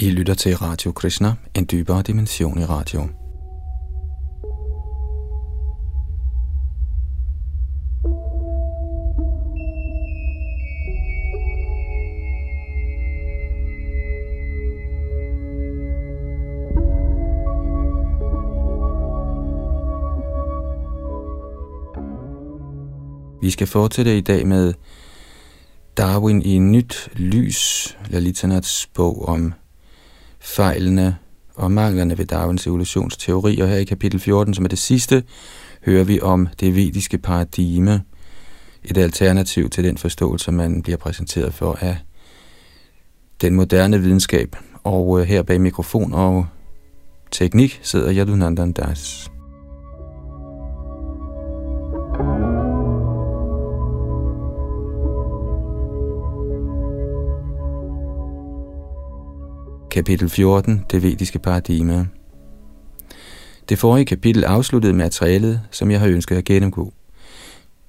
I 0.00 0.10
lytter 0.10 0.34
til 0.34 0.56
Radio 0.56 0.92
Krishna, 0.92 1.34
en 1.54 1.66
dybere 1.70 2.02
dimension 2.02 2.58
i 2.58 2.64
radio. 2.64 3.02
Vi 23.42 23.50
skal 23.50 23.66
fortsætte 23.66 24.18
i 24.18 24.20
dag 24.20 24.46
med 24.46 24.74
Darwin 25.96 26.42
i 26.42 26.58
nyt 26.58 27.08
lys, 27.14 27.96
Lalitanats 28.10 28.86
bog 28.86 29.28
om 29.28 29.54
fejlene 30.48 31.16
og 31.54 31.72
manglerne 31.72 32.18
ved 32.18 32.26
Darwins 32.26 32.66
evolutionsteori. 32.66 33.60
Og 33.60 33.68
her 33.68 33.76
i 33.76 33.84
kapitel 33.84 34.20
14, 34.20 34.54
som 34.54 34.64
er 34.64 34.68
det 34.68 34.78
sidste, 34.78 35.22
hører 35.86 36.04
vi 36.04 36.20
om 36.20 36.48
det 36.60 36.74
vediske 36.74 37.18
paradigme, 37.18 38.02
et 38.84 38.98
alternativ 38.98 39.70
til 39.70 39.84
den 39.84 39.98
forståelse, 39.98 40.52
man 40.52 40.82
bliver 40.82 40.96
præsenteret 40.96 41.54
for 41.54 41.78
af 41.80 41.96
den 43.40 43.54
moderne 43.54 44.00
videnskab. 44.00 44.56
Og 44.84 45.20
øh, 45.20 45.26
her 45.26 45.42
bag 45.42 45.60
mikrofon 45.60 46.12
og 46.12 46.46
teknik 47.30 47.80
sidder 47.82 48.14
Yadunandan 48.14 48.72
Das. 48.72 49.30
Kapitel 59.98 60.28
14. 60.28 60.84
Det 60.90 61.02
vediske 61.02 61.38
paradigme. 61.38 62.08
Det 63.68 63.78
forrige 63.78 64.04
kapitel 64.04 64.44
afsluttede 64.44 64.92
materialet, 64.92 65.60
som 65.70 65.90
jeg 65.90 66.00
har 66.00 66.06
ønsket 66.06 66.36
at 66.36 66.44
gennemgå. 66.44 66.92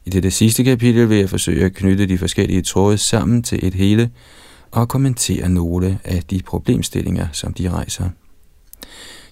I 0.06 0.10
dette 0.10 0.32
sidste 0.32 0.64
kapitel 0.64 1.10
vil 1.10 1.18
jeg 1.18 1.30
forsøge 1.30 1.66
at 1.66 1.74
knytte 1.74 2.06
de 2.06 2.18
forskellige 2.18 2.62
tråde 2.62 2.98
sammen 2.98 3.44
til 3.44 3.68
et 3.68 3.74
hele 3.74 4.10
og 4.72 4.90
kommentere 4.90 5.50
nogle 5.50 6.00
af 6.04 6.24
de 6.24 6.42
problemstillinger, 6.46 7.28
som 7.32 7.54
de 7.54 7.70
rejser. 7.70 8.10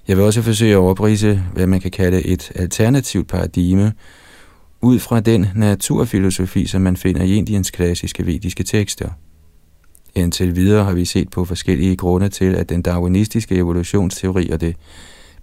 Jeg 0.07 0.17
vil 0.17 0.25
også 0.25 0.41
forsøge 0.41 0.73
at 0.73 0.77
oprise, 0.77 1.43
hvad 1.53 1.67
man 1.67 1.79
kan 1.79 1.91
kalde 1.91 2.25
et 2.25 2.51
alternativt 2.55 3.27
paradigme, 3.27 3.93
ud 4.81 4.99
fra 4.99 5.19
den 5.19 5.47
naturfilosofi, 5.55 6.65
som 6.65 6.81
man 6.81 6.97
finder 6.97 7.23
i 7.23 7.35
Indiens 7.35 7.71
klassiske 7.71 8.25
vediske 8.25 8.63
tekster– 8.63 9.09
Indtil 10.17 10.55
videre 10.55 10.83
har 10.83 10.93
vi 10.93 11.05
set 11.05 11.29
på 11.29 11.45
forskellige 11.45 11.95
grunde 11.95 12.29
til, 12.29 12.55
at 12.55 12.69
den 12.69 12.81
darwinistiske 12.81 13.55
evolutionsteori 13.55 14.49
og 14.49 14.61
det 14.61 14.75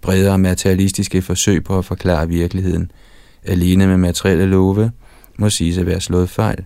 bredere 0.01 0.37
materialistiske 0.37 1.21
forsøg 1.21 1.63
på 1.63 1.77
at 1.77 1.85
forklare 1.85 2.27
virkeligheden 2.27 2.91
alene 3.43 3.87
med 3.87 3.97
materielle 3.97 4.45
love 4.45 4.91
må 5.37 5.49
siges 5.49 5.77
at 5.77 5.85
være 5.85 6.01
slået 6.01 6.29
fejl. 6.29 6.65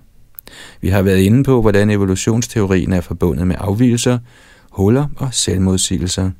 Vi 0.82 0.90
har 0.90 1.02
været 1.02 1.18
inde 1.18 1.44
på, 1.44 1.62
hvordan 1.62 1.90
evolutionsteorien 1.90 2.94
er 2.94 3.02
forbundet 3.02 3.48
med 3.48 3.56
afvielser, 3.60 4.20
huller 4.70 5.08
og 5.18 5.34
selvmodsigelser. 5.34 6.32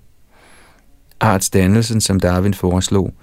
Artsdannelsen, 1.20 2.02
som 2.02 2.20
Darwin 2.20 2.54
foreslog, 2.54 3.14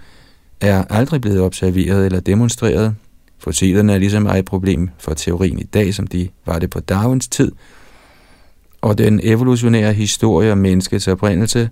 er 0.61 0.85
aldrig 0.91 1.21
blevet 1.21 1.41
observeret 1.41 2.07
eller 2.07 2.21
demonstreret. 2.21 2.95
Fossilerne 3.39 3.95
er 3.95 3.99
ligesom 3.99 4.27
et 4.27 4.45
problem 4.45 4.91
for 4.99 5.15
teorien 5.15 5.59
i 5.59 5.65
dag, 5.65 5.95
som 5.95 6.07
de 6.07 6.29
var 6.47 6.59
det 6.59 6.71
på 6.71 6.81
Darwins 6.81 7.29
tid– 7.29 7.53
og 8.87 8.99
den 8.99 9.21
evolutionære 9.23 9.93
historie 9.93 10.53
om 10.53 10.59
menneskets 10.59 11.09
oprindelse 11.09 11.71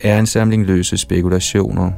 er 0.00 0.18
en 0.18 0.26
samling 0.26 0.66
løse 0.66 0.96
spekulationer. 0.96 1.90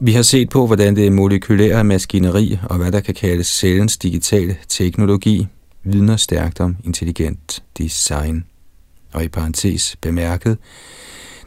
Vi 0.00 0.12
har 0.12 0.22
set 0.22 0.48
på, 0.48 0.66
hvordan 0.66 0.96
det 0.96 1.12
molekylære 1.12 1.84
maskineri 1.84 2.58
og 2.70 2.76
hvad 2.76 2.92
der 2.92 3.00
kan 3.00 3.14
kaldes 3.14 3.46
cellens 3.46 3.96
digitale 3.96 4.56
teknologi 4.68 5.46
vidner 5.84 6.16
stærkt 6.16 6.60
om 6.60 6.76
intelligent 6.84 7.62
design. 7.78 8.44
Og 9.12 9.24
i 9.24 9.28
parentes 9.28 9.96
bemærket, 10.02 10.58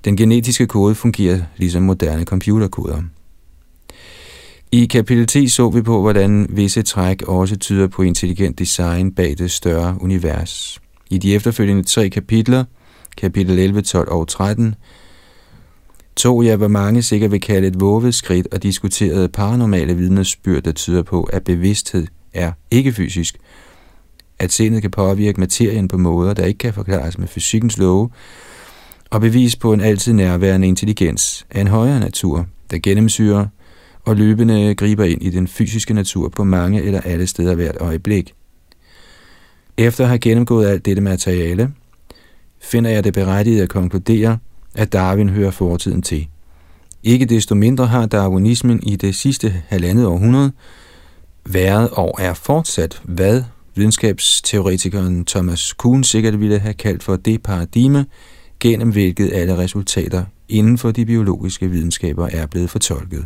den 0.05 0.17
genetiske 0.17 0.67
kode 0.67 0.95
fungerer 0.95 1.39
ligesom 1.57 1.83
moderne 1.83 2.23
computerkoder. 2.23 3.01
I 4.71 4.85
kapitel 4.85 5.27
10 5.27 5.47
så 5.47 5.69
vi 5.69 5.81
på, 5.81 6.01
hvordan 6.01 6.47
visse 6.49 6.81
træk 6.81 7.21
også 7.21 7.55
tyder 7.55 7.87
på 7.87 8.01
intelligent 8.01 8.59
design 8.59 9.11
bag 9.11 9.35
det 9.37 9.51
større 9.51 9.97
univers. 10.01 10.81
I 11.09 11.17
de 11.17 11.35
efterfølgende 11.35 11.83
tre 11.83 12.09
kapitler, 12.09 12.63
kapitel 13.17 13.59
11, 13.59 13.81
12 13.81 14.09
og 14.09 14.27
13, 14.27 14.75
tog 16.15 16.45
jeg, 16.45 16.57
hvad 16.57 16.69
mange 16.69 17.01
sikkert 17.01 17.31
vil 17.31 17.41
kalde 17.41 17.67
et 17.67 17.79
våget 17.79 18.15
skridt 18.15 18.47
og 18.51 18.63
diskuterede 18.63 19.29
paranormale 19.29 19.97
vidnesbyrd, 19.97 20.63
der 20.63 20.71
tyder 20.71 21.03
på, 21.03 21.23
at 21.23 21.43
bevidsthed 21.43 22.07
er 22.33 22.51
ikke 22.71 22.93
fysisk, 22.93 23.37
at 24.39 24.51
sindet 24.51 24.81
kan 24.81 24.91
påvirke 24.91 25.39
materien 25.39 25.87
på 25.87 25.97
måder, 25.97 26.33
der 26.33 26.45
ikke 26.45 26.57
kan 26.57 26.73
forklares 26.73 27.17
med 27.17 27.27
fysikkens 27.27 27.77
love, 27.77 28.09
og 29.11 29.21
bevis 29.21 29.55
på 29.55 29.73
en 29.73 29.81
altid 29.81 30.13
nærværende 30.13 30.67
intelligens 30.67 31.45
af 31.49 31.61
en 31.61 31.67
højere 31.67 31.99
natur, 31.99 32.45
der 32.71 32.79
gennemsyrer 32.83 33.47
og 34.05 34.15
løbende 34.15 34.75
griber 34.75 35.03
ind 35.03 35.23
i 35.23 35.29
den 35.29 35.47
fysiske 35.47 35.93
natur 35.93 36.29
på 36.29 36.43
mange 36.43 36.81
eller 36.81 37.01
alle 37.01 37.27
steder 37.27 37.55
hvert 37.55 37.77
øjeblik. 37.79 38.33
Efter 39.77 40.03
at 40.03 40.07
have 40.07 40.19
gennemgået 40.19 40.67
alt 40.67 40.85
dette 40.85 41.01
materiale, 41.01 41.73
finder 42.61 42.89
jeg 42.89 43.03
det 43.03 43.13
berettiget 43.13 43.61
at 43.61 43.69
konkludere, 43.69 44.37
at 44.75 44.93
Darwin 44.93 45.29
hører 45.29 45.51
fortiden 45.51 46.01
til. 46.01 46.27
Ikke 47.03 47.25
desto 47.25 47.55
mindre 47.55 47.87
har 47.87 48.05
darwinismen 48.05 48.83
i 48.83 48.95
det 48.95 49.15
sidste 49.15 49.63
halvandet 49.67 50.05
århundrede 50.05 50.51
været 51.45 51.89
og 51.89 52.15
er 52.19 52.33
fortsat, 52.33 53.01
hvad 53.03 53.43
videnskabsteoretikeren 53.75 55.25
Thomas 55.25 55.73
Kuhn 55.73 56.03
sikkert 56.03 56.39
ville 56.39 56.59
have 56.59 56.73
kaldt 56.73 57.03
for 57.03 57.15
det 57.15 57.43
paradigme, 57.43 58.05
gennem 58.61 58.91
hvilket 58.91 59.33
alle 59.33 59.57
resultater 59.57 60.23
inden 60.49 60.77
for 60.77 60.91
de 60.91 61.05
biologiske 61.05 61.69
videnskaber 61.69 62.27
er 62.27 62.45
blevet 62.45 62.69
fortolket. 62.69 63.25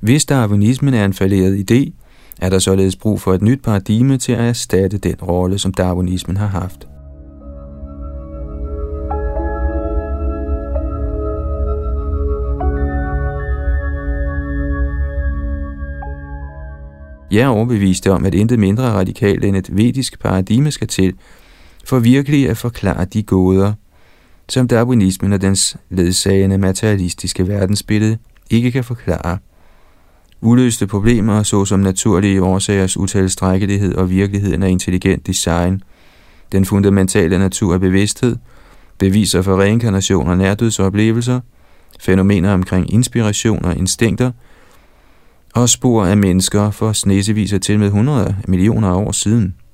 Hvis 0.00 0.24
darwinismen 0.24 0.94
er 0.94 1.04
en 1.04 1.12
falderet 1.12 1.70
idé, 1.70 1.92
er 2.40 2.50
der 2.50 2.58
således 2.58 2.96
brug 2.96 3.20
for 3.20 3.34
et 3.34 3.42
nyt 3.42 3.62
paradigme 3.62 4.18
til 4.18 4.32
at 4.32 4.40
erstatte 4.40 4.98
den 4.98 5.16
rolle, 5.22 5.58
som 5.58 5.74
darwinismen 5.74 6.36
har 6.36 6.46
haft. 6.46 6.88
Jeg 17.30 17.42
er 17.42 17.48
overbevist 17.48 18.06
om, 18.06 18.24
at 18.24 18.34
intet 18.34 18.58
mindre 18.58 18.92
radikalt 18.92 19.44
end 19.44 19.56
et 19.56 19.76
vedisk 19.76 20.20
paradigme 20.20 20.70
skal 20.70 20.88
til, 20.88 21.14
for 21.84 21.98
virkelig 21.98 22.48
at 22.48 22.56
forklare 22.56 23.04
de 23.04 23.22
gåder, 23.22 23.72
som 24.48 24.68
darwinismen 24.68 25.32
og 25.32 25.40
dens 25.40 25.76
ledsagende 25.90 26.58
materialistiske 26.58 27.48
verdensbillede 27.48 28.18
ikke 28.50 28.72
kan 28.72 28.84
forklare. 28.84 29.38
Uløste 30.40 30.86
problemer, 30.86 31.42
såsom 31.42 31.80
naturlige 31.80 32.42
årsagers 32.42 32.96
utilstrækkelighed 32.96 33.94
og 33.94 34.10
virkeligheden 34.10 34.62
af 34.62 34.68
intelligent 34.68 35.26
design, 35.26 35.82
den 36.52 36.64
fundamentale 36.64 37.38
natur 37.38 37.74
af 37.74 37.80
bevidsthed, 37.80 38.36
beviser 38.98 39.42
for 39.42 39.60
reinkarnation 39.60 40.28
og 40.28 40.38
nærdødsoplevelser, 40.38 41.40
fænomener 42.00 42.52
omkring 42.52 42.92
inspiration 42.92 43.64
og 43.64 43.76
instinkter, 43.76 44.32
og 45.54 45.68
spor 45.68 46.04
af 46.04 46.16
mennesker 46.16 46.70
for 46.70 46.92
snesevis 46.92 47.52
af 47.52 47.60
til 47.60 47.78
med 47.78 47.86
100 47.86 48.36
millioner 48.48 48.94
år 48.94 49.12
siden– 49.12 49.54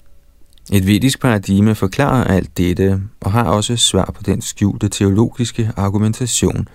et 0.70 0.87
vedisk 0.87 1.20
paradigme 1.20 1.75
forklarer 1.75 2.25
alt 2.25 2.59
dette 2.59 3.00
og 3.20 3.32
har 3.32 3.44
også 3.44 3.76
svar 3.76 4.12
på 4.17 4.23
den 4.23 4.43
skjulte 4.43 4.88
teologiske 4.88 5.70
argumentation, 5.76 6.69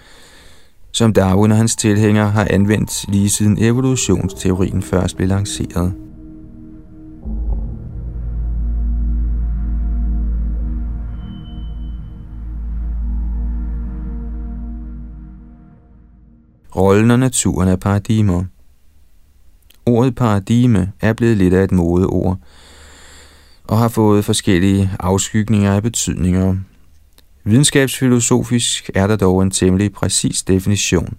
som 0.92 1.13
Darwin 1.13 1.51
og 1.51 1.57
hans 1.57 1.75
tilhængere 1.75 2.31
har 2.31 2.48
anvendt 2.50 3.06
lige 3.12 3.30
siden 3.30 3.57
evolutionsteorien 3.63 4.81
først 4.81 5.16
blev 5.16 5.28
lanceret. 5.28 5.94
Rollen 16.75 17.12
og 17.12 17.19
naturen 17.19 17.69
af 17.69 17.80
paradigmer 17.80 18.44
Ordet 19.86 20.16
paradigme 20.16 20.92
er 21.01 21.13
blevet 21.13 21.38
lidt 21.38 21.54
af 21.54 21.63
et 21.63 21.72
modeord, 21.72 22.38
og 23.68 23.78
har 23.78 23.88
fået 23.88 24.25
forskellige 24.25 24.92
afskygninger 25.00 25.74
af 25.74 25.84
betydninger. 25.84 26.56
Videnskabsfilosofisk 27.44 28.90
er 28.96 29.08
der 29.08 29.16
dog 29.16 29.42
en 29.42 29.52
temmelig 29.52 29.94
præcis 29.94 30.44
definition. 30.44 31.18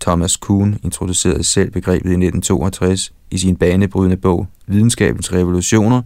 Thomas 0.00 0.36
Kuhn 0.36 0.78
introducerede 0.82 1.44
selv 1.44 1.70
begrebet 1.70 2.10
i 2.10 2.26
1962 2.26 3.12
i 3.30 3.38
sin 3.38 3.56
banebrydende 3.56 4.16
bog 4.16 4.46
Videnskabens 4.66 5.32
Revolutioner, 5.32 6.02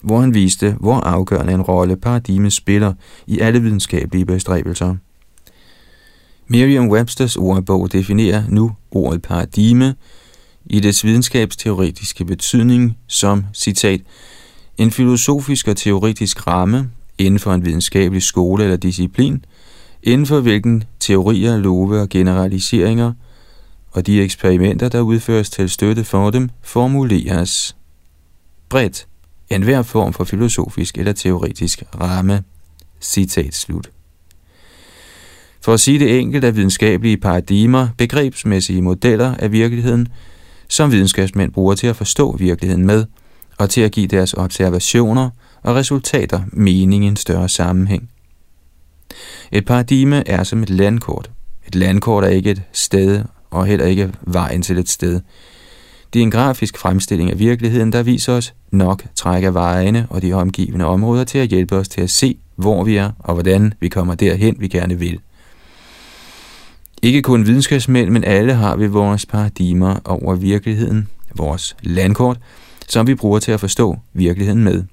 hvor 0.00 0.20
han 0.20 0.34
viste, 0.34 0.76
hvor 0.80 0.94
afgørende 0.94 1.52
en 1.52 1.62
rolle 1.62 1.96
paradigmet 1.96 2.52
spiller 2.52 2.92
i 3.26 3.38
alle 3.38 3.62
videnskabelige 3.62 4.26
bestræbelser. 4.26 4.96
Merriam-Websters 6.48 7.36
ordbog 7.38 7.92
definerer 7.92 8.42
nu 8.48 8.72
ordet 8.90 9.22
paradigme 9.22 9.94
i 10.66 10.80
dets 10.80 11.04
videnskabsteoretiske 11.04 12.24
betydning 12.24 12.96
som, 13.06 13.44
citat, 13.54 14.00
en 14.80 14.90
filosofisk 14.90 15.68
og 15.68 15.76
teoretisk 15.76 16.46
ramme 16.46 16.90
inden 17.18 17.38
for 17.38 17.54
en 17.54 17.64
videnskabelig 17.64 18.22
skole 18.22 18.64
eller 18.64 18.76
disciplin, 18.76 19.44
inden 20.02 20.26
for 20.26 20.40
hvilken 20.40 20.84
teorier, 21.00 21.56
love 21.56 22.00
og 22.00 22.08
generaliseringer 22.08 23.12
og 23.92 24.06
de 24.06 24.22
eksperimenter, 24.22 24.88
der 24.88 25.00
udføres 25.00 25.50
til 25.50 25.70
støtte 25.70 26.04
for 26.04 26.30
dem, 26.30 26.50
formuleres 26.62 27.76
bredt 28.68 29.06
en 29.50 29.62
hver 29.62 29.82
form 29.82 30.12
for 30.12 30.24
filosofisk 30.24 30.98
eller 30.98 31.12
teoretisk 31.12 31.82
ramme. 32.00 32.42
Citat 33.00 33.54
slut. 33.54 33.90
For 35.60 35.74
at 35.74 35.80
sige 35.80 35.98
det 35.98 36.18
enkelt 36.18 36.44
er 36.44 36.50
videnskabelige 36.50 37.16
paradigmer 37.16 37.88
begrebsmæssige 37.98 38.82
modeller 38.82 39.34
af 39.34 39.52
virkeligheden, 39.52 40.08
som 40.68 40.92
videnskabsmænd 40.92 41.52
bruger 41.52 41.74
til 41.74 41.86
at 41.86 41.96
forstå 41.96 42.36
virkeligheden 42.36 42.86
med, 42.86 43.04
og 43.60 43.70
til 43.70 43.80
at 43.80 43.92
give 43.92 44.06
deres 44.06 44.34
observationer 44.34 45.30
og 45.62 45.74
resultater 45.74 46.42
mening 46.52 47.04
i 47.04 47.06
en 47.06 47.16
større 47.16 47.48
sammenhæng. 47.48 48.10
Et 49.52 49.66
paradigme 49.66 50.28
er 50.28 50.44
som 50.44 50.62
et 50.62 50.70
landkort. 50.70 51.30
Et 51.66 51.74
landkort 51.74 52.24
er 52.24 52.28
ikke 52.28 52.50
et 52.50 52.62
sted, 52.72 53.24
og 53.50 53.66
heller 53.66 53.86
ikke 53.86 54.12
vejen 54.22 54.62
til 54.62 54.78
et 54.78 54.88
sted. 54.88 55.20
Det 56.12 56.18
er 56.18 56.22
en 56.22 56.30
grafisk 56.30 56.78
fremstilling 56.78 57.30
af 57.30 57.38
virkeligheden, 57.38 57.92
der 57.92 58.02
viser 58.02 58.32
os 58.32 58.54
nok 58.70 59.02
træk 59.14 59.44
af 59.44 59.54
vejene 59.54 60.06
og 60.10 60.22
de 60.22 60.32
omgivende 60.32 60.84
områder 60.84 61.24
til 61.24 61.38
at 61.38 61.48
hjælpe 61.48 61.76
os 61.76 61.88
til 61.88 62.00
at 62.00 62.10
se, 62.10 62.38
hvor 62.56 62.84
vi 62.84 62.96
er 62.96 63.10
og 63.18 63.34
hvordan 63.34 63.74
vi 63.80 63.88
kommer 63.88 64.14
derhen, 64.14 64.56
vi 64.58 64.68
gerne 64.68 64.98
vil. 64.98 65.20
Ikke 67.02 67.22
kun 67.22 67.46
videnskabsmænd, 67.46 68.10
men 68.10 68.24
alle 68.24 68.54
har 68.54 68.76
vi 68.76 68.86
vores 68.86 69.26
paradigmer 69.26 69.96
over 70.04 70.34
virkeligheden, 70.34 71.08
vores 71.34 71.76
landkort, 71.82 72.38
som 72.90 73.06
vi 73.06 73.14
bruger 73.14 73.38
til 73.38 73.52
at 73.52 73.60
forstå 73.60 73.98
virkeligheden 74.12 74.64
med. 74.64 74.84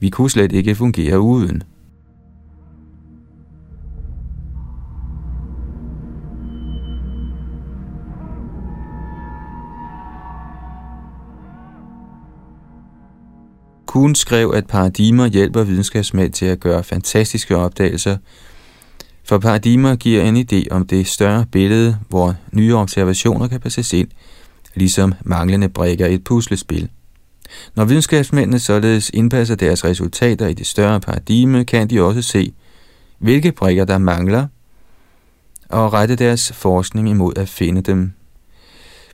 Vi 0.00 0.10
kunne 0.10 0.30
slet 0.30 0.52
ikke 0.52 0.74
fungere 0.74 1.20
uden. 1.20 1.62
Kuhn 13.86 14.14
skrev, 14.14 14.52
at 14.54 14.66
paradigmer 14.66 15.26
hjælper 15.26 15.62
videnskabsmænd 15.62 16.32
til 16.32 16.46
at 16.46 16.60
gøre 16.60 16.84
fantastiske 16.84 17.56
opdagelser, 17.56 18.16
for 19.24 19.38
paradigmer 19.38 19.96
giver 19.96 20.22
en 20.22 20.36
idé 20.36 20.66
om 20.70 20.86
det 20.86 21.06
større 21.06 21.46
billede, 21.52 21.98
hvor 22.08 22.34
nye 22.52 22.74
observationer 22.74 23.48
kan 23.48 23.60
passes 23.60 23.92
ind, 23.92 24.08
ligesom 24.74 25.14
manglende 25.24 25.68
brækker 25.68 26.06
i 26.06 26.14
et 26.14 26.24
puslespil. 26.24 26.88
Når 27.74 27.84
videnskabsmændene 27.84 28.58
således 28.58 29.10
indpasser 29.14 29.54
deres 29.54 29.84
resultater 29.84 30.46
i 30.46 30.54
det 30.54 30.66
større 30.66 31.00
paradigme, 31.00 31.64
kan 31.64 31.90
de 31.90 32.02
også 32.02 32.22
se, 32.22 32.52
hvilke 33.18 33.52
brikker 33.52 33.84
der 33.84 33.98
mangler, 33.98 34.46
og 35.68 35.92
rette 35.92 36.16
deres 36.16 36.52
forskning 36.52 37.08
imod 37.08 37.38
at 37.38 37.48
finde 37.48 37.80
dem. 37.80 38.12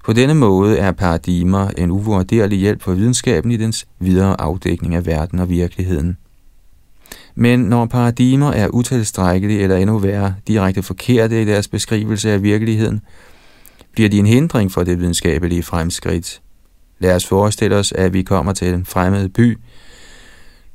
På 0.05 0.13
denne 0.13 0.35
måde 0.35 0.79
er 0.79 0.93
paradigmer 0.93 1.69
en 1.69 1.91
uvurderlig 1.91 2.59
hjælp 2.59 2.83
for 2.83 2.93
videnskaben 2.93 3.51
i 3.51 3.57
dens 3.57 3.87
videre 3.99 4.41
afdækning 4.41 4.95
af 4.95 5.07
verden 5.07 5.39
og 5.39 5.49
virkeligheden. 5.49 6.17
Men 7.35 7.61
når 7.61 7.87
paradigmer 7.87 8.53
er 8.53 8.69
utilstrækkelige 8.69 9.61
eller 9.61 9.77
endnu 9.77 9.99
værre 9.99 10.35
direkte 10.49 10.83
forkerte 10.83 11.43
i 11.43 11.45
deres 11.45 11.69
beskrivelse 11.69 12.33
af 12.33 12.43
virkeligheden, 12.43 13.01
bliver 13.93 14.09
de 14.09 14.19
en 14.19 14.27
hindring 14.27 14.73
for 14.73 14.83
det 14.83 14.99
videnskabelige 14.99 15.63
fremskridt. 15.63 16.41
Lad 16.99 17.15
os 17.15 17.27
forestille 17.27 17.77
os, 17.77 17.93
at 17.93 18.13
vi 18.13 18.23
kommer 18.23 18.53
til 18.53 18.75
en 18.75 18.85
fremmed 18.85 19.29
by, 19.29 19.59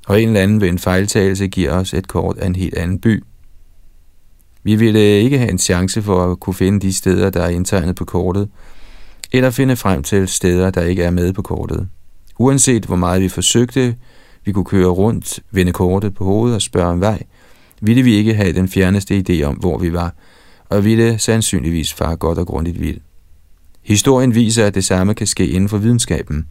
og 0.07 0.21
en 0.21 0.27
eller 0.27 0.41
anden 0.41 0.61
ved 0.61 0.69
en 0.69 0.79
fejltagelse 0.79 1.47
giver 1.47 1.71
os 1.71 1.93
et 1.93 2.07
kort 2.07 2.37
af 2.37 2.47
en 2.47 2.55
helt 2.55 2.77
anden 2.77 2.99
by. 2.99 3.23
Vi 4.63 4.75
ville 4.75 4.99
ikke 4.99 5.37
have 5.37 5.51
en 5.51 5.59
chance 5.59 6.01
for 6.01 6.31
at 6.31 6.39
kunne 6.39 6.53
finde 6.53 6.79
de 6.79 6.93
steder, 6.93 7.29
der 7.29 7.41
er 7.41 7.49
indtegnet 7.49 7.95
på 7.95 8.05
kortet, 8.05 8.49
eller 9.31 9.49
finde 9.49 9.75
frem 9.75 10.03
til 10.03 10.27
steder, 10.27 10.69
der 10.69 10.81
ikke 10.81 11.03
er 11.03 11.11
med 11.11 11.33
på 11.33 11.41
kortet. 11.41 11.87
Uanset 12.39 12.85
hvor 12.85 12.95
meget 12.95 13.21
vi 13.21 13.29
forsøgte, 13.29 13.95
vi 14.45 14.51
kunne 14.51 14.65
køre 14.65 14.87
rundt, 14.87 15.39
vende 15.51 15.71
kortet 15.71 16.15
på 16.15 16.23
hovedet 16.23 16.55
og 16.55 16.61
spørge 16.61 16.87
om 16.89 17.01
vej, 17.01 17.23
ville 17.81 18.03
vi 18.03 18.13
ikke 18.13 18.33
have 18.33 18.53
den 18.53 18.67
fjerneste 18.69 19.23
idé 19.29 19.43
om, 19.43 19.55
hvor 19.55 19.77
vi 19.77 19.93
var, 19.93 20.15
og 20.69 20.85
ville 20.85 21.19
sandsynligvis 21.19 21.93
fare 21.93 22.15
godt 22.15 22.37
og 22.37 22.47
grundigt 22.47 22.79
vild. 22.79 22.99
Historien 23.83 24.35
viser, 24.35 24.65
at 24.65 24.75
det 24.75 24.85
samme 24.85 25.13
kan 25.13 25.27
ske 25.27 25.47
inden 25.47 25.69
for 25.69 25.77
videnskaben. 25.77 26.47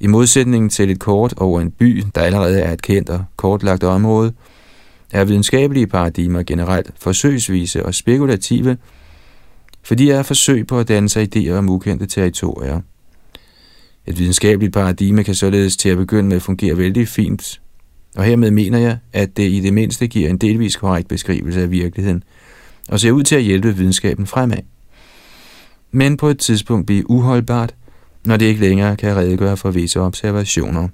I 0.00 0.06
modsætning 0.06 0.72
til 0.72 0.90
et 0.90 0.98
kort 0.98 1.34
over 1.36 1.60
en 1.60 1.70
by, 1.70 2.04
der 2.14 2.20
allerede 2.20 2.60
er 2.60 2.72
et 2.72 2.82
kendt 2.82 3.10
og 3.10 3.24
kortlagt 3.36 3.84
område, 3.84 4.32
er 5.12 5.24
videnskabelige 5.24 5.86
paradigmer 5.86 6.42
generelt 6.42 6.90
forsøgsvise 6.98 7.86
og 7.86 7.94
spekulative, 7.94 8.76
fordi 9.82 10.08
er 10.08 10.22
forsøg 10.22 10.66
på 10.66 10.78
at 10.78 10.88
danne 10.88 11.08
sig 11.08 11.36
idéer 11.36 11.52
om 11.52 11.68
ukendte 11.68 12.06
territorier. 12.06 12.80
Et 14.06 14.18
videnskabeligt 14.18 14.72
paradigme 14.72 15.24
kan 15.24 15.34
således 15.34 15.76
til 15.76 15.88
at 15.88 15.96
begynde 15.96 16.28
med 16.28 16.40
fungere 16.40 16.78
vældig 16.78 17.08
fint, 17.08 17.60
og 18.16 18.24
hermed 18.24 18.50
mener 18.50 18.78
jeg, 18.78 18.98
at 19.12 19.36
det 19.36 19.50
i 19.52 19.60
det 19.60 19.72
mindste 19.72 20.06
giver 20.06 20.30
en 20.30 20.38
delvis 20.38 20.76
korrekt 20.76 21.08
beskrivelse 21.08 21.62
af 21.62 21.70
virkeligheden, 21.70 22.22
og 22.88 23.00
ser 23.00 23.12
ud 23.12 23.22
til 23.22 23.36
at 23.36 23.42
hjælpe 23.42 23.76
videnskaben 23.76 24.26
fremad. 24.26 24.58
Men 25.92 26.16
på 26.16 26.28
et 26.28 26.38
tidspunkt 26.38 26.86
bliver 26.86 27.02
uholdbart, 27.06 27.74
når 28.24 28.36
det 28.36 28.46
ikke 28.46 28.60
længere 28.60 28.96
kan 28.96 29.16
redegøre 29.16 29.56
for 29.56 29.70
visse 29.70 30.00
observationer. 30.00 30.88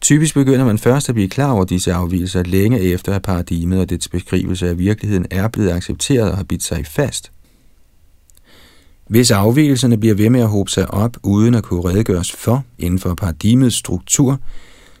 Typisk 0.00 0.34
begynder 0.34 0.64
man 0.64 0.78
først 0.78 1.08
at 1.08 1.14
blive 1.14 1.28
klar 1.28 1.52
over 1.52 1.64
disse 1.64 1.92
afvielser 1.92 2.42
længe 2.42 2.80
efter, 2.80 3.14
at 3.14 3.22
paradigmet 3.22 3.80
og 3.80 3.90
dets 3.90 4.08
beskrivelse 4.08 4.68
af 4.68 4.78
virkeligheden 4.78 5.26
er 5.30 5.48
blevet 5.48 5.70
accepteret 5.70 6.30
og 6.30 6.36
har 6.36 6.44
bidt 6.44 6.62
sig 6.62 6.86
fast. 6.86 7.32
Hvis 9.08 9.30
afvielserne 9.30 9.98
bliver 9.98 10.14
ved 10.14 10.30
med 10.30 10.40
at 10.40 10.48
håbe 10.48 10.70
sig 10.70 10.90
op, 10.90 11.16
uden 11.22 11.54
at 11.54 11.62
kunne 11.62 11.84
redegøres 11.84 12.32
for 12.32 12.64
inden 12.78 12.98
for 12.98 13.14
paradigmets 13.14 13.76
struktur, 13.76 14.38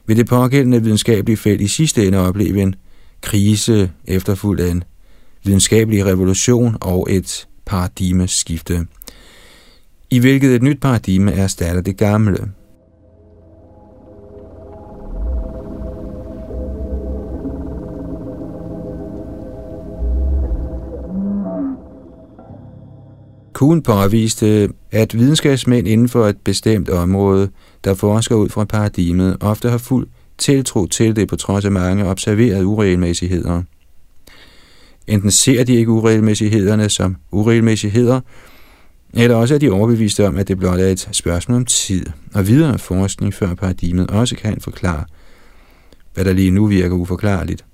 vil 0.06 0.16
det 0.16 0.26
pågældende 0.26 0.82
videnskabelige 0.82 1.36
felt 1.36 1.60
i 1.60 1.68
sidste 1.68 2.06
ende 2.06 2.18
opleve 2.18 2.62
en 2.62 2.74
krise 3.20 3.90
efterfulgt 4.04 4.60
af 4.60 4.70
en 4.70 4.84
videnskabelig 5.44 6.04
revolution 6.04 6.76
og 6.80 7.06
et 7.10 7.48
paradigmeskifte, 7.70 8.86
i 10.10 10.18
hvilket 10.18 10.54
et 10.54 10.62
nyt 10.62 10.80
paradigme 10.80 11.32
erstatter 11.32 11.82
det 11.82 11.96
gamle. 11.96 12.50
Kuhn 23.52 23.82
påviste, 23.82 24.68
at 24.90 25.14
videnskabsmænd 25.14 25.88
inden 25.88 26.08
for 26.08 26.26
et 26.26 26.36
bestemt 26.44 26.88
område, 26.88 27.50
der 27.84 27.94
forsker 27.94 28.34
ud 28.34 28.48
fra 28.48 28.64
paradigmet, 28.64 29.36
ofte 29.40 29.70
har 29.70 29.78
fuld 29.78 30.08
tiltro 30.38 30.86
til 30.86 31.16
det 31.16 31.28
på 31.28 31.36
trods 31.36 31.64
af 31.64 31.72
mange 31.72 32.06
observerede 32.06 32.66
uregelmæssigheder. 32.66 33.62
Enten 35.06 35.30
ser 35.30 35.64
de 35.64 35.74
ikke 35.74 35.90
uregelmæssighederne 35.90 36.88
som 36.88 37.16
uregelmæssigheder, 37.30 38.20
eller 39.14 39.36
også 39.36 39.54
er 39.54 39.58
de 39.58 39.70
overbeviste 39.70 40.26
om, 40.26 40.36
at 40.36 40.48
det 40.48 40.58
blot 40.58 40.80
er 40.80 40.86
et 40.86 41.08
spørgsmål 41.12 41.56
om 41.56 41.64
tid, 41.64 42.06
og 42.34 42.46
videre 42.46 42.78
forskning 42.78 43.34
før 43.34 43.54
paradigmet 43.54 44.10
også 44.10 44.36
kan 44.36 44.60
forklare, 44.60 45.04
hvad 46.14 46.24
der 46.24 46.32
lige 46.32 46.50
nu 46.50 46.66
virker 46.66 46.96
uforklarligt. 46.96 47.64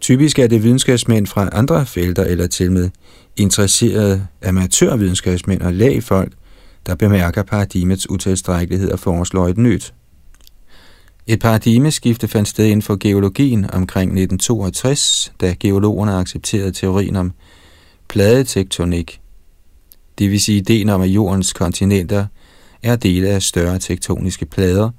Typisk 0.00 0.38
er 0.38 0.46
det 0.46 0.62
videnskabsmænd 0.62 1.26
fra 1.26 1.48
andre 1.52 1.86
felter 1.86 2.24
eller 2.24 2.46
til 2.46 2.72
med 2.72 2.90
interesserede 3.36 4.26
amatørvidenskabsmænd 4.42 5.62
og 5.62 5.72
lægfolk, 5.72 6.32
der 6.86 6.94
bemærker 6.94 7.42
paradigmets 7.42 8.10
utilstrækkelighed 8.10 8.90
og 8.90 8.98
foreslår 8.98 9.48
et 9.48 9.58
nyt. 9.58 9.94
Et 11.26 11.40
paradigmeskifte 11.40 12.28
fandt 12.28 12.48
sted 12.48 12.64
inden 12.64 12.82
for 12.82 12.96
geologien 12.96 13.64
omkring 13.70 14.10
1962, 14.10 15.32
da 15.40 15.54
geologerne 15.60 16.12
accepterede 16.12 16.72
teorien 16.72 17.16
om 17.16 17.32
pladetektonik. 18.08 19.20
Det 20.18 20.30
vil 20.30 20.40
sige 20.40 20.58
ideen 20.58 20.88
om, 20.88 21.02
at 21.02 21.08
jordens 21.08 21.52
kontinenter 21.52 22.26
er 22.82 22.96
dele 22.96 23.28
af 23.28 23.42
større 23.42 23.78
tektoniske 23.78 24.46
plader, 24.46 24.90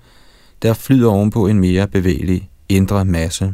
der 0.62 0.74
flyder 0.74 1.10
ovenpå 1.10 1.48
en 1.48 1.60
mere 1.60 1.88
bevægelig 1.88 2.50
indre 2.70 3.05
masse. 3.05 3.53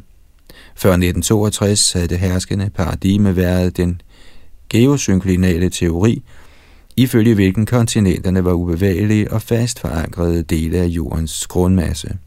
Før 0.75 0.89
1962 0.89 1.91
havde 1.91 2.07
det 2.07 2.19
herskende 2.19 2.69
paradigme 2.75 3.35
været 3.35 3.77
den 3.77 4.01
geosynklinale 4.69 5.69
teori, 5.69 6.23
ifølge 6.95 7.33
hvilken 7.33 7.65
kontinenterne 7.65 8.45
var 8.45 8.53
ubevægelige 8.53 9.31
og 9.31 9.41
fast 9.41 9.79
forankrede 9.79 10.43
dele 10.43 10.77
af 10.77 10.85
jordens 10.85 11.47
grundmasse. 11.47 12.17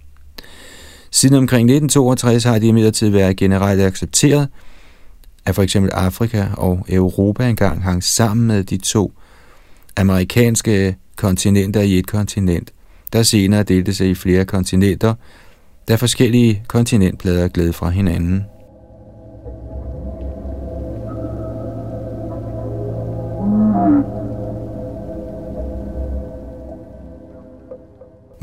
Siden 1.14 1.37
omkring 1.37 1.71
1962 1.71 2.44
har 2.44 2.59
de 2.59 2.66
imidlertid 2.66 3.09
været 3.09 3.37
generelt 3.37 3.80
accepteret, 3.80 4.49
at 5.44 5.54
for 5.54 5.62
eksempel 5.62 5.90
Afrika 5.90 6.47
og 6.56 6.87
Europa 6.88 7.49
engang 7.49 7.83
hang 7.83 8.04
sammen 8.04 8.47
med 8.47 8.64
de 8.64 8.76
to 8.76 9.12
amerikanske 9.97 10.97
kontinenter 11.16 11.80
i 11.80 11.99
et 11.99 12.06
kontinent, 12.06 12.73
der 13.12 13.23
senere 13.23 13.62
delte 13.62 13.94
sig 13.94 14.11
i 14.11 14.14
flere 14.14 14.44
kontinenter, 14.44 15.14
da 15.88 15.94
forskellige 15.94 16.64
kontinentplader 16.68 17.49
gled 17.49 17.73
fra 17.73 17.88
hinanden. 17.88 18.44
Mm. 23.40 24.23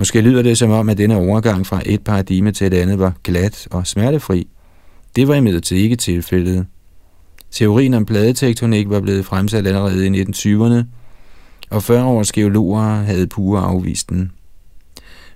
Måske 0.01 0.21
lyder 0.21 0.41
det 0.41 0.57
som 0.57 0.71
om, 0.71 0.89
at 0.89 0.97
denne 0.97 1.15
overgang 1.15 1.65
fra 1.65 1.81
et 1.85 2.03
paradigme 2.03 2.51
til 2.51 2.67
et 2.67 2.73
andet 2.73 2.99
var 2.99 3.13
glat 3.23 3.67
og 3.71 3.87
smertefri. 3.87 4.47
Det 5.15 5.27
var 5.27 5.35
imidlertid 5.35 5.77
ikke 5.77 5.95
tilfældet. 5.95 6.65
Teorien 7.51 7.93
om 7.93 8.05
pladetektonik 8.05 8.89
var 8.89 8.99
blevet 8.99 9.25
fremsat 9.25 9.67
allerede 9.67 10.07
i 10.07 10.21
1920'erne, 10.21 10.83
og 11.69 11.83
40 11.83 12.05
års 12.05 12.31
geologer 12.31 12.81
havde 12.81 13.27
pure 13.27 13.61
afvist 13.61 14.09
den. 14.09 14.31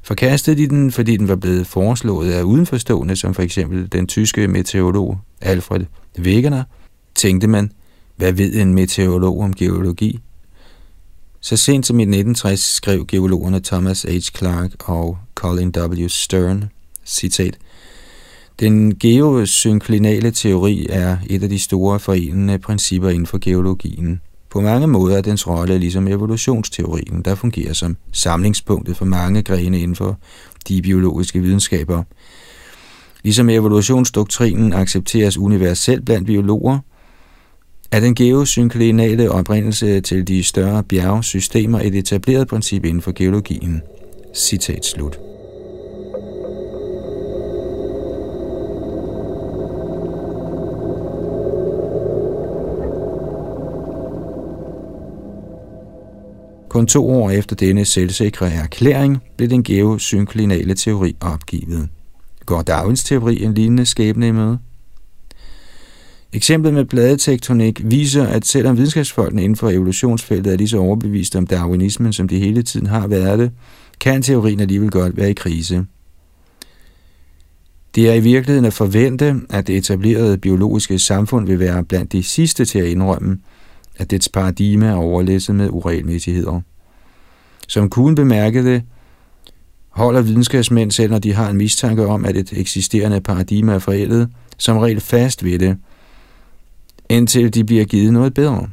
Forkastede 0.03 0.57
de 0.57 0.67
den, 0.67 0.91
fordi 0.91 1.17
den 1.17 1.27
var 1.27 1.35
blevet 1.35 1.67
foreslået 1.67 2.31
af 2.31 2.43
udenforstående, 2.43 3.15
som 3.15 3.33
for 3.33 3.41
eksempel 3.41 3.91
den 3.91 4.07
tyske 4.07 4.47
meteorolog 4.47 5.19
Alfred 5.41 5.85
Wegener, 6.19 6.63
tænkte 7.15 7.47
man, 7.47 7.71
hvad 8.15 8.31
ved 8.31 8.55
en 8.55 8.73
meteorolog 8.73 9.41
om 9.41 9.53
geologi? 9.53 10.19
Så 11.45 11.57
sent 11.57 11.85
som 11.85 11.99
i 11.99 12.03
1960 12.03 12.75
skrev 12.75 13.05
geologerne 13.05 13.59
Thomas 13.59 14.03
H. 14.03 14.37
Clark 14.37 14.89
og 14.89 15.17
Colin 15.35 15.73
W. 15.77 16.07
Stern, 16.07 16.63
citat, 17.05 17.57
Den 18.59 18.99
geosynklinale 18.99 20.31
teori 20.31 20.87
er 20.89 21.17
et 21.29 21.43
af 21.43 21.49
de 21.49 21.59
store 21.59 21.99
forenende 21.99 22.59
principper 22.59 23.09
inden 23.09 23.25
for 23.25 23.37
geologien. 23.41 24.21
På 24.49 24.61
mange 24.61 24.87
måder 24.87 25.17
er 25.17 25.21
dens 25.21 25.47
rolle 25.47 25.77
ligesom 25.77 26.07
evolutionsteorien, 26.07 27.21
der 27.21 27.35
fungerer 27.35 27.73
som 27.73 27.97
samlingspunktet 28.11 28.97
for 28.97 29.05
mange 29.05 29.43
grene 29.43 29.79
inden 29.79 29.95
for 29.95 30.19
de 30.67 30.81
biologiske 30.81 31.41
videnskaber. 31.41 32.03
Ligesom 33.23 33.49
evolutionsdoktrinen 33.49 34.73
accepteres 34.73 35.37
universelt 35.37 36.05
blandt 36.05 36.27
biologer, 36.27 36.79
er 37.91 37.99
den 37.99 38.15
geosynklinale 38.15 39.31
oprindelse 39.31 40.01
til 40.01 40.27
de 40.27 40.43
større 40.43 40.83
bjergsystemer 40.83 41.79
et 41.79 41.95
etableret 41.95 42.47
princip 42.47 42.85
inden 42.85 43.01
for 43.01 43.11
geologien. 43.15 43.81
Citat 44.33 44.85
slut. 44.85 45.19
Kun 56.69 56.87
to 56.87 57.09
år 57.09 57.29
efter 57.29 57.55
denne 57.55 57.85
selvsikre 57.85 58.51
erklæring 58.51 59.17
blev 59.37 59.49
den 59.49 59.63
geosynklinale 59.63 60.75
teori 60.75 61.15
opgivet. 61.21 61.89
Går 62.45 62.61
Darwins 62.61 63.03
teori 63.03 63.43
en 63.43 63.53
lignende 63.53 63.85
skæbne 63.85 64.27
i 64.27 64.31
møde? 64.31 64.59
Eksemplet 66.35 66.73
med 66.73 66.85
pladetektonik 66.85 67.81
viser, 67.83 68.27
at 68.27 68.45
selvom 68.45 68.77
videnskabsfolkene 68.77 69.43
inden 69.43 69.55
for 69.55 69.69
evolutionsfeltet 69.69 70.53
er 70.53 70.57
lige 70.57 70.67
så 70.67 70.77
overbeviste 70.77 71.37
om 71.37 71.47
darwinismen, 71.47 72.13
som 72.13 72.27
de 72.27 72.39
hele 72.39 72.63
tiden 72.63 72.87
har 72.87 73.07
været 73.07 73.39
det, 73.39 73.51
kan 73.99 74.21
teorien 74.21 74.59
alligevel 74.59 74.91
godt 74.91 75.17
være 75.17 75.29
i 75.29 75.33
krise. 75.33 75.85
Det 77.95 78.09
er 78.09 78.13
i 78.13 78.19
virkeligheden 78.19 78.65
at 78.65 78.73
forvente, 78.73 79.35
at 79.49 79.67
det 79.67 79.77
etablerede 79.77 80.37
biologiske 80.37 80.99
samfund 80.99 81.47
vil 81.47 81.59
være 81.59 81.83
blandt 81.83 82.11
de 82.11 82.23
sidste 82.23 82.65
til 82.65 82.79
at 82.79 82.85
indrømme, 82.85 83.37
at 83.97 84.11
dets 84.11 84.29
paradigme 84.29 84.85
er 84.85 84.95
overlæsset 84.95 85.55
med 85.55 85.69
uregelmæssigheder. 85.69 86.61
Som 87.67 87.89
Kuhn 87.89 88.15
bemærkede, 88.15 88.81
holder 89.89 90.21
videnskabsmænd 90.21 90.91
selv, 90.91 91.11
når 91.11 91.19
de 91.19 91.33
har 91.33 91.49
en 91.49 91.57
mistanke 91.57 92.05
om, 92.05 92.25
at 92.25 92.37
et 92.37 92.53
eksisterende 92.55 93.21
paradigme 93.21 93.73
er 93.73 93.79
forældet, 93.79 94.29
som 94.57 94.77
regel 94.77 95.01
fast 95.01 95.43
ved 95.43 95.59
det, 95.59 95.77
indtil 97.09 97.53
de 97.53 97.63
bliver 97.63 97.85
givet 97.85 98.13
noget 98.13 98.33
bedre. 98.33 98.69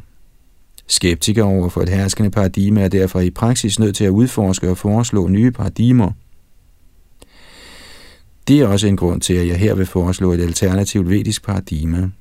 Skeptikere 0.86 1.44
over 1.44 1.68
for 1.68 1.80
et 1.80 1.88
herskende 1.88 2.30
paradigme 2.30 2.80
er 2.80 2.88
derfor 2.88 3.20
i 3.20 3.30
praksis 3.30 3.78
nødt 3.78 3.96
til 3.96 4.04
at 4.04 4.10
udforske 4.10 4.70
og 4.70 4.78
foreslå 4.78 5.28
nye 5.28 5.50
paradigmer. 5.50 6.10
Det 8.48 8.60
er 8.60 8.66
også 8.66 8.86
en 8.86 8.96
grund 8.96 9.20
til, 9.20 9.34
at 9.34 9.48
jeg 9.48 9.56
her 9.56 9.74
vil 9.74 9.86
foreslå 9.86 10.32
et 10.32 10.40
alternativt 10.40 11.08
vedisk 11.08 11.44
paradigme. 11.44 12.12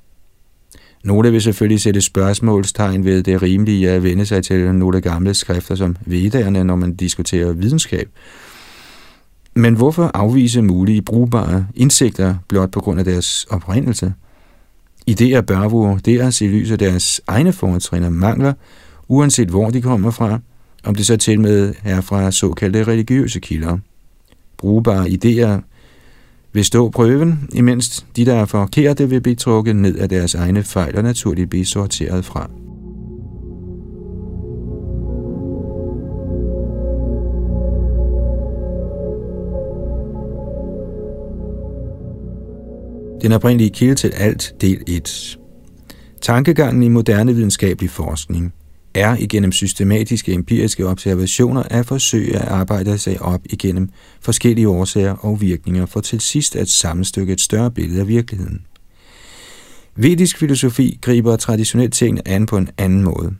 Nogle 1.03 1.31
vil 1.31 1.41
selvfølgelig 1.41 1.81
sætte 1.81 2.01
spørgsmålstegn 2.01 3.05
ved 3.05 3.23
det 3.23 3.41
rimelige 3.41 3.89
at 3.89 4.03
vende 4.03 4.25
sig 4.25 4.43
til 4.43 4.75
nogle 4.75 5.01
gamle 5.01 5.33
skrifter 5.33 5.75
som 5.75 5.95
Vedderne, 6.05 6.63
når 6.63 6.75
man 6.75 6.95
diskuterer 6.95 7.53
videnskab. 7.53 8.09
Men 9.53 9.73
hvorfor 9.73 10.11
afvise 10.13 10.61
mulige 10.61 11.01
brugbare 11.01 11.67
indsigter 11.75 12.35
blot 12.47 12.71
på 12.71 12.79
grund 12.79 12.99
af 12.99 13.05
deres 13.05 13.45
oprindelse? 13.49 14.13
Ideer 15.07 15.41
bør 15.41 15.67
vurderes 15.67 16.41
i 16.41 16.47
lyset 16.47 16.71
af 16.71 16.79
deres 16.79 17.21
egne 17.27 17.53
fortrin 17.53 18.03
og 18.03 18.13
mangler, 18.13 18.53
uanset 19.07 19.49
hvor 19.49 19.69
de 19.69 19.81
kommer 19.81 20.11
fra, 20.11 20.39
om 20.83 20.95
det 20.95 21.05
så 21.05 21.17
til 21.17 21.39
med 21.39 21.73
er 21.83 22.01
fra 22.01 22.31
såkaldte 22.31 22.83
religiøse 22.83 23.39
kilder. 23.39 23.77
Brugbare 24.57 25.07
idéer 25.07 25.61
vil 26.53 26.65
stå 26.65 26.89
prøven, 26.89 27.49
imens 27.53 28.05
de, 28.15 28.25
der 28.25 28.35
er 28.35 28.45
forkerte, 28.45 29.09
vil 29.09 29.21
blive 29.21 29.35
trukket 29.35 29.75
ned 29.75 29.97
af 29.97 30.09
deres 30.09 30.35
egne 30.35 30.63
fejl 30.63 30.97
og 30.97 31.03
naturligt 31.03 31.49
blive 31.49 31.65
sorteret 31.65 32.25
fra. 32.25 32.49
Den 43.21 43.31
oprindelige 43.31 43.69
kilde 43.69 43.95
til 43.95 44.07
alt, 44.07 44.55
del 44.61 44.83
1. 44.87 45.39
Tankegangen 46.21 46.83
i 46.83 46.87
moderne 46.87 47.35
videnskabelig 47.35 47.89
forskning 47.89 48.53
er 48.93 49.15
igennem 49.19 49.51
systematiske 49.51 50.33
empiriske 50.33 50.87
observationer 50.87 51.63
at 51.63 51.85
forsøge 51.85 52.37
at 52.37 52.47
arbejde 52.47 52.97
sig 52.97 53.21
op 53.21 53.41
igennem 53.45 53.89
forskellige 54.21 54.69
årsager 54.69 55.13
og 55.13 55.41
virkninger 55.41 55.85
for 55.85 55.99
til 56.01 56.19
sidst 56.19 56.55
at 56.55 56.69
sammenstykke 56.69 57.33
et 57.33 57.41
større 57.41 57.71
billede 57.71 58.01
af 58.01 58.07
virkeligheden. 58.07 58.65
Vedisk 59.95 60.37
filosofi 60.37 60.99
griber 61.01 61.35
traditionelt 61.35 61.93
tingene 61.93 62.27
an 62.27 62.45
på 62.45 62.57
en 62.57 62.69
anden 62.77 63.03
måde. 63.03 63.33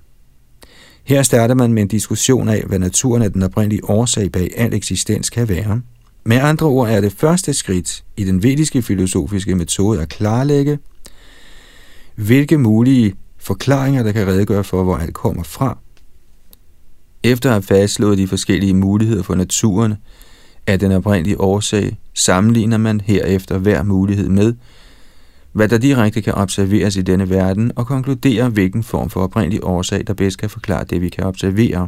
Her 1.04 1.24
starter 1.24 1.56
man 1.56 1.74
med 1.74 1.82
en 1.82 1.88
diskussion 1.88 2.50
af, 2.50 2.64
hvad 2.68 2.80
naturen 2.80 3.22
af 3.22 3.32
den 3.32 3.44
oprindelige 3.44 3.90
årsag 3.90 4.32
bag 4.32 4.50
al 4.58 4.74
eksistens 4.74 5.30
kan 5.30 5.50
være. 5.50 5.82
Med 6.24 6.38
andre 6.38 6.66
ord 6.66 6.90
er 6.90 7.02
det 7.02 7.12
første 7.12 7.54
skridt 7.54 8.04
i 8.18 8.24
den 8.24 8.44
vediske 8.44 8.82
filosofiske 8.82 9.56
metode 9.56 10.02
at 10.02 10.10
klarlægge, 10.10 10.80
hvilke 12.16 12.58
mulige 12.58 13.16
forklaringer, 13.38 14.04
der 14.04 14.12
kan 14.12 14.28
redegøre 14.28 14.64
for, 14.64 14.84
hvor 14.84 14.98
alt 14.98 15.14
kommer 15.14 15.44
fra. 15.44 15.78
Efter 17.24 17.50
at 17.50 17.54
have 17.54 17.62
fastslået 17.62 18.18
de 18.18 18.28
forskellige 18.28 18.74
muligheder 18.74 19.24
for 19.24 19.36
naturen 19.36 19.94
af 20.68 20.80
den 20.80 20.92
oprindelige 20.92 21.42
årsag, 21.42 22.00
sammenligner 22.14 22.78
man 22.78 23.02
herefter 23.02 23.58
hver 23.58 23.84
mulighed 23.84 24.30
med, 24.30 24.54
hvad 25.52 25.68
der 25.68 25.78
direkte 25.78 26.22
kan 26.22 26.34
observeres 26.34 26.96
i 26.96 27.02
denne 27.02 27.30
verden, 27.30 27.72
og 27.76 27.88
konkluderer, 27.88 28.50
hvilken 28.50 28.84
form 28.84 29.10
for 29.10 29.22
oprindelig 29.22 29.64
årsag, 29.64 30.08
der 30.08 30.14
bedst 30.14 30.38
kan 30.38 30.50
forklare 30.50 30.84
det, 30.84 31.02
vi 31.02 31.10
kan 31.10 31.24
observere. 31.24 31.88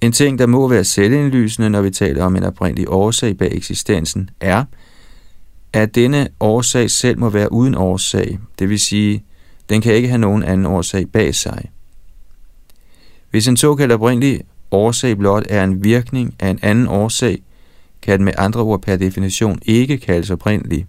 En 0.00 0.12
ting, 0.12 0.38
der 0.38 0.46
må 0.46 0.68
være 0.68 0.84
selvindlysende, 0.84 1.70
når 1.70 1.82
vi 1.82 1.90
taler 1.90 2.24
om 2.24 2.36
en 2.36 2.42
oprindelig 2.42 2.88
årsag 2.88 3.36
bag 3.36 3.56
eksistensen, 3.56 4.30
er, 4.40 4.64
at 5.72 5.94
denne 5.94 6.28
årsag 6.40 6.90
selv 6.90 7.18
må 7.18 7.30
være 7.30 7.52
uden 7.52 7.74
årsag, 7.74 8.38
det 8.58 8.68
vil 8.68 8.80
sige, 8.80 9.24
den 9.68 9.80
kan 9.80 9.94
ikke 9.94 10.08
have 10.08 10.18
nogen 10.18 10.42
anden 10.42 10.66
årsag 10.66 11.08
bag 11.12 11.34
sig. 11.34 11.70
Hvis 13.30 13.48
en 13.48 13.56
såkaldt 13.56 13.92
oprindelig 13.92 14.40
årsag 14.70 15.18
blot 15.18 15.44
er 15.48 15.64
en 15.64 15.84
virkning 15.84 16.34
af 16.40 16.48
en 16.48 16.58
anden 16.62 16.88
årsag, 16.88 17.42
kan 18.02 18.18
den 18.18 18.24
med 18.24 18.32
andre 18.38 18.60
ord 18.60 18.82
per 18.82 18.96
definition 18.96 19.58
ikke 19.62 19.98
kaldes 19.98 20.30
oprindelig. 20.30 20.86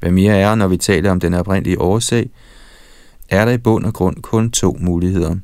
Hvad 0.00 0.10
mere 0.10 0.36
er, 0.36 0.54
når 0.54 0.68
vi 0.68 0.76
taler 0.76 1.10
om 1.10 1.20
den 1.20 1.34
oprindelige 1.34 1.80
årsag, 1.80 2.30
er 3.28 3.44
der 3.44 3.52
i 3.52 3.58
bund 3.58 3.84
og 3.84 3.94
grund 3.94 4.16
kun 4.16 4.50
to 4.50 4.76
muligheder. 4.80 5.36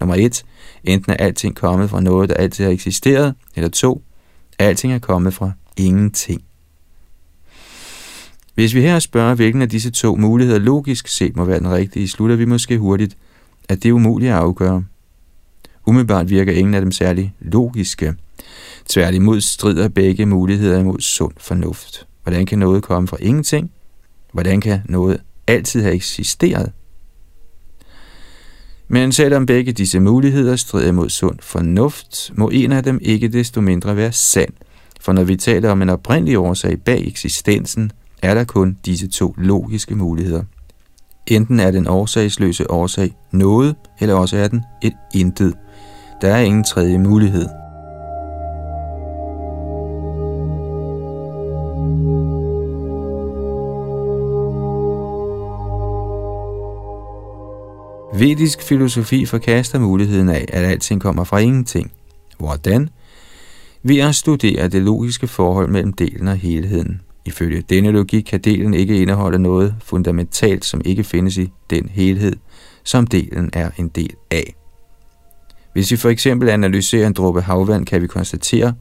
Nummer 0.00 0.14
et, 0.14 0.44
enten 0.84 1.12
er 1.12 1.16
alting 1.16 1.56
kommet 1.56 1.90
fra 1.90 2.00
noget, 2.00 2.28
der 2.28 2.34
altid 2.34 2.64
har 2.64 2.72
eksisteret, 2.72 3.34
eller 3.56 3.70
to, 3.70 4.02
alting 4.58 4.92
er 4.92 4.98
kommet 4.98 5.34
fra 5.34 5.52
ingenting. 5.76 6.42
Hvis 8.54 8.74
vi 8.74 8.80
her 8.80 8.98
spørger, 8.98 9.34
hvilken 9.34 9.62
af 9.62 9.68
disse 9.68 9.90
to 9.90 10.16
muligheder 10.16 10.58
logisk 10.58 11.08
set 11.08 11.36
må 11.36 11.44
være 11.44 11.58
den 11.58 11.70
rigtige, 11.70 12.08
slutter 12.08 12.36
vi 12.36 12.44
måske 12.44 12.78
hurtigt, 12.78 13.16
at 13.68 13.82
det 13.82 13.88
er 13.88 13.92
umuligt 13.92 14.32
at 14.32 14.38
afgøre. 14.38 14.84
Umiddelbart 15.86 16.30
virker 16.30 16.52
ingen 16.52 16.74
af 16.74 16.80
dem 16.80 16.92
særlig 16.92 17.34
logiske. 17.40 18.14
Tværtimod 18.88 19.40
strider 19.40 19.88
begge 19.88 20.26
muligheder 20.26 20.78
imod 20.78 21.00
sund 21.00 21.32
fornuft. 21.38 22.06
Hvordan 22.22 22.46
kan 22.46 22.58
noget 22.58 22.82
komme 22.82 23.08
fra 23.08 23.16
ingenting? 23.20 23.70
Hvordan 24.32 24.60
kan 24.60 24.80
noget 24.84 25.20
altid 25.46 25.82
have 25.82 25.94
eksisteret? 25.94 26.72
Men 28.88 29.12
selvom 29.12 29.46
begge 29.46 29.72
disse 29.72 30.00
muligheder 30.00 30.56
strider 30.56 30.92
mod 30.92 31.08
sund 31.08 31.38
fornuft, 31.40 32.32
må 32.34 32.48
en 32.48 32.72
af 32.72 32.82
dem 32.82 32.98
ikke 33.02 33.28
desto 33.28 33.60
mindre 33.60 33.96
være 33.96 34.12
sand. 34.12 34.52
For 35.00 35.12
når 35.12 35.24
vi 35.24 35.36
taler 35.36 35.70
om 35.70 35.82
en 35.82 35.88
oprindelig 35.88 36.38
årsag 36.38 36.80
bag 36.80 37.06
eksistensen, 37.08 37.92
er 38.22 38.34
der 38.34 38.44
kun 38.44 38.78
disse 38.86 39.08
to 39.08 39.34
logiske 39.38 39.94
muligheder. 39.94 40.42
Enten 41.26 41.60
er 41.60 41.70
den 41.70 41.88
årsagsløse 41.88 42.70
årsag 42.70 43.16
noget, 43.32 43.74
eller 44.00 44.14
også 44.14 44.36
er 44.36 44.48
den 44.48 44.64
et 44.82 44.94
intet. 45.14 45.54
Der 46.20 46.34
er 46.34 46.40
ingen 46.40 46.64
tredje 46.64 46.98
mulighed. 46.98 47.65
Vedisk 58.18 58.62
filosofi 58.62 59.26
forkaster 59.26 59.78
muligheden 59.78 60.28
af, 60.28 60.44
at 60.48 60.64
alting 60.64 61.00
kommer 61.00 61.24
fra 61.24 61.38
ingenting. 61.38 61.92
Hvordan? 62.38 62.88
Ved 63.82 63.98
at 63.98 64.14
studere 64.14 64.68
det 64.68 64.82
logiske 64.82 65.26
forhold 65.26 65.68
mellem 65.68 65.92
delen 65.92 66.28
og 66.28 66.36
helheden. 66.36 67.00
Ifølge 67.24 67.62
denne 67.70 67.90
logik 67.90 68.24
kan 68.24 68.40
delen 68.40 68.74
ikke 68.74 69.02
indeholde 69.02 69.38
noget 69.38 69.74
fundamentalt, 69.84 70.64
som 70.64 70.80
ikke 70.84 71.04
findes 71.04 71.36
i 71.36 71.52
den 71.70 71.88
helhed, 71.88 72.36
som 72.84 73.06
delen 73.06 73.50
er 73.52 73.70
en 73.76 73.88
del 73.88 74.14
af. 74.30 74.54
Hvis 75.72 75.90
vi 75.90 75.96
for 75.96 76.08
eksempel 76.08 76.48
analyserer 76.48 77.06
en 77.06 77.12
dråbe 77.12 77.40
havvand, 77.40 77.86
kan 77.86 78.02
vi 78.02 78.06
konstatere, 78.06 78.74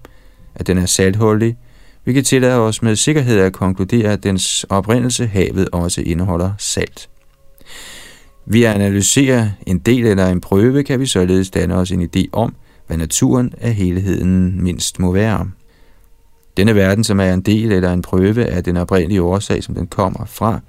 at 0.55 0.67
den 0.67 0.77
er 0.77 0.85
saltholdig, 0.85 1.57
hvilket 2.03 2.25
tillader 2.25 2.57
os 2.57 2.81
med 2.81 2.95
sikkerhed 2.95 3.39
at 3.39 3.53
konkludere, 3.53 4.11
at 4.11 4.23
dens 4.23 4.63
oprindelse 4.69 5.27
havet 5.27 5.69
også 5.71 6.01
indeholder 6.01 6.51
salt. 6.57 7.09
Ved 8.45 8.63
at 8.63 8.75
analysere 8.75 9.51
en 9.67 9.79
del 9.79 10.05
eller 10.05 10.27
en 10.27 10.41
prøve, 10.41 10.83
kan 10.83 10.99
vi 10.99 11.05
således 11.05 11.49
danne 11.49 11.75
os 11.75 11.91
en 11.91 12.09
idé 12.15 12.23
om, 12.31 12.55
hvad 12.87 12.97
naturen 12.97 13.53
af 13.61 13.73
helheden 13.73 14.63
mindst 14.63 14.99
må 14.99 15.11
være. 15.11 15.49
Denne 16.57 16.75
verden, 16.75 17.03
som 17.03 17.19
er 17.19 17.33
en 17.33 17.41
del 17.41 17.71
eller 17.71 17.93
en 17.93 18.01
prøve 18.01 18.45
af 18.45 18.63
den 18.63 18.77
oprindelige 18.77 19.21
årsag, 19.21 19.63
som 19.63 19.75
den 19.75 19.87
kommer 19.87 20.25
fra, 20.25 20.59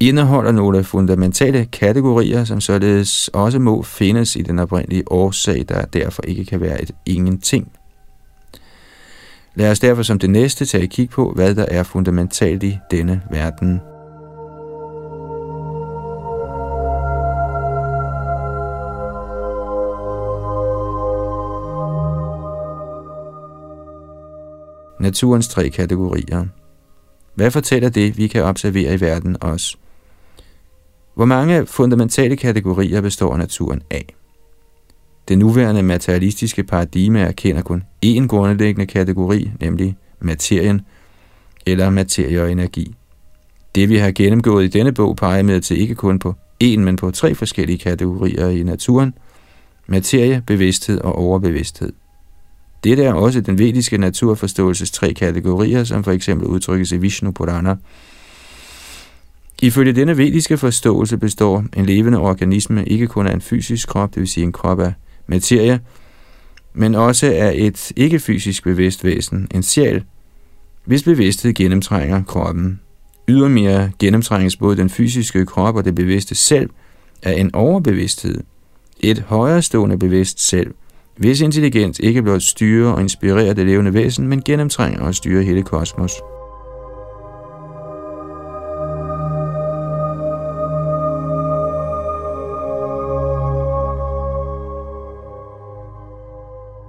indeholder 0.00 0.52
nogle 0.52 0.84
fundamentale 0.84 1.64
kategorier, 1.64 2.44
som 2.44 2.60
således 2.60 3.28
også 3.28 3.58
må 3.58 3.82
findes 3.82 4.36
i 4.36 4.42
den 4.42 4.58
oprindelige 4.58 5.12
årsag, 5.12 5.64
der 5.68 5.84
derfor 5.84 6.22
ikke 6.22 6.44
kan 6.44 6.60
være 6.60 6.82
et 6.82 6.90
ingenting. 7.06 7.72
Lad 9.54 9.70
os 9.70 9.80
derfor 9.80 10.02
som 10.02 10.18
det 10.18 10.30
næste 10.30 10.64
tage 10.64 10.84
et 10.84 10.90
kig 10.90 11.10
på, 11.10 11.32
hvad 11.34 11.54
der 11.54 11.64
er 11.68 11.82
fundamentalt 11.82 12.62
i 12.62 12.78
denne 12.90 13.22
verden. 13.30 13.80
Naturens 25.06 25.48
tre 25.48 25.68
kategorier. 25.68 26.46
Hvad 27.34 27.50
fortæller 27.50 27.88
det, 27.88 28.18
vi 28.18 28.26
kan 28.26 28.42
observere 28.42 28.94
i 28.94 29.00
verden 29.00 29.36
os? 29.40 29.78
Hvor 31.14 31.24
mange 31.24 31.66
fundamentale 31.66 32.36
kategorier 32.36 33.00
består 33.00 33.36
naturen 33.36 33.82
af? 33.90 34.14
Det 35.28 35.38
nuværende 35.38 35.82
materialistiske 35.82 36.64
paradigme 36.64 37.20
erkender 37.20 37.62
kun 37.62 37.82
én 38.06 38.26
grundlæggende 38.26 38.86
kategori, 38.86 39.50
nemlig 39.60 39.96
materien 40.20 40.80
eller 41.66 41.90
materie 41.90 42.42
og 42.42 42.52
energi. 42.52 42.94
Det 43.74 43.88
vi 43.88 43.96
har 43.96 44.10
gennemgået 44.10 44.64
i 44.64 44.68
denne 44.68 44.92
bog 44.92 45.16
peger 45.16 45.42
med 45.42 45.60
til 45.60 45.80
ikke 45.80 45.94
kun 45.94 46.18
på 46.18 46.34
én, 46.64 46.78
men 46.78 46.96
på 46.96 47.10
tre 47.10 47.34
forskellige 47.34 47.78
kategorier 47.78 48.48
i 48.48 48.62
naturen. 48.62 49.14
Materie, 49.86 50.42
bevidsthed 50.46 51.00
og 51.00 51.14
overbevidsthed. 51.14 51.92
Dette 52.84 53.04
er 53.04 53.12
også 53.12 53.40
den 53.40 53.58
vediske 53.58 53.98
naturforståelses 53.98 54.90
tre 54.90 55.14
kategorier, 55.14 55.84
som 55.84 56.04
for 56.04 56.12
eksempel 56.12 56.46
udtrykkes 56.46 56.92
i 56.92 56.96
Vishnu 56.96 57.30
Purana. 57.30 57.76
Ifølge 59.62 59.92
denne 59.92 60.16
vediske 60.16 60.58
forståelse 60.58 61.18
består 61.18 61.64
en 61.76 61.86
levende 61.86 62.18
organisme 62.18 62.84
ikke 62.84 63.06
kun 63.06 63.26
af 63.26 63.34
en 63.34 63.40
fysisk 63.40 63.88
krop, 63.88 64.14
det 64.14 64.20
vil 64.20 64.28
sige 64.28 64.44
en 64.44 64.52
krop 64.52 64.80
af 64.80 64.92
materie, 65.26 65.80
men 66.74 66.94
også 66.94 67.26
af 67.26 67.52
et 67.56 67.92
ikke-fysisk 67.96 68.64
bevidst 68.64 69.04
væsen, 69.04 69.48
en 69.54 69.62
sjæl, 69.62 70.04
hvis 70.84 71.02
bevidsthed 71.02 71.54
gennemtrænger 71.54 72.22
kroppen. 72.22 72.80
Ydermere 73.28 73.90
gennemtrænges 73.98 74.56
både 74.56 74.76
den 74.76 74.90
fysiske 74.90 75.46
krop 75.46 75.76
og 75.76 75.84
det 75.84 75.94
bevidste 75.94 76.34
selv 76.34 76.70
af 77.22 77.40
en 77.40 77.54
overbevidsthed, 77.54 78.40
et 79.00 79.18
højere 79.18 79.62
stående 79.62 79.98
bevidst 79.98 80.48
selv– 80.48 80.74
hvis 81.16 81.40
intelligens 81.40 81.98
ikke 81.98 82.22
blot 82.22 82.42
styrer 82.42 82.92
og 82.92 83.00
inspirerer 83.00 83.52
det 83.52 83.66
levende 83.66 83.94
væsen, 83.94 84.28
men 84.28 84.42
gennemtrænger 84.42 85.00
og 85.00 85.14
styrer 85.14 85.42
hele 85.42 85.62
kosmos. 85.62 86.12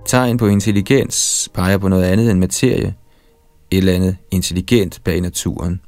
Tegn 0.05 0.37
på 0.37 0.47
intelligens 0.47 1.49
peger 1.53 1.77
på 1.77 1.87
noget 1.87 2.03
andet 2.03 2.31
end 2.31 2.39
materie, 2.39 2.93
et 3.71 3.77
eller 3.77 3.93
andet 3.93 4.17
intelligent 4.31 5.01
bag 5.03 5.21
naturen. 5.21 5.81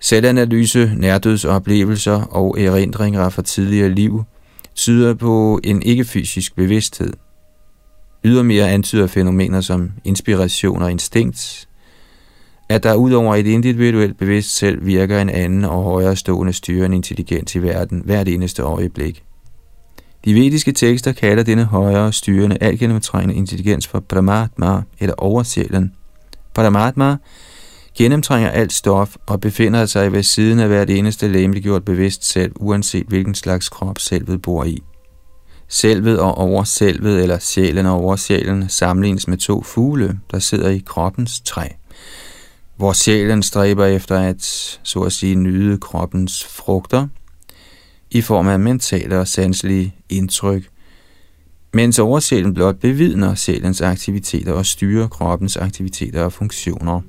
Selvanalyse, 0.00 0.92
nærdødsoplevelser 0.96 2.22
og 2.22 2.60
erindringer 2.60 3.28
fra 3.28 3.42
tidligere 3.42 3.88
liv 3.88 4.24
tyder 4.74 5.14
på 5.14 5.60
en 5.64 5.82
ikke-fysisk 5.82 6.56
bevidsthed. 6.56 7.12
Ydermere 8.24 8.70
antyder 8.70 9.06
fænomener 9.06 9.60
som 9.60 9.90
inspiration 10.04 10.82
og 10.82 10.90
instinkt, 10.90 11.68
at 12.68 12.82
der 12.82 12.94
udover 12.94 13.34
et 13.34 13.46
individuelt 13.46 14.18
bevidst 14.18 14.56
selv 14.56 14.86
virker 14.86 15.20
en 15.20 15.30
anden 15.30 15.64
og 15.64 15.82
højere 15.82 16.16
stående 16.16 16.52
styrende 16.52 16.96
intelligens 16.96 17.54
i 17.54 17.62
verden 17.62 18.02
hvert 18.04 18.28
eneste 18.28 18.62
øjeblik. 18.62 19.24
De 20.24 20.34
vediske 20.34 20.72
tekster 20.72 21.12
kalder 21.12 21.42
denne 21.42 21.64
højere 21.64 22.12
styrende, 22.12 22.58
algennemtrængende 22.60 23.34
intelligens 23.34 23.86
for 23.86 24.00
Brahmatma 24.00 24.82
eller 24.98 25.14
oversjælen. 25.18 25.92
Brahmatma 26.54 27.16
gennemtrænger 27.98 28.50
alt 28.50 28.72
stof 28.72 29.16
og 29.26 29.40
befinder 29.40 29.86
sig 29.86 30.12
ved 30.12 30.22
siden 30.22 30.58
af 30.58 30.68
hvert 30.68 30.90
eneste 30.90 31.28
læmeliggjort 31.28 31.84
bevidst 31.84 32.24
selv, 32.24 32.52
uanset 32.56 33.06
hvilken 33.06 33.34
slags 33.34 33.68
krop 33.68 33.98
selvet 33.98 34.42
bor 34.42 34.64
i. 34.64 34.82
Selvet 35.68 36.18
og 36.18 36.38
overselvet, 36.38 37.22
eller 37.22 37.38
sjælen 37.38 37.86
og 37.86 37.94
oversjælen, 37.94 38.68
sammenlignes 38.68 39.28
med 39.28 39.36
to 39.38 39.62
fugle, 39.62 40.20
der 40.30 40.38
sidder 40.38 40.68
i 40.68 40.82
kroppens 40.86 41.40
træ. 41.40 41.68
Hvor 42.76 42.92
sjælen 42.92 43.42
stræber 43.42 43.84
efter 43.84 44.18
at, 44.18 44.42
så 44.82 45.00
at 45.00 45.12
sige, 45.12 45.34
nyde 45.34 45.78
kroppens 45.78 46.44
frugter, 46.44 47.06
i 48.10 48.20
form 48.20 48.48
af 48.48 48.60
mentale 48.60 49.18
og 49.18 49.28
sanselige 49.28 49.94
indtryk, 50.08 50.68
mens 51.74 51.98
oversjælen 51.98 52.54
blot 52.54 52.76
bevidner 52.76 53.34
sjælens 53.34 53.80
aktiviteter 53.80 54.52
og 54.52 54.66
styrer 54.66 55.08
kroppens 55.08 55.56
aktiviteter 55.56 56.24
og 56.24 56.32
funktioner. 56.32 57.00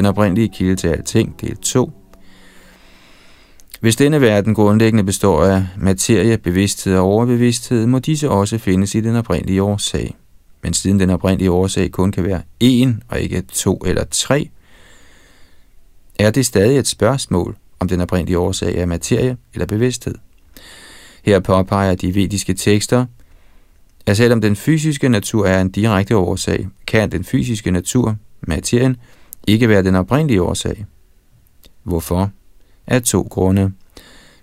Den 0.00 0.06
oprindelige 0.06 0.48
kilde 0.48 0.76
til 0.76 0.88
alting, 0.88 1.40
del 1.40 1.56
2. 1.56 1.92
Hvis 3.80 3.96
denne 3.96 4.20
verden 4.20 4.54
grundlæggende 4.54 5.04
består 5.04 5.44
af 5.44 5.66
materie, 5.76 6.38
bevidsthed 6.38 6.96
og 6.96 7.04
overbevidsthed, 7.04 7.86
må 7.86 7.98
disse 7.98 8.30
også 8.30 8.58
findes 8.58 8.94
i 8.94 9.00
den 9.00 9.16
oprindelige 9.16 9.62
årsag. 9.62 10.16
Men 10.62 10.74
siden 10.74 11.00
den 11.00 11.10
oprindelige 11.10 11.50
årsag 11.50 11.90
kun 11.90 12.12
kan 12.12 12.24
være 12.24 12.42
én 12.64 12.88
og 13.08 13.20
ikke 13.20 13.42
to 13.42 13.82
eller 13.86 14.04
tre, 14.10 14.50
er 16.18 16.30
det 16.30 16.46
stadig 16.46 16.78
et 16.78 16.86
spørgsmål, 16.86 17.56
om 17.80 17.88
den 17.88 18.00
oprindelige 18.00 18.38
årsag 18.38 18.78
er 18.78 18.86
materie 18.86 19.36
eller 19.54 19.66
bevidsthed. 19.66 20.14
Her 21.24 21.40
påpeger 21.40 21.94
de 21.94 22.14
vediske 22.14 22.54
tekster, 22.54 23.06
at 24.06 24.16
selvom 24.16 24.40
den 24.40 24.56
fysiske 24.56 25.08
natur 25.08 25.46
er 25.46 25.60
en 25.60 25.70
direkte 25.70 26.16
årsag, 26.16 26.68
kan 26.86 27.12
den 27.12 27.24
fysiske 27.24 27.70
natur, 27.70 28.16
materien, 28.40 28.96
ikke 29.50 29.68
være 29.68 29.82
den 29.82 29.94
oprindelige 29.94 30.42
årsag. 30.42 30.86
Hvorfor? 31.82 32.30
Af 32.86 33.02
to 33.02 33.26
grunde. 33.30 33.72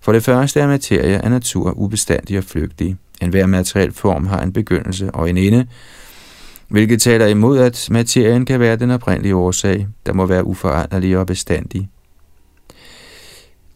For 0.02 0.12
det 0.12 0.24
første 0.24 0.60
er 0.60 0.68
materie 0.68 1.26
af 1.26 1.32
natur 1.32 1.72
ubestandig 1.72 2.38
og 2.38 2.44
flygtig. 2.44 2.98
En 3.22 3.30
hver 3.30 3.46
materiel 3.46 3.92
form 3.92 4.26
har 4.26 4.42
en 4.42 4.54
begyndelse 4.54 5.12
og 5.12 5.30
en 5.30 5.38
ende, 5.38 5.68
hvilket 6.68 7.02
taler 7.02 7.26
imod, 7.26 7.60
at 7.60 7.88
materien 7.92 8.46
kan 8.46 8.60
være 8.60 8.76
den 8.76 8.92
oprindelige 8.92 9.36
årsag, 9.36 9.88
der 10.06 10.14
må 10.14 10.26
være 10.26 10.44
uforanderlig 10.44 11.18
og 11.18 11.28
bestandig. 11.28 11.90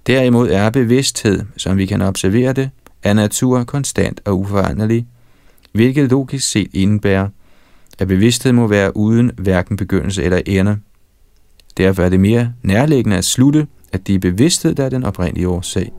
Derimod 0.07 0.49
er 0.49 0.69
bevidsthed, 0.69 1.41
som 1.57 1.77
vi 1.77 1.85
kan 1.85 2.01
observere 2.01 2.53
det, 2.53 2.69
af 3.03 3.15
natur 3.15 3.63
konstant 3.63 4.21
og 4.25 4.39
uforanderlig, 4.39 5.07
hvilket 5.71 6.09
logisk 6.09 6.51
set 6.51 6.69
indebærer, 6.73 7.27
at 7.99 8.07
bevidsthed 8.07 8.51
må 8.51 8.67
være 8.67 8.97
uden 8.97 9.31
hverken 9.37 9.77
begyndelse 9.77 10.23
eller 10.23 10.41
ende. 10.45 10.79
Derfor 11.77 12.03
er 12.03 12.09
det 12.09 12.19
mere 12.19 12.53
nærliggende 12.63 13.17
at 13.17 13.25
slutte, 13.25 13.67
at 13.93 14.07
det 14.07 14.15
er 14.15 14.19
bevidsthed, 14.19 14.75
der 14.75 14.85
er 14.85 14.89
den 14.89 15.03
oprindelige 15.03 15.47
årsag. 15.47 15.91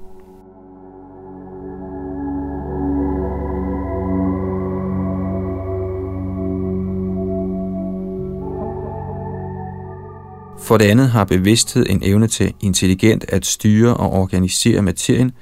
For 10.63 10.79
det 10.79 10.85
andet 10.85 11.09
har 11.09 11.25
bevidsthed 11.25 11.87
en 11.91 12.03
evne 12.05 12.27
til 12.27 12.53
intelligent 12.61 13.25
at 13.29 13.47
styre 13.47 13.97
og 13.97 14.13
organisere 14.13 14.83
materien, 14.83 15.33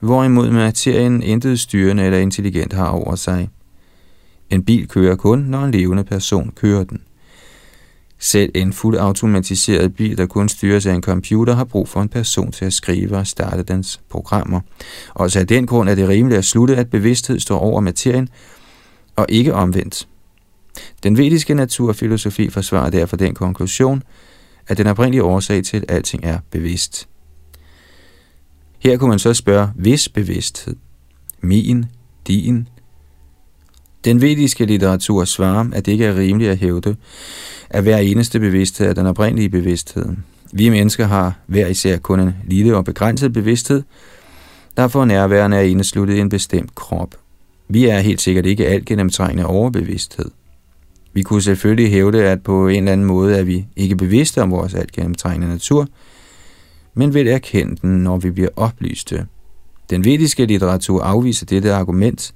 hvorimod 0.00 0.50
materien 0.50 1.22
intet 1.22 1.60
styrende 1.60 2.04
eller 2.04 2.18
intelligent 2.18 2.72
har 2.72 2.88
over 2.88 3.14
sig. 3.14 3.48
En 4.50 4.64
bil 4.64 4.88
kører 4.88 5.16
kun, 5.16 5.38
når 5.38 5.64
en 5.64 5.70
levende 5.70 6.04
person 6.04 6.52
kører 6.56 6.84
den. 6.84 7.00
Selv 8.24 8.50
en 8.54 8.72
fuldt 8.72 8.98
automatiseret 8.98 9.94
bil, 9.94 10.18
der 10.18 10.26
kun 10.26 10.48
styres 10.48 10.86
af 10.86 10.94
en 10.94 11.02
computer, 11.02 11.54
har 11.54 11.64
brug 11.64 11.88
for 11.88 12.02
en 12.02 12.08
person 12.08 12.52
til 12.52 12.64
at 12.64 12.72
skrive 12.72 13.16
og 13.16 13.26
starte 13.26 13.62
dens 13.62 14.00
programmer. 14.10 14.60
Også 15.14 15.38
af 15.38 15.46
den 15.46 15.66
grund 15.66 15.88
er 15.88 15.94
det 15.94 16.08
rimeligt 16.08 16.38
at 16.38 16.44
slutte, 16.44 16.76
at 16.76 16.90
bevidsthed 16.90 17.40
står 17.40 17.58
over 17.58 17.80
materien, 17.80 18.28
og 19.16 19.26
ikke 19.28 19.54
omvendt. 19.54 20.08
Den 21.02 21.18
vediske 21.18 21.54
naturfilosofi 21.54 22.50
forsvarer 22.50 22.90
derfor 22.90 23.16
den 23.16 23.34
konklusion, 23.34 24.02
at 24.68 24.78
den 24.78 24.86
oprindelige 24.86 25.22
årsag 25.22 25.64
til, 25.64 25.76
at 25.76 25.84
alting 25.88 26.24
er 26.24 26.38
bevidst. 26.50 27.08
Her 28.78 28.96
kunne 28.96 29.10
man 29.10 29.18
så 29.18 29.34
spørge, 29.34 29.68
hvis 29.76 30.08
bevidsthed? 30.08 30.76
Min, 31.40 31.84
din? 32.26 32.68
Den 34.04 34.20
vediske 34.20 34.64
litteratur 34.64 35.24
svarer, 35.24 35.70
at 35.72 35.86
det 35.86 35.92
ikke 35.92 36.04
er 36.04 36.16
rimeligt 36.16 36.50
at 36.50 36.58
hævde, 36.58 36.96
at 37.72 37.82
hver 37.82 37.98
eneste 37.98 38.40
bevidsthed 38.40 38.88
er 38.88 38.92
den 38.92 39.06
oprindelige 39.06 39.48
bevidsthed. 39.48 40.06
Vi 40.52 40.68
mennesker 40.68 41.06
har 41.06 41.38
hver 41.46 41.66
især 41.66 41.96
kun 41.96 42.20
en 42.20 42.34
lille 42.46 42.76
og 42.76 42.84
begrænset 42.84 43.32
bevidsthed, 43.32 43.82
der 44.76 44.88
for 44.88 45.04
nærværende 45.04 45.56
er 45.56 45.60
indesluttet 45.60 46.14
i 46.14 46.20
en 46.20 46.28
bestemt 46.28 46.74
krop. 46.74 47.14
Vi 47.68 47.84
er 47.84 47.98
helt 47.98 48.20
sikkert 48.20 48.46
ikke 48.46 48.66
alt 48.66 48.84
gennemtrængende 48.84 49.46
overbevidsthed. 49.46 50.30
Vi 51.12 51.22
kunne 51.22 51.42
selvfølgelig 51.42 51.90
hævde, 51.90 52.24
at 52.24 52.42
på 52.42 52.68
en 52.68 52.76
eller 52.76 52.92
anden 52.92 53.06
måde 53.06 53.36
er 53.36 53.42
vi 53.42 53.66
ikke 53.76 53.96
bevidste 53.96 54.42
om 54.42 54.50
vores 54.50 54.74
alt 54.74 54.92
gennemtrængende 54.92 55.48
natur, 55.48 55.88
men 56.94 57.14
vil 57.14 57.28
erkende 57.28 57.76
den, 57.76 57.90
når 57.90 58.16
vi 58.16 58.30
bliver 58.30 58.48
oplyste. 58.56 59.26
Den 59.90 60.04
vediske 60.04 60.46
litteratur 60.46 61.02
afviser 61.02 61.46
dette 61.46 61.72
argument. 61.72 62.34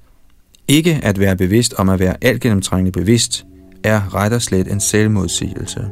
Ikke 0.67 0.99
at 1.03 1.19
være 1.19 1.35
bevidst 1.35 1.73
om 1.77 1.89
at 1.89 1.99
være 1.99 2.15
alt 2.21 2.41
gennemtrængende 2.41 2.91
bevidst, 2.91 3.45
er 3.83 4.15
ret 4.15 4.33
og 4.33 4.41
slet 4.41 4.71
en 4.71 4.79
selvmodsigelse. 4.79 5.89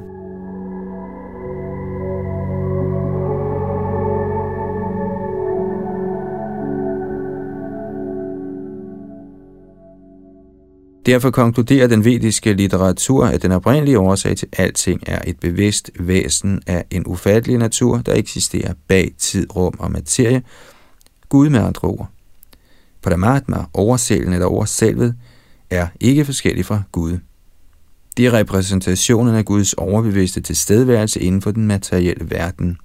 Derfor 11.05 11.31
konkluderer 11.31 11.87
den 11.87 12.05
vediske 12.05 12.53
litteratur, 12.53 13.25
at 13.25 13.41
den 13.41 13.51
oprindelige 13.51 13.99
årsag 13.99 14.37
til 14.37 14.47
alting 14.57 15.03
er 15.07 15.21
et 15.27 15.39
bevidst 15.39 15.91
væsen 15.99 16.61
af 16.67 16.85
en 16.91 17.03
ufattelig 17.07 17.57
natur, 17.57 17.97
der 17.97 18.13
eksisterer 18.13 18.73
bag 18.87 19.11
tid, 19.17 19.55
rum 19.55 19.73
og 19.79 19.91
materie, 19.91 20.43
Gud 21.29 21.49
med 21.49 21.59
andre 21.59 21.87
ord. 21.87 22.09
Paramatma, 23.03 23.57
oversælen 23.73 24.33
eller 24.33 24.45
overselvet, 24.45 25.15
er 25.69 25.87
ikke 25.99 26.25
forskellig 26.25 26.65
fra 26.65 26.81
Gud. 26.91 27.17
Det 28.17 28.25
er 28.25 28.33
repræsentationen 28.33 29.35
af 29.35 29.45
Guds 29.45 29.73
overbevidste 29.73 30.41
tilstedeværelse 30.41 31.19
inden 31.19 31.41
for 31.41 31.51
den 31.51 31.67
materielle 31.67 32.29
verden. 32.29 32.77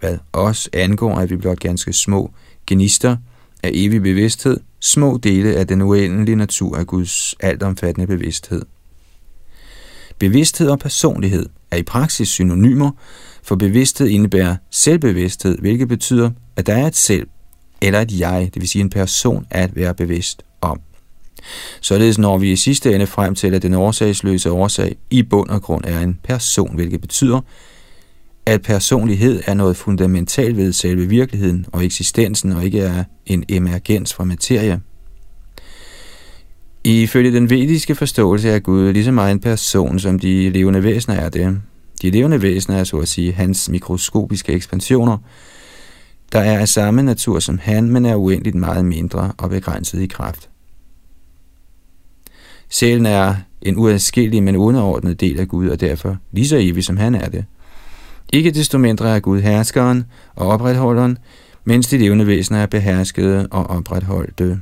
Hvad 0.00 0.18
os 0.32 0.68
angår, 0.72 1.18
er 1.18 1.26
vi 1.26 1.36
blot 1.36 1.60
ganske 1.60 1.92
små 1.92 2.30
genister 2.66 3.16
af 3.62 3.70
evig 3.74 4.02
bevidsthed, 4.02 4.60
små 4.80 5.16
dele 5.16 5.56
af 5.56 5.66
den 5.66 5.82
uendelige 5.82 6.36
natur 6.36 6.76
af 6.76 6.86
Guds 6.86 7.34
altomfattende 7.40 8.06
bevidsthed. 8.06 8.62
Bevidsthed 10.18 10.68
og 10.68 10.78
personlighed 10.78 11.46
er 11.70 11.76
i 11.76 11.82
praksis 11.82 12.28
synonymer, 12.28 12.90
for 13.42 13.56
bevidsthed 13.56 14.08
indebærer 14.08 14.56
selvbevidsthed, 14.70 15.58
hvilket 15.58 15.88
betyder, 15.88 16.30
at 16.56 16.66
der 16.66 16.74
er 16.74 16.86
et 16.86 16.96
selv 16.96 17.26
eller 17.82 18.00
et 18.00 18.18
jeg, 18.20 18.50
det 18.54 18.62
vil 18.62 18.68
sige 18.68 18.82
en 18.82 18.90
person, 18.90 19.46
at 19.50 19.76
være 19.76 19.94
bevidst 19.94 20.42
om. 20.60 20.80
Således 21.80 22.18
når 22.18 22.38
vi 22.38 22.52
i 22.52 22.56
sidste 22.56 22.94
ende 22.94 23.06
frem 23.06 23.34
til, 23.34 23.54
at 23.54 23.62
den 23.62 23.74
årsagsløse 23.74 24.50
årsag 24.50 24.96
i 25.10 25.22
bund 25.22 25.50
og 25.50 25.62
grund 25.62 25.84
er 25.84 26.00
en 26.00 26.18
person, 26.24 26.74
hvilket 26.74 27.00
betyder, 27.00 27.40
at 28.46 28.62
personlighed 28.62 29.42
er 29.46 29.54
noget 29.54 29.76
fundamentalt 29.76 30.56
ved 30.56 30.72
selve 30.72 31.08
virkeligheden 31.08 31.66
og 31.72 31.84
eksistensen, 31.84 32.52
og 32.52 32.64
ikke 32.64 32.80
er 32.80 33.04
en 33.26 33.44
emergens 33.48 34.14
fra 34.14 34.24
materie. 34.24 34.80
Ifølge 36.84 37.32
den 37.32 37.50
vediske 37.50 37.94
forståelse 37.94 38.48
er 38.48 38.58
Gud 38.58 38.92
lige 38.92 39.04
så 39.04 39.12
meget 39.12 39.32
en 39.32 39.40
person, 39.40 39.98
som 39.98 40.18
de 40.18 40.50
levende 40.50 40.82
væsener 40.82 41.16
er 41.16 41.28
det. 41.28 41.60
De 42.02 42.10
levende 42.10 42.42
væsener 42.42 42.78
er 42.78 42.84
så 42.84 42.96
at 42.96 43.08
sige 43.08 43.32
hans 43.32 43.68
mikroskopiske 43.68 44.52
ekspansioner, 44.52 45.18
der 46.32 46.40
er 46.40 46.58
af 46.58 46.68
samme 46.68 47.02
natur 47.02 47.38
som 47.38 47.58
han, 47.58 47.90
men 47.90 48.06
er 48.06 48.16
uendeligt 48.16 48.56
meget 48.56 48.84
mindre 48.84 49.32
og 49.38 49.50
begrænset 49.50 50.00
i 50.00 50.06
kraft. 50.06 50.48
Sjælen 52.74 53.06
er 53.06 53.34
en 53.62 53.76
uadskillelig, 53.76 54.42
men 54.42 54.56
underordnet 54.56 55.20
del 55.20 55.40
af 55.40 55.48
Gud, 55.48 55.68
og 55.68 55.80
derfor 55.80 56.16
lige 56.32 56.48
så 56.48 56.56
evig 56.56 56.84
som 56.84 56.96
han 56.96 57.14
er 57.14 57.28
det. 57.28 57.44
Ikke 58.32 58.50
desto 58.50 58.78
mindre 58.78 59.16
er 59.16 59.20
Gud 59.20 59.40
herskeren 59.40 60.04
og 60.34 60.48
opretholderen, 60.48 61.18
mens 61.64 61.86
de 61.86 61.98
levende 61.98 62.26
væsener 62.26 62.58
er 62.58 62.66
beherskede 62.66 63.46
og 63.50 63.66
opretholdte. 63.66 64.60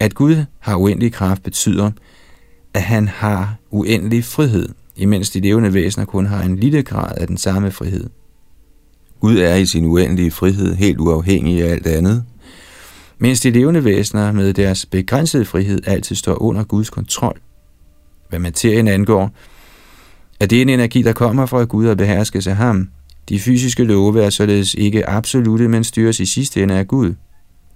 At 0.00 0.14
Gud 0.14 0.44
har 0.58 0.76
uendelig 0.76 1.12
kraft 1.12 1.42
betyder, 1.42 1.90
at 2.74 2.82
han 2.82 3.08
har 3.08 3.56
uendelig 3.70 4.24
frihed, 4.24 4.68
imens 4.96 5.30
de 5.30 5.40
levende 5.40 5.74
væsener 5.74 6.04
kun 6.04 6.26
har 6.26 6.42
en 6.42 6.56
lille 6.56 6.82
grad 6.82 7.12
af 7.16 7.26
den 7.26 7.36
samme 7.36 7.70
frihed. 7.70 8.10
Gud 9.20 9.38
er 9.38 9.54
i 9.54 9.66
sin 9.66 9.84
uendelige 9.84 10.30
frihed 10.30 10.74
helt 10.74 10.98
uafhængig 10.98 11.62
af 11.62 11.72
alt 11.72 11.86
andet, 11.86 12.24
mens 13.18 13.40
de 13.40 13.50
levende 13.50 13.84
væsener 13.84 14.32
med 14.32 14.54
deres 14.54 14.86
begrænsede 14.86 15.44
frihed 15.44 15.80
altid 15.86 16.16
står 16.16 16.42
under 16.42 16.64
Guds 16.64 16.90
kontrol. 16.90 17.38
Hvad 18.28 18.38
materien 18.38 18.88
angår, 18.88 19.30
er 20.40 20.46
det 20.46 20.62
en 20.62 20.68
energi, 20.68 21.02
der 21.02 21.12
kommer 21.12 21.46
fra 21.46 21.64
Gud 21.64 21.86
og 21.86 21.96
beherskes 21.96 22.46
af 22.46 22.56
ham. 22.56 22.88
De 23.28 23.40
fysiske 23.40 23.84
love 23.84 24.22
er 24.22 24.30
således 24.30 24.74
ikke 24.74 25.08
absolute, 25.08 25.68
men 25.68 25.84
styres 25.84 26.20
i 26.20 26.26
sidste 26.26 26.62
ende 26.62 26.74
af 26.74 26.88
Gud. 26.88 27.14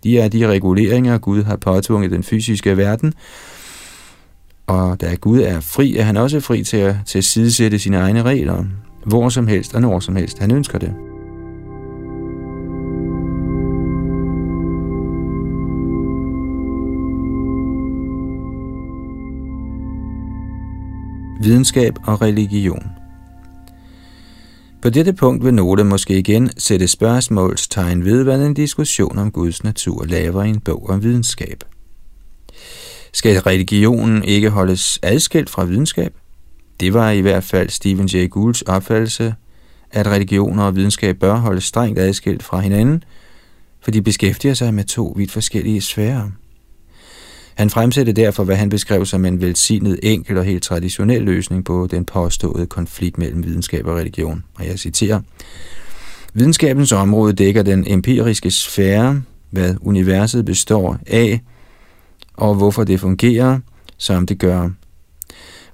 De 0.05 0.19
er 0.19 0.29
de 0.29 0.49
reguleringer, 0.49 1.19
Gud 1.19 1.43
har 1.43 1.57
påtvunget 1.57 2.11
den 2.11 2.23
fysiske 2.23 2.77
verden, 2.77 3.15
og 4.67 5.01
da 5.01 5.15
Gud 5.15 5.41
er 5.41 5.61
fri, 5.61 5.97
er 5.97 6.03
han 6.03 6.17
også 6.17 6.41
fri 6.41 6.65
til 6.65 6.77
at, 6.77 6.97
tilsidesætte 7.07 7.79
sine 7.79 7.97
egne 7.97 8.23
regler, 8.23 8.65
hvor 9.07 9.29
som 9.29 9.47
helst 9.47 9.75
og 9.75 9.81
når 9.81 10.01
som 10.01 10.17
helst 10.17 10.39
han 10.39 10.51
ønsker 10.51 10.79
det. 10.79 11.12
Videnskab 21.45 21.95
og 22.07 22.23
religion. 22.23 22.87
På 24.83 24.91
dette 24.91 25.13
punkt 25.13 25.45
vil 25.45 25.55
Note 25.55 25.85
måske 25.85 26.19
igen 26.19 26.51
sætte 26.59 26.89
spørgsmålstegn 26.89 28.05
ved, 28.05 28.25
hvad 28.25 28.47
en 28.47 28.55
diskussion 28.55 29.19
om 29.19 29.31
Guds 29.31 29.65
natur 29.65 30.05
laver 30.05 30.43
i 30.43 30.49
en 30.49 30.61
bog 30.61 30.91
om 30.91 31.03
videnskab. 31.03 31.65
Skal 33.13 33.41
religionen 33.41 34.25
ikke 34.25 34.51
holdes 34.51 34.99
adskilt 35.03 35.51
fra 35.51 35.65
videnskab? 35.65 36.15
Det 36.81 36.95
var 36.95 37.11
i 37.11 37.21
hvert 37.21 37.45
fald 37.45 37.69
Stephen 37.69 38.07
Jay 38.07 38.31
Goulds 38.31 38.63
opfattelse, 38.63 39.35
at 39.91 40.07
religioner 40.07 40.65
og 40.65 40.77
videnskab 40.77 41.19
bør 41.19 41.37
holdes 41.37 41.65
strengt 41.65 41.99
adskilt 41.99 42.43
fra 42.43 42.61
hinanden, 42.61 43.05
for 43.81 43.91
de 43.91 44.03
beskæftiger 44.03 44.55
sig 44.55 44.75
med 44.75 44.85
to 44.85 45.15
vidt 45.17 45.31
forskellige 45.31 45.81
sfærer. 45.81 46.31
Han 47.55 47.71
fremsatte 47.71 48.13
derfor, 48.13 48.45
hvad 48.45 48.57
han 48.57 48.69
beskrev 48.69 49.07
som 49.07 49.25
en 49.25 49.41
velsignet, 49.41 49.99
enkel 50.03 50.39
og 50.39 50.45
helt 50.45 50.63
traditionel 50.63 51.23
løsning 51.23 51.65
på 51.65 51.89
den 51.91 52.05
påståede 52.05 52.67
konflikt 52.67 53.19
mellem 53.19 53.45
videnskab 53.45 53.87
og 53.87 53.97
religion. 53.97 54.45
Og 54.55 54.67
jeg 54.67 54.79
citerer, 54.79 55.21
Videnskabens 56.35 56.93
område 56.93 57.33
dækker 57.33 57.63
den 57.63 57.85
empiriske 57.87 58.51
sfære, 58.51 59.23
hvad 59.51 59.75
universet 59.81 60.45
består 60.45 60.99
af, 61.07 61.41
og 62.35 62.55
hvorfor 62.55 62.85
det 62.85 63.01
fungerer, 63.01 63.59
som 63.97 64.27
det 64.27 64.39
gør. 64.39 64.71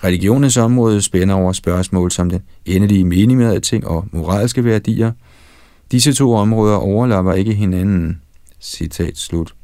Religionens 0.05 0.57
område 0.57 1.03
spænder 1.03 1.35
over 1.35 1.53
spørgsmål 1.53 2.11
som 2.11 2.31
den 2.31 2.43
endelige 2.65 3.05
mening 3.05 3.39
med 3.39 3.61
ting 3.61 3.87
og 3.87 4.07
moralske 4.13 4.65
værdier. 4.65 5.13
Disse 5.93 6.13
to 6.13 6.35
områder 6.35 6.77
overlapper 6.77 7.33
ikke 7.33 7.55
hinanden. 7.55 8.21
Citat 8.61 9.19
slut. 9.19 9.55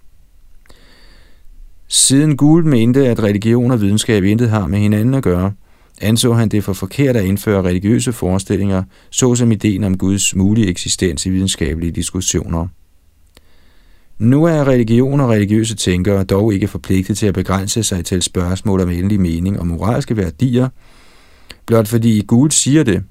Siden 1.94 2.37
Gould 2.37 2.64
mente, 2.64 3.09
at 3.09 3.22
religion 3.22 3.70
og 3.70 3.80
videnskab 3.80 4.24
intet 4.24 4.50
har 4.50 4.66
med 4.66 4.78
hinanden 4.78 5.14
at 5.14 5.22
gøre, 5.22 5.52
anså 6.00 6.33
han 6.33 6.48
det 6.48 6.64
for 6.64 6.72
forkert 6.72 7.16
at 7.16 7.24
indføre 7.24 7.62
religiøse 7.62 8.12
forestillinger, 8.12 8.83
såsom 9.11 9.52
ideen 9.52 9.85
om 9.85 9.98
Guds 9.98 10.35
mulige 10.35 10.68
eksistens 10.68 11.26
i 11.26 11.30
videnskabelige 11.30 11.92
diskussioner. 11.92 12.66
Nu 14.18 14.44
er 14.44 14.68
religion 14.68 15.20
og 15.20 15.30
religiøse 15.30 15.76
tænkere 15.76 16.24
dog 16.24 16.54
ikke 16.54 16.68
forpligtet 16.68 17.18
til 17.18 17.26
at 17.26 17.35
begrænse 17.35 17.83
sig 17.83 18.04
til 18.04 18.22
spørgsmål 18.22 18.80
om 18.80 18.90
endelig 18.90 19.20
mening 19.20 19.61
og 19.61 19.66
moralske 19.66 20.16
værdier, 20.16 20.68
blot 21.66 21.88
fordi 21.88 22.24
Gud 22.26 22.50
siger 22.50 22.83
det, 22.83 23.02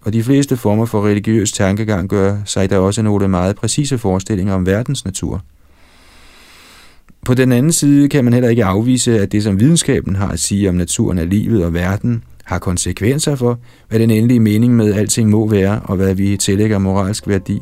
og 0.00 0.12
de 0.12 0.22
fleste 0.22 0.56
former 0.56 0.86
for 0.86 1.06
religiøs 1.06 1.52
tankegang 1.52 2.08
gør 2.08 2.36
sig 2.44 2.70
der 2.70 2.78
også 2.78 3.02
nogle 3.02 3.28
meget 3.28 3.56
præcise 3.56 3.98
forestillinger 3.98 4.54
om 4.54 4.66
verdens 4.66 5.04
natur. 5.04 5.42
På 7.26 7.34
den 7.34 7.52
anden 7.52 7.72
side 7.72 8.08
kan 8.08 8.24
man 8.24 8.32
heller 8.32 8.48
ikke 8.48 8.64
afvise, 8.64 9.20
at 9.20 9.32
det, 9.32 9.42
som 9.42 9.60
videnskaben 9.60 10.16
har 10.16 10.28
at 10.28 10.40
sige 10.40 10.68
om 10.68 10.74
naturen 10.74 11.18
af 11.18 11.30
livet 11.30 11.64
og 11.64 11.74
verden, 11.74 12.24
har 12.44 12.58
konsekvenser 12.58 13.36
for, 13.36 13.58
hvad 13.88 13.98
den 13.98 14.10
endelige 14.10 14.40
mening 14.40 14.76
med 14.76 14.94
alting 14.94 15.30
må 15.30 15.48
være, 15.48 15.80
og 15.84 15.96
hvad 15.96 16.14
vi 16.14 16.36
tillægger 16.36 16.78
moralsk 16.78 17.28
værdi. 17.28 17.60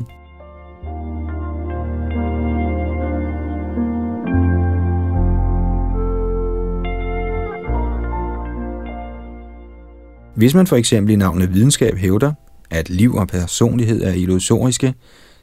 Hvis 10.35 10.53
man 10.53 10.67
for 10.67 10.75
eksempel 10.75 11.13
i 11.13 11.15
navnet 11.15 11.53
videnskab 11.53 11.97
hævder, 11.97 12.33
at 12.69 12.89
liv 12.89 13.15
og 13.15 13.27
personlighed 13.27 14.03
er 14.03 14.13
illusoriske, 14.13 14.93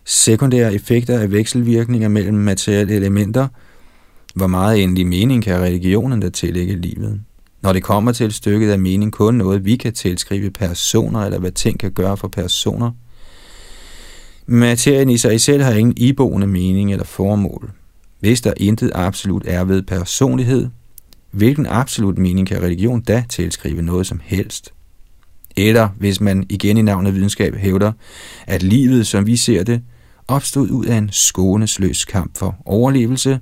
sekundære 0.04 0.74
effekter 0.74 1.18
af 1.18 1.32
vekselvirkninger 1.32 2.08
mellem 2.08 2.34
materielle 2.34 2.94
elementer, 2.94 3.48
hvor 4.34 4.46
meget 4.46 4.82
endelig 4.82 5.06
mening 5.06 5.42
kan 5.42 5.60
religionen 5.60 6.22
der 6.22 6.28
tillægge 6.28 6.76
livet? 6.76 7.20
Når 7.62 7.72
det 7.72 7.82
kommer 7.82 8.12
til 8.12 8.32
stykket, 8.32 8.72
er 8.72 8.76
mening 8.76 9.12
kun 9.12 9.34
noget, 9.34 9.64
vi 9.64 9.76
kan 9.76 9.92
tilskrive 9.92 10.50
personer, 10.50 11.20
eller 11.20 11.38
hvad 11.38 11.52
ting 11.52 11.78
kan 11.78 11.92
gøre 11.92 12.16
for 12.16 12.28
personer. 12.28 12.90
Materien 14.46 15.10
i 15.10 15.16
sig 15.16 15.40
selv 15.40 15.62
har 15.62 15.72
ingen 15.72 15.94
iboende 15.96 16.46
mening 16.46 16.92
eller 16.92 17.04
formål. 17.04 17.70
Hvis 18.20 18.40
der 18.40 18.52
intet 18.56 18.92
absolut 18.94 19.42
er 19.46 19.64
ved 19.64 19.82
personlighed, 19.82 20.68
hvilken 21.30 21.66
absolut 21.66 22.18
mening 22.18 22.48
kan 22.48 22.62
religion 22.62 23.00
da 23.00 23.24
tilskrive 23.28 23.82
noget 23.82 24.06
som 24.06 24.20
helst? 24.24 24.72
Eller 25.56 25.88
hvis 25.98 26.20
man 26.20 26.46
igen 26.48 26.76
i 26.76 26.82
navnet 26.82 27.14
videnskab 27.14 27.56
hævder, 27.56 27.92
at 28.46 28.62
livet, 28.62 29.06
som 29.06 29.26
vi 29.26 29.36
ser 29.36 29.62
det, 29.62 29.82
opstod 30.28 30.70
ud 30.70 30.86
af 30.86 30.96
en 30.96 31.08
skånesløs 31.12 32.04
kamp 32.04 32.38
for 32.38 32.56
overlevelse, 32.64 33.40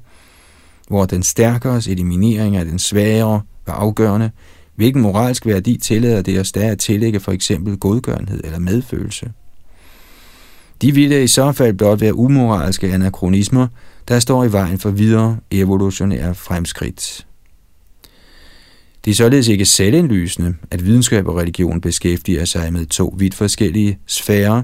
hvor 0.90 1.04
den 1.04 1.22
stærkere 1.22 1.82
eliminering 1.88 2.56
af 2.56 2.64
den 2.64 2.78
svagere 2.78 3.42
var 3.66 3.72
afgørende, 3.72 4.30
hvilken 4.76 5.02
moralsk 5.02 5.46
værdi 5.46 5.76
tillader 5.76 6.22
det 6.22 6.40
os 6.40 6.52
der 6.52 6.70
at 6.70 6.78
tillægge 6.78 7.20
for 7.20 7.32
eksempel 7.32 7.76
godgørenhed 7.76 8.40
eller 8.44 8.58
medfølelse. 8.58 9.32
De 10.82 10.94
ville 10.94 11.24
i 11.24 11.26
så 11.26 11.52
fald 11.52 11.74
blot 11.74 12.00
være 12.00 12.14
umoralske 12.14 12.92
anachronismer, 12.92 13.66
der 14.08 14.18
står 14.18 14.44
i 14.44 14.52
vejen 14.52 14.78
for 14.78 14.90
videre 14.90 15.38
evolutionære 15.50 16.34
fremskridt. 16.34 17.26
Det 19.04 19.10
er 19.10 19.14
således 19.14 19.48
ikke 19.48 19.64
selvindlysende, 19.64 20.54
at 20.70 20.84
videnskab 20.84 21.26
og 21.26 21.36
religion 21.36 21.80
beskæftiger 21.80 22.44
sig 22.44 22.72
med 22.72 22.86
to 22.86 23.14
vidt 23.18 23.34
forskellige 23.34 23.98
sfærer, 24.06 24.62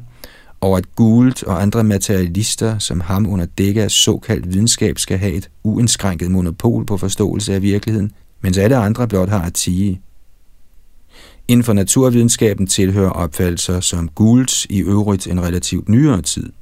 og 0.61 0.79
at 0.79 0.95
Gould 0.97 1.47
og 1.47 1.63
andre 1.63 1.85
materialister, 1.85 2.79
som 2.79 3.01
ham 3.01 3.27
under 3.27 3.47
dække 3.59 3.83
af 3.83 3.91
såkaldt 3.91 4.53
videnskab, 4.53 4.99
skal 4.99 5.19
have 5.19 5.33
et 5.33 5.51
uindskrænket 5.65 6.31
monopol 6.31 6.87
på 6.87 6.97
forståelse 6.97 7.55
af 7.55 7.63
virkeligheden, 7.63 8.13
mens 8.41 8.59
alle 8.59 8.77
andre 8.77 9.09
blot 9.09 9.29
har 9.29 9.43
at 9.43 9.55
tige. 9.55 10.01
Inden 11.49 11.65
for 11.65 11.73
naturvidenskaben 11.73 12.67
tilhører 12.67 13.11
opfattelser 13.11 13.81
som 13.81 14.09
Goulds 14.09 14.65
i 14.65 14.81
øvrigt 14.81 15.27
en 15.27 15.43
relativt 15.43 15.89
nyere 15.89 16.23
tid. 16.23 16.53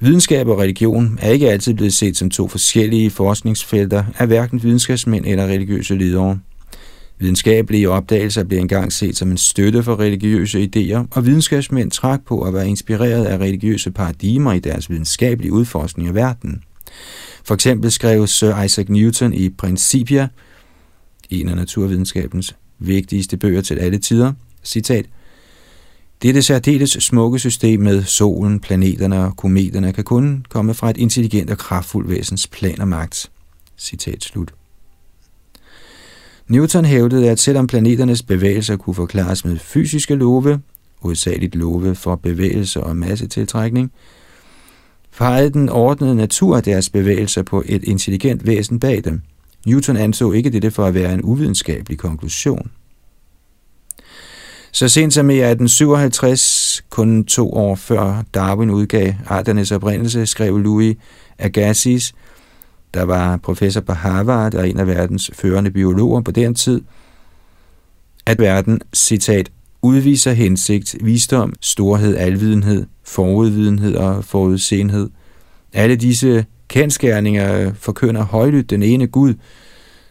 Videnskab 0.00 0.48
og 0.48 0.58
religion 0.58 1.18
er 1.22 1.30
ikke 1.30 1.50
altid 1.50 1.74
blevet 1.74 1.92
set 1.92 2.16
som 2.16 2.30
to 2.30 2.48
forskellige 2.48 3.10
forskningsfelter 3.10 4.04
af 4.18 4.26
hverken 4.26 4.62
videnskabsmænd 4.62 5.26
eller 5.26 5.46
religiøse 5.46 5.94
ledere. 5.94 6.38
Videnskabelige 7.22 7.90
opdagelser 7.90 8.44
blev 8.44 8.58
engang 8.58 8.92
set 8.92 9.16
som 9.16 9.30
en 9.30 9.36
støtte 9.36 9.82
for 9.82 9.98
religiøse 10.00 10.70
idéer, 10.76 11.06
og 11.10 11.26
videnskabsmænd 11.26 11.90
trak 11.90 12.20
på 12.26 12.42
at 12.42 12.54
være 12.54 12.68
inspireret 12.68 13.24
af 13.24 13.38
religiøse 13.38 13.90
paradigmer 13.90 14.52
i 14.52 14.58
deres 14.58 14.90
videnskabelige 14.90 15.52
udforskning 15.52 16.08
af 16.08 16.14
verden. 16.14 16.62
For 17.44 17.54
eksempel 17.54 17.90
skrev 17.90 18.26
Sir 18.26 18.62
Isaac 18.62 18.86
Newton 18.88 19.34
i 19.34 19.48
Principia, 19.48 20.28
en 21.30 21.48
af 21.48 21.56
naturvidenskabens 21.56 22.56
vigtigste 22.78 23.36
bøger 23.36 23.60
til 23.60 23.78
alle 23.78 23.98
tider, 23.98 24.32
citat, 24.64 25.06
dette 26.22 26.42
særdeles 26.42 26.90
smukke 26.90 27.38
system 27.38 27.80
med 27.80 28.04
solen, 28.04 28.60
planeterne 28.60 29.24
og 29.24 29.36
kometerne 29.36 29.92
kan 29.92 30.04
kun 30.04 30.46
komme 30.48 30.74
fra 30.74 30.90
et 30.90 30.96
intelligent 30.96 31.50
og 31.50 31.58
kraftfuldt 31.58 32.10
væsens 32.10 32.46
plan 32.46 32.80
og 32.80 32.88
magt. 32.88 33.30
Citat 33.78 34.24
slut. 34.24 34.52
Newton 36.48 36.84
hævdede, 36.84 37.30
at 37.30 37.38
selvom 37.38 37.66
planeternes 37.66 38.22
bevægelser 38.22 38.76
kunne 38.76 38.94
forklares 38.94 39.44
med 39.44 39.58
fysiske 39.58 40.14
love, 40.14 40.60
hovedsageligt 41.00 41.54
love 41.54 41.94
for 41.94 42.16
bevægelse 42.16 42.80
og 42.80 42.96
massetiltrækning, 42.96 43.92
fejrede 45.10 45.50
den 45.50 45.68
ordnede 45.68 46.14
natur 46.14 46.60
deres 46.60 46.90
bevægelser 46.90 47.42
på 47.42 47.62
et 47.66 47.84
intelligent 47.84 48.46
væsen 48.46 48.80
bag 48.80 49.04
dem. 49.04 49.20
Newton 49.66 49.96
anså 49.96 50.32
ikke 50.32 50.50
dette 50.50 50.70
for 50.70 50.84
at 50.84 50.94
være 50.94 51.14
en 51.14 51.22
uvidenskabelig 51.22 51.98
konklusion. 51.98 52.70
Så 54.72 54.88
sent 54.88 55.14
som 55.14 55.30
i 55.30 55.34
1857, 55.34 56.84
kun 56.90 57.24
to 57.24 57.52
år 57.52 57.74
før 57.74 58.22
Darwin 58.34 58.70
udgav 58.70 59.14
Arternes 59.26 59.72
oprindelse, 59.72 60.26
skrev 60.26 60.58
Louis 60.58 60.96
Agassiz, 61.38 62.12
der 62.94 63.02
var 63.02 63.36
professor 63.36 63.80
på 63.80 63.92
Harvard 63.92 64.54
og 64.54 64.68
en 64.68 64.78
af 64.78 64.86
verdens 64.86 65.30
førende 65.34 65.70
biologer 65.70 66.20
på 66.20 66.30
den 66.30 66.54
tid, 66.54 66.80
at 68.26 68.38
verden, 68.38 68.80
citat, 68.94 69.50
udviser 69.82 70.32
hensigt, 70.32 70.96
visdom, 71.00 71.52
storhed, 71.60 72.16
alvidenhed, 72.16 72.86
forudvidenhed 73.04 73.94
og 73.94 74.24
forudsenhed. 74.24 75.10
Alle 75.72 75.96
disse 75.96 76.46
kendskærninger 76.68 77.72
forkynder 77.74 78.24
højlydt 78.24 78.70
den 78.70 78.82
ene 78.82 79.06
Gud, 79.06 79.34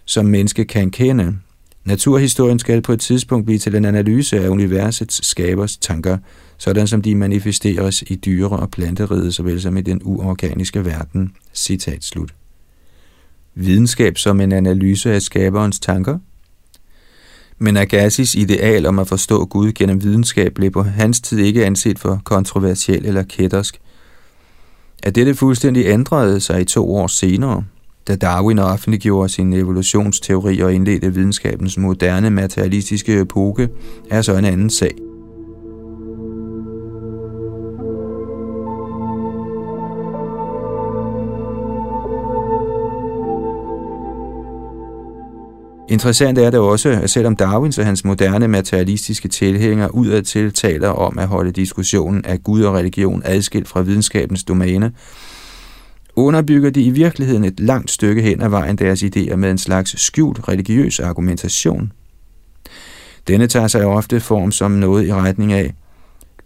som 0.05 0.25
menneske 0.25 0.65
kan 0.65 0.91
kende. 0.91 1.37
Naturhistorien 1.85 2.59
skal 2.59 2.81
på 2.81 2.93
et 2.93 2.99
tidspunkt 2.99 3.45
blive 3.45 3.59
til 3.59 3.75
en 3.75 3.85
analyse 3.85 4.39
af 4.39 4.49
universets 4.49 5.27
skabers 5.27 5.77
tanker, 5.77 6.17
sådan 6.57 6.87
som 6.87 7.01
de 7.01 7.15
manifesteres 7.15 8.03
i 8.07 8.15
dyre- 8.15 8.49
og 8.49 8.71
planteriget, 8.71 9.33
såvel 9.33 9.61
som 9.61 9.77
i 9.77 9.81
den 9.81 10.01
uorganiske 10.03 10.85
verden. 10.85 11.31
Citat 11.53 12.03
slut 12.03 12.33
videnskab 13.55 14.17
som 14.17 14.41
en 14.41 14.51
analyse 14.51 15.13
af 15.13 15.21
skaberens 15.21 15.79
tanker? 15.79 16.17
Men 17.57 17.77
Agassis 17.77 18.35
ideal 18.35 18.85
om 18.85 18.99
at 18.99 19.07
forstå 19.07 19.45
Gud 19.45 19.71
gennem 19.71 20.03
videnskab 20.03 20.53
blev 20.53 20.71
på 20.71 20.83
hans 20.83 21.21
tid 21.21 21.39
ikke 21.39 21.65
anset 21.65 21.99
for 21.99 22.21
kontroversiel 22.23 23.05
eller 23.05 23.23
kættersk. 23.23 23.79
At 25.03 25.15
dette 25.15 25.35
fuldstændig 25.35 25.85
ændrede 25.85 26.39
sig 26.39 26.61
i 26.61 26.65
to 26.65 26.95
år 26.95 27.07
senere, 27.07 27.63
da 28.07 28.15
Darwin 28.15 28.59
offentliggjorde 28.59 29.29
sin 29.29 29.53
evolutionsteori 29.53 30.59
og 30.59 30.73
indledte 30.73 31.13
videnskabens 31.13 31.77
moderne 31.77 32.29
materialistiske 32.29 33.19
epoke, 33.19 33.69
er 34.09 34.21
så 34.21 34.37
en 34.37 34.45
anden 34.45 34.69
sag. 34.69 35.10
Interessant 45.91 46.37
er 46.37 46.49
det 46.49 46.59
også, 46.59 46.89
at 46.89 47.09
selvom 47.09 47.35
Darwin 47.35 47.73
og 47.77 47.85
hans 47.85 48.05
moderne 48.05 48.47
materialistiske 48.47 49.27
tilhængere 49.27 49.95
udadtil 49.95 50.53
taler 50.53 50.89
om 50.89 51.19
at 51.19 51.27
holde 51.27 51.51
diskussionen 51.51 52.25
af 52.25 52.43
Gud 52.43 52.61
og 52.61 52.73
religion 52.73 53.21
adskilt 53.25 53.67
fra 53.67 53.81
videnskabens 53.81 54.43
domæne, 54.43 54.91
underbygger 56.15 56.69
de 56.69 56.81
i 56.81 56.89
virkeligheden 56.89 57.43
et 57.43 57.59
langt 57.59 57.91
stykke 57.91 58.21
hen 58.21 58.41
ad 58.41 58.49
vejen 58.49 58.75
deres 58.75 59.03
idéer 59.03 59.35
med 59.35 59.51
en 59.51 59.57
slags 59.57 60.01
skjult 60.01 60.47
religiøs 60.47 60.99
argumentation. 60.99 61.91
Denne 63.27 63.47
tager 63.47 63.67
sig 63.67 63.85
ofte 63.85 64.19
form 64.19 64.51
som 64.51 64.71
noget 64.71 65.07
i 65.07 65.13
retning 65.13 65.53
af, 65.53 65.73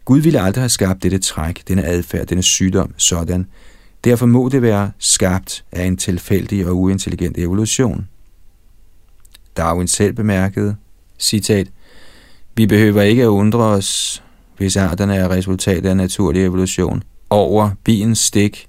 Gud 0.06 0.20
ville 0.20 0.42
aldrig 0.42 0.62
have 0.62 0.70
skabt 0.70 1.04
dette 1.04 1.18
træk, 1.18 1.68
denne 1.68 1.86
adfærd, 1.86 2.26
denne 2.26 2.44
sygdom, 2.44 2.94
sådan. 2.98 3.46
Derfor 4.04 4.26
må 4.26 4.50
det 4.50 4.62
være 4.62 4.92
skabt 5.00 5.66
af 5.72 5.84
en 5.84 5.98
tilfældig 5.98 6.68
og 6.68 6.78
uintelligent 6.78 7.38
evolution. 7.38 8.08
Darwin 9.58 9.88
selv 9.88 10.14
bemærkede, 10.14 10.76
citat, 11.20 11.68
Vi 12.56 12.66
behøver 12.66 13.02
ikke 13.02 13.24
at 13.24 13.28
undre 13.28 13.60
os, 13.60 14.24
hvis 14.58 14.78
arterne 14.78 15.16
er 15.16 15.30
resultat 15.30 15.86
af 15.86 15.98
naturlig 15.98 16.44
evolution, 16.44 17.04
over 17.30 17.70
biens 17.84 18.20
stik, 18.20 18.68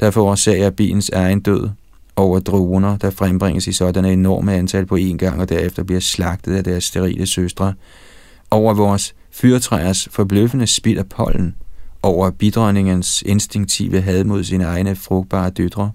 der 0.00 0.10
forårsager 0.10 0.70
biens 0.70 1.10
egen 1.10 1.40
død, 1.40 1.68
over 2.16 2.38
droner, 2.38 2.96
der 2.96 3.10
frembringes 3.10 3.66
i 3.66 3.72
sådanne 3.72 4.12
enorme 4.12 4.54
antal 4.54 4.86
på 4.86 4.96
én 4.96 5.16
gang 5.16 5.40
og 5.40 5.48
derefter 5.48 5.82
bliver 5.82 6.00
slagtet 6.00 6.54
af 6.54 6.64
deres 6.64 6.84
sterile 6.84 7.26
søstre, 7.26 7.74
over 8.50 8.74
vores 8.74 9.14
fyrtræers 9.30 10.08
forbløffende 10.10 10.66
spild 10.66 10.98
af 10.98 11.08
pollen, 11.08 11.54
over 12.02 12.30
bidronningens 12.30 13.22
instinktive 13.26 14.00
had 14.00 14.24
mod 14.24 14.44
sine 14.44 14.64
egne 14.64 14.96
frugtbare 14.96 15.50
døtre, 15.50 15.90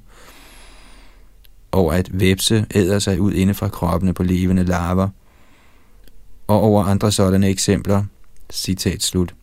over 1.74 1.94
at 1.94 2.10
væbse 2.20 2.66
æder 2.76 3.00
sig 3.00 3.22
ud 3.22 3.34
inde 3.34 3.54
fra 3.54 3.68
kroppene 3.68 4.14
på 4.14 4.24
levende 4.24 4.64
larver, 4.64 5.10
og 6.48 6.62
over 6.62 6.84
andre 6.84 7.12
sådanne 7.12 7.50
eksempler. 7.50 8.04
Citat 8.52 9.04
slut. 9.04 9.36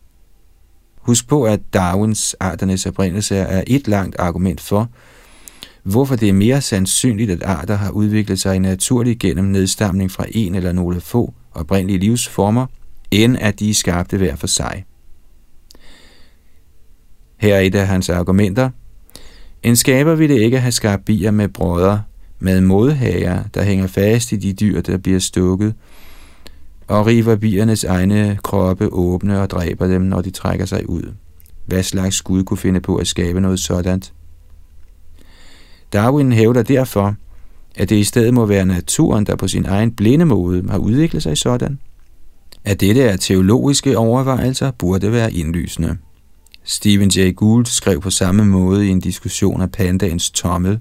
Husk 0.95 1.27
på, 1.27 1.43
at 1.43 1.59
Darwins 1.73 2.35
arternes 2.39 2.85
oprindelse 2.85 3.35
er 3.35 3.63
et 3.67 3.87
langt 3.87 4.15
argument 4.19 4.61
for, 4.61 4.89
hvorfor 5.83 6.15
det 6.15 6.29
er 6.29 6.33
mere 6.33 6.61
sandsynligt, 6.61 7.31
at 7.31 7.43
arter 7.43 7.75
har 7.75 7.91
udviklet 7.91 8.39
sig 8.39 8.59
naturligt 8.59 9.19
gennem 9.19 9.45
nedstamning 9.45 10.11
fra 10.11 10.25
en 10.31 10.55
eller 10.55 10.71
nogle 10.71 11.01
få 11.01 11.33
oprindelige 11.51 11.99
livsformer, 11.99 12.65
end 13.11 13.37
at 13.39 13.59
de 13.59 13.69
er 13.69 13.73
skabte 13.73 14.17
hver 14.17 14.35
for 14.35 14.47
sig. 14.47 14.85
Her 17.37 17.55
er 17.55 17.59
et 17.59 17.75
af 17.75 17.87
hans 17.87 18.09
argumenter. 18.09 18.69
En 19.63 19.75
skaber 19.75 20.15
ville 20.15 20.39
ikke 20.39 20.59
have 20.59 20.71
skabt 20.71 21.05
bier 21.05 21.31
med 21.31 21.47
brødre, 21.47 22.03
med 22.41 22.61
modhager, 22.61 23.43
der 23.53 23.63
hænger 23.63 23.87
fast 23.87 24.31
i 24.31 24.35
de 24.35 24.53
dyr, 24.53 24.81
der 24.81 24.97
bliver 24.97 25.19
stukket, 25.19 25.73
og 26.87 27.07
river 27.07 27.35
biernes 27.35 27.83
egne 27.83 28.39
kroppe 28.43 28.87
åbne 28.93 29.41
og 29.41 29.49
dræber 29.49 29.87
dem, 29.87 30.01
når 30.01 30.21
de 30.21 30.29
trækker 30.29 30.65
sig 30.65 30.89
ud. 30.89 31.13
Hvad 31.65 31.83
slags 31.83 32.21
Gud 32.21 32.43
kunne 32.43 32.57
finde 32.57 32.79
på 32.79 32.95
at 32.95 33.07
skabe 33.07 33.41
noget 33.41 33.59
sådant? 33.59 34.13
Darwin 35.93 36.31
hævder 36.31 36.63
derfor, 36.63 37.15
at 37.75 37.89
det 37.89 37.95
i 37.95 38.03
stedet 38.03 38.33
må 38.33 38.45
være 38.45 38.65
naturen, 38.65 39.25
der 39.25 39.35
på 39.35 39.47
sin 39.47 39.65
egen 39.65 39.91
blinde 39.91 40.25
måde 40.25 40.63
har 40.69 40.77
udviklet 40.77 41.23
sig 41.23 41.37
sådan. 41.37 41.79
At 42.63 42.79
dette 42.79 43.01
er 43.01 43.17
teologiske 43.17 43.97
overvejelser, 43.97 44.71
burde 44.71 45.11
være 45.11 45.33
indlysende. 45.33 45.97
Stephen 46.63 47.09
Jay 47.09 47.35
Gould 47.35 47.65
skrev 47.65 48.01
på 48.01 48.09
samme 48.09 48.45
måde 48.45 48.87
i 48.87 48.89
en 48.89 48.99
diskussion 48.99 49.61
af 49.61 49.71
pandaens 49.71 50.31
tommel. 50.31 50.79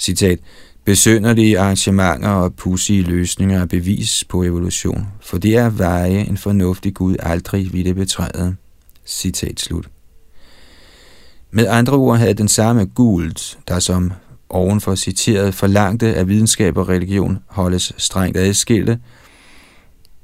Citat, 0.00 0.38
Besønderlige 0.84 1.58
arrangementer 1.58 2.28
og 2.28 2.54
pussige 2.54 3.02
løsninger 3.02 3.60
er 3.60 3.66
bevis 3.66 4.24
på 4.28 4.42
evolution, 4.42 5.06
for 5.20 5.38
det 5.38 5.56
er 5.56 5.70
veje 5.70 6.28
en 6.28 6.36
fornuftig 6.36 6.94
Gud 6.94 7.16
aldrig 7.20 7.72
ville 7.72 7.94
betræde. 7.94 8.56
Citat 9.06 9.60
slut. 9.60 9.88
Med 11.50 11.66
andre 11.68 11.92
ord 11.92 12.18
havde 12.18 12.34
den 12.34 12.48
samme 12.48 12.84
Gould, 12.84 13.56
der 13.68 13.78
som 13.78 14.12
ovenfor 14.48 14.94
citeret 14.94 15.54
forlangte, 15.54 16.14
at 16.14 16.28
videnskab 16.28 16.76
og 16.76 16.88
religion 16.88 17.38
holdes 17.46 17.92
strengt 17.96 18.36
adskilte, 18.36 18.98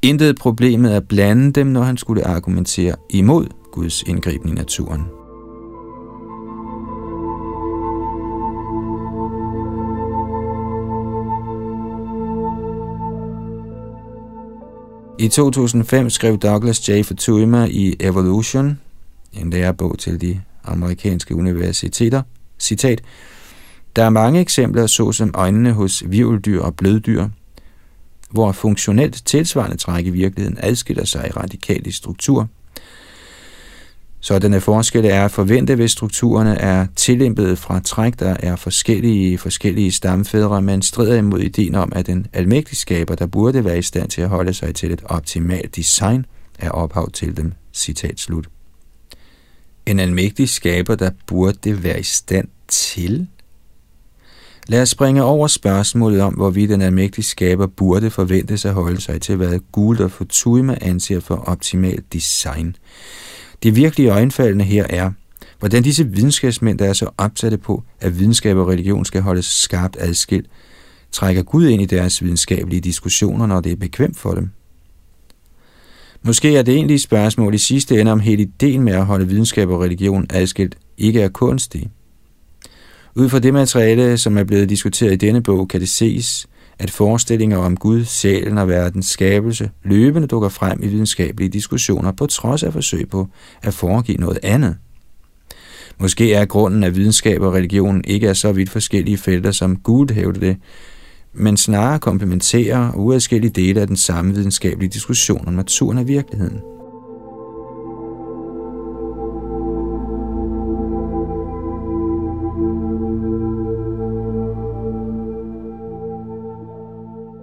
intet 0.02 0.38
problemet 0.38 0.90
at 0.90 1.08
blande 1.08 1.52
dem, 1.52 1.66
når 1.66 1.82
han 1.82 1.96
skulle 1.96 2.26
argumentere 2.26 2.96
imod 3.10 3.46
Guds 3.72 4.02
indgriben 4.02 4.48
i 4.48 4.54
naturen. 4.54 5.25
I 15.18 15.28
2005 15.28 16.10
skrev 16.10 16.38
Douglas 16.38 16.88
J. 16.88 17.02
Futuyma 17.02 17.66
i 17.70 17.96
Evolution, 18.00 18.80
en 19.32 19.50
lærebog 19.50 19.98
til 19.98 20.20
de 20.20 20.40
amerikanske 20.64 21.36
universiteter, 21.36 22.22
citat, 22.58 23.02
Der 23.96 24.04
er 24.04 24.10
mange 24.10 24.40
eksempler, 24.40 24.86
såsom 24.86 25.30
øjnene 25.34 25.72
hos 25.72 26.02
virveldyr 26.06 26.60
og 26.60 26.76
bløddyr, 26.76 27.28
hvor 28.30 28.52
funktionelt 28.52 29.22
tilsvarende 29.26 29.76
træk 29.76 30.06
i 30.06 30.10
virkeligheden 30.10 30.58
adskiller 30.60 31.04
sig 31.04 31.36
radikalt 31.36 31.86
i 31.86 31.92
struktur. 31.92 32.48
Sådanne 34.20 34.60
forskelle 34.60 35.08
er 35.08 35.24
at 35.24 35.30
forvente, 35.30 35.74
hvis 35.74 35.90
strukturerne 35.90 36.54
er 36.54 36.86
tillæmpet 36.96 37.58
fra 37.58 37.80
træk, 37.80 38.18
der 38.18 38.36
er 38.40 38.56
forskellige 38.56 39.32
i 39.32 39.36
forskellige 39.36 39.92
stamfædre, 39.92 40.62
men 40.62 40.82
strider 40.82 41.16
imod 41.16 41.40
ideen 41.40 41.74
om, 41.74 41.92
at 41.96 42.06
den 42.06 42.26
almægtige 42.32 42.76
skaber, 42.76 43.14
der 43.14 43.26
burde 43.26 43.64
være 43.64 43.78
i 43.78 43.82
stand 43.82 44.10
til 44.10 44.22
at 44.22 44.28
holde 44.28 44.54
sig 44.54 44.74
til 44.74 44.92
et 44.92 45.02
optimalt 45.04 45.76
design, 45.76 46.26
er 46.58 46.70
ophav 46.70 47.10
til 47.10 47.36
dem. 47.36 47.52
Citat 47.72 48.20
slut. 48.20 48.48
En 49.86 50.00
almægtig 50.00 50.48
skaber, 50.48 50.94
der 50.94 51.10
burde 51.26 51.82
være 51.82 52.00
i 52.00 52.02
stand 52.02 52.48
til 52.68 53.26
Lad 54.68 54.82
os 54.82 54.88
springe 54.88 55.22
over 55.22 55.46
spørgsmålet 55.46 56.20
om, 56.20 56.34
hvorvidt 56.34 56.70
den 56.70 56.82
almægtige 56.82 57.24
skaber 57.24 57.66
burde 57.66 58.10
forventes 58.10 58.64
at 58.64 58.74
holde 58.74 59.00
sig 59.00 59.22
til, 59.22 59.36
hvad 59.36 59.58
Gould 59.72 60.00
og 60.00 60.10
Futuyma 60.10 60.76
anser 60.80 61.20
for 61.20 61.34
optimalt 61.34 62.12
design. 62.12 62.76
Det 63.62 63.76
virkelige 63.76 64.10
øjenfaldende 64.10 64.64
her 64.64 64.86
er, 64.90 65.10
hvordan 65.58 65.82
disse 65.82 66.08
videnskabsmænd, 66.08 66.78
der 66.78 66.84
er 66.84 66.92
så 66.92 67.10
opsatte 67.18 67.58
på, 67.58 67.82
at 68.00 68.18
videnskab 68.18 68.56
og 68.56 68.68
religion 68.68 69.04
skal 69.04 69.22
holdes 69.22 69.46
skarpt 69.46 69.96
adskilt, 70.00 70.46
trækker 71.12 71.42
Gud 71.42 71.66
ind 71.66 71.82
i 71.82 71.86
deres 71.86 72.22
videnskabelige 72.22 72.80
diskussioner, 72.80 73.46
når 73.46 73.60
det 73.60 73.72
er 73.72 73.76
bekvemt 73.76 74.18
for 74.18 74.34
dem. 74.34 74.50
Måske 76.22 76.56
er 76.56 76.62
det 76.62 76.74
egentlige 76.74 76.98
spørgsmål 76.98 77.54
i 77.54 77.58
sidste 77.58 78.00
ende, 78.00 78.12
om 78.12 78.20
hele 78.20 78.42
ideen 78.42 78.82
med 78.82 78.92
at 78.92 79.06
holde 79.06 79.28
videnskab 79.28 79.68
og 79.68 79.80
religion 79.80 80.26
adskilt 80.30 80.78
ikke 80.98 81.20
er 81.20 81.28
kunstig. 81.28 81.90
Ud 83.14 83.28
fra 83.28 83.38
det 83.38 83.52
materiale, 83.52 84.18
som 84.18 84.38
er 84.38 84.44
blevet 84.44 84.68
diskuteret 84.68 85.12
i 85.12 85.16
denne 85.16 85.42
bog, 85.42 85.68
kan 85.68 85.80
det 85.80 85.88
ses, 85.88 86.46
at 86.78 86.90
forestillinger 86.90 87.58
om 87.58 87.76
Gud, 87.76 88.04
sjælen 88.04 88.58
og 88.58 88.68
verdens 88.68 89.06
skabelse 89.06 89.70
løbende 89.84 90.28
dukker 90.28 90.48
frem 90.48 90.82
i 90.82 90.86
videnskabelige 90.86 91.48
diskussioner 91.48 92.12
på 92.12 92.26
trods 92.26 92.62
af 92.62 92.72
forsøg 92.72 93.08
på 93.08 93.28
at 93.62 93.74
foregive 93.74 94.16
noget 94.16 94.38
andet. 94.42 94.76
Måske 95.98 96.34
er 96.34 96.44
grunden, 96.44 96.84
at 96.84 96.96
videnskab 96.96 97.40
og 97.40 97.52
religion 97.52 98.02
ikke 98.04 98.26
er 98.26 98.32
så 98.32 98.52
vidt 98.52 98.70
forskellige 98.70 99.16
felter, 99.16 99.50
som 99.50 99.76
Gud 99.76 100.12
hævder 100.14 100.40
det, 100.40 100.56
men 101.34 101.56
snarere 101.56 101.98
komplementerer 101.98 102.92
uadskillige 102.94 103.50
dele 103.50 103.80
af 103.80 103.86
den 103.86 103.96
samme 103.96 104.34
videnskabelige 104.34 104.90
diskussion 104.90 105.48
om 105.48 105.54
naturen 105.54 105.98
af 105.98 106.08
virkeligheden. 106.08 106.75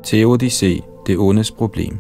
Teodicé, 0.07 0.81
det 1.07 1.17
ondes 1.17 1.51
problem. 1.51 1.97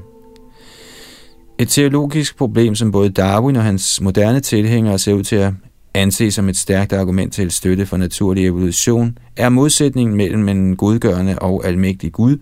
Et 1.57 1.69
teologisk 1.69 2.37
problem, 2.37 2.75
som 2.75 2.91
både 2.91 3.09
Darwin 3.09 3.55
og 3.55 3.63
hans 3.63 4.01
moderne 4.01 4.39
tilhængere 4.39 4.99
ser 4.99 5.13
ud 5.13 5.23
til 5.23 5.35
at 5.35 5.53
anse 5.93 6.31
som 6.31 6.49
et 6.49 6.57
stærkt 6.57 6.93
argument 6.93 7.33
til 7.33 7.51
støtte 7.51 7.85
for 7.85 7.97
naturlig 7.97 8.45
evolution, 8.45 9.17
er 9.35 9.49
modsætningen 9.49 10.15
mellem 10.17 10.49
en 10.49 10.75
godgørende 10.75 11.39
og 11.39 11.67
almægtig 11.67 12.11
Gud 12.11 12.37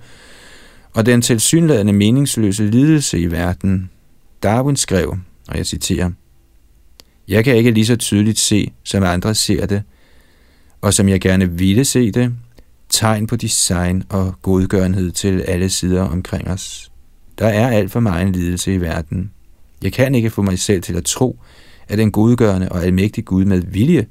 og 0.94 1.06
den 1.06 1.22
tilsyneladende 1.22 1.94
meningsløse 1.94 2.64
lidelse 2.64 3.20
i 3.20 3.32
verden. 3.32 3.90
Darwin 4.44 4.76
skrev, 4.76 5.18
og 5.48 5.58
jeg 5.58 5.66
citerer, 5.66 6.12
Jeg 7.28 7.44
kan 7.44 7.56
ikke 7.56 7.72
lige 7.72 7.86
så 7.86 7.96
tydeligt 7.96 8.40
se, 8.40 8.72
som 8.84 9.04
andre 9.04 9.36
ser 9.36 9.66
det, 9.66 9.84
og 10.82 10.94
som 10.94 11.10
jeg 11.10 11.22
gerne 11.22 11.52
ville 11.52 11.86
se 11.86 12.12
det, 12.12 12.34
tegn 12.92 13.28
på 13.28 13.36
design 13.36 14.04
og 14.10 14.36
godgørenhed 14.42 15.12
til 15.12 15.42
alle 15.42 15.70
sider 15.70 16.02
omkring 16.02 16.48
os. 16.48 16.92
Der 17.40 17.48
er 17.48 17.70
alt 17.70 17.92
for 17.92 18.00
meget 18.00 18.36
lidelse 18.36 18.74
i 18.74 18.82
verden. 18.82 19.32
Jeg 19.82 19.94
kan 19.94 20.16
ikke 20.16 20.30
få 20.30 20.42
mig 20.42 20.60
selv 20.60 20.82
til 20.82 20.96
at 20.96 21.06
tro, 21.06 21.40
at 21.88 21.98
den 21.98 22.12
godgørende 22.12 22.70
og 22.70 22.84
almægtige 22.84 23.26
Gud 23.26 23.46
med 23.46 23.62
vilje 23.62 24.08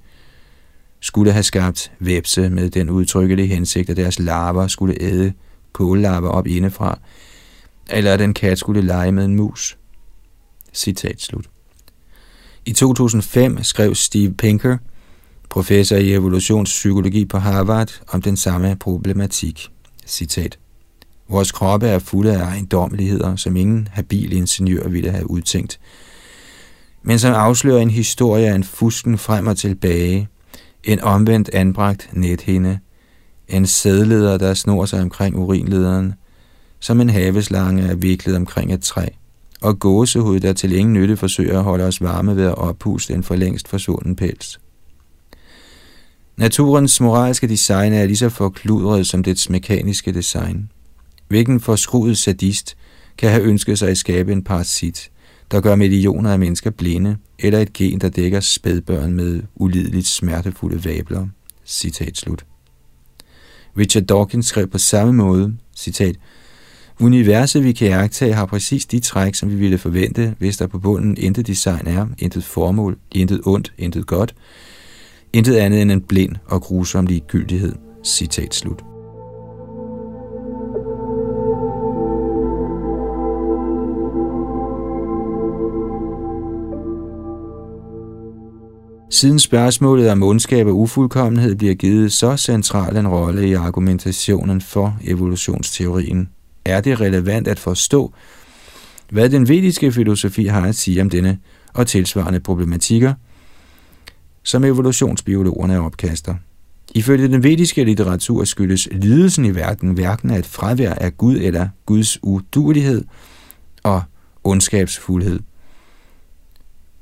skulle 1.01 1.33
have 1.33 1.43
skabt 1.43 1.93
væbse 1.99 2.51
med 2.51 2.71
den 2.71 2.91
udtrykkelige 2.91 3.49
hensigt, 3.49 3.91
at 3.91 3.97
deres 3.97 4.19
larver 4.19 4.67
skulle 4.67 5.03
æde 5.03 5.33
kållarver 5.73 6.29
op 6.29 6.47
indefra, 6.47 6.99
eller 7.91 8.13
at 8.13 8.19
den 8.19 8.35
kat 8.35 8.59
skulle 8.59 8.83
lege 8.83 9.13
med 9.13 9.25
en 9.25 9.37
mus. 9.37 9.79
Citat 10.73 11.21
slut. 11.21 11.51
I 12.67 12.73
2005 12.73 13.63
skrev 13.63 13.95
Steve 13.95 14.35
Pinker, 14.35 14.79
professor 15.51 15.97
i 15.97 16.13
evolutionspsykologi 16.13 17.25
på 17.25 17.39
Harvard, 17.39 18.01
om 18.09 18.23
den 18.23 18.37
samme 18.37 18.77
problematik. 18.81 19.69
Citat. 20.07 20.59
Vores 21.29 21.53
kroppe 21.53 21.87
er 21.87 21.99
fulde 21.99 22.33
af 22.33 22.43
ejendommeligheder, 22.43 23.37
som 23.37 23.57
ingen 23.57 23.89
habil 23.93 24.33
ingeniør 24.33 24.89
ville 24.89 25.11
have 25.11 25.31
udtænkt, 25.31 25.81
men 27.03 27.19
som 27.19 27.35
afslører 27.35 27.83
en 27.83 27.91
historie 27.91 28.47
af 28.47 28.55
en 28.55 28.65
fusken 28.65 29.19
frem 29.19 29.47
og 29.47 29.57
tilbage, 29.57 30.29
en 30.85 31.01
omvendt 31.01 31.51
anbragt 31.53 32.09
nethinde, 32.13 32.79
en 33.49 33.67
sædleder, 33.67 34.39
der 34.39 34.55
snor 34.55 34.85
sig 34.85 35.01
omkring 35.01 35.37
urinlederen, 35.37 36.15
som 36.81 37.01
en 37.01 37.11
haveslange 37.11 37.83
er 37.83 37.95
viklet 37.95 38.37
omkring 38.37 38.73
et 38.73 38.83
træ, 38.83 39.07
og 39.61 39.79
gåsehud, 39.79 40.41
der 40.41 40.53
til 40.53 40.73
ingen 40.73 40.95
nytte 40.95 41.17
forsøger 41.17 41.59
at 41.59 41.65
holde 41.65 41.85
os 41.85 42.01
varme 42.03 42.37
ved 42.37 42.45
at 42.45 42.59
oppuste 42.59 43.15
en 43.15 43.23
for 43.23 43.37
længst 43.37 43.69
forsvunden 43.69 44.17
pels. 44.17 44.61
Naturens 46.41 47.01
moralske 47.01 47.49
design 47.49 47.93
er 47.93 48.07
lige 48.07 48.17
så 48.17 48.29
forkludret 48.29 49.07
som 49.07 49.23
dets 49.23 49.51
mekaniske 49.51 50.13
design. 50.13 50.71
Hvilken 51.29 51.61
forskruet 51.61 52.19
sadist 52.19 52.77
kan 53.19 53.31
have 53.31 53.43
ønsket 53.43 53.79
sig 53.79 53.89
at 53.89 53.99
skabe 53.99 54.33
en 54.33 54.45
parasit, 54.45 55.11
der 55.51 55.61
gør 55.61 55.77
millioner 55.77 56.33
af 56.33 56.39
mennesker 56.39 56.71
blinde, 56.71 57.17
eller 57.39 57.59
et 57.59 57.73
gen, 57.73 58.01
der 58.01 58.09
dækker 58.09 58.41
spædbørn 58.41 59.13
med 59.13 59.43
ulideligt 59.55 60.07
smertefulde 60.07 60.85
vabler. 60.85 61.27
Citat 61.67 62.17
slut. 62.17 62.47
Richard 63.79 64.05
Dawkins 64.05 64.47
skrev 64.47 64.67
på 64.67 64.79
samme 64.79 65.13
måde, 65.13 65.57
citat, 65.77 66.17
Universet, 67.01 67.65
vi 67.65 67.73
kan 67.73 67.89
iagtage, 67.89 68.35
har 68.35 68.47
præcis 68.47 68.87
de 68.87 69.01
træk, 69.01 69.35
som 69.35 69.51
vi 69.51 69.55
ville 69.55 69.79
forvente, 69.79 70.35
hvis 70.39 70.57
der 70.57 70.67
på 70.67 70.79
bunden 70.79 71.17
intet 71.19 71.47
design 71.47 71.87
er, 71.87 72.07
intet 72.19 72.45
formål, 72.45 72.99
intet 73.13 73.41
ondt, 73.47 73.73
intet 73.79 74.07
godt, 74.07 74.35
intet 75.33 75.57
andet 75.57 75.83
end 75.83 75.93
en 75.93 76.01
blind 76.01 76.37
og 76.47 76.63
grusom 76.63 77.07
ligegyldighed. 77.07 77.75
Citat 78.05 78.55
slut. 78.55 78.85
Siden 89.11 89.39
spørgsmålet 89.39 90.11
om 90.11 90.23
ondskab 90.23 90.67
og 90.67 90.79
ufuldkommenhed 90.79 91.55
bliver 91.55 91.75
givet 91.75 92.13
så 92.13 92.37
central 92.37 92.97
en 92.97 93.09
rolle 93.09 93.49
i 93.49 93.53
argumentationen 93.53 94.61
for 94.61 94.99
evolutionsteorien, 95.05 96.29
er 96.65 96.81
det 96.81 97.01
relevant 97.01 97.49
at 97.49 97.59
forstå, 97.59 98.13
hvad 99.11 99.31
den 99.31 99.49
vediske 99.49 99.93
filosofi 99.93 100.45
har 100.45 100.67
at 100.67 100.75
sige 100.75 101.01
om 101.03 101.11
denne 101.11 101.39
og 101.75 101.87
tilsvarende 101.87 102.41
problematikker, 102.41 103.15
som 104.51 104.65
evolutionsbiologerne 104.65 105.81
opkaster. 105.81 106.35
Ifølge 106.95 107.29
den 107.29 107.43
vediske 107.43 107.85
litteratur 107.85 108.45
skyldes 108.45 108.89
lidelsen 108.93 109.45
i 109.45 109.55
verden 109.55 109.91
hverken 109.91 110.31
af 110.31 110.39
et 110.39 110.47
fravær 110.47 110.95
af 110.95 111.17
Gud 111.17 111.37
eller 111.37 111.69
Guds 111.87 112.19
udulighed 112.23 113.05
og 113.83 114.03
ondskabsfuldhed. 114.45 115.41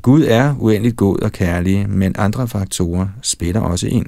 Gud 0.03 0.24
er 0.24 0.55
uendeligt 0.59 0.96
god 0.96 1.18
og 1.18 1.32
kærlig, 1.32 1.88
men 1.90 2.14
andre 2.18 2.49
faktorer 2.49 3.09
spiller 3.22 3.61
også 3.61 3.86
ind. 3.86 4.07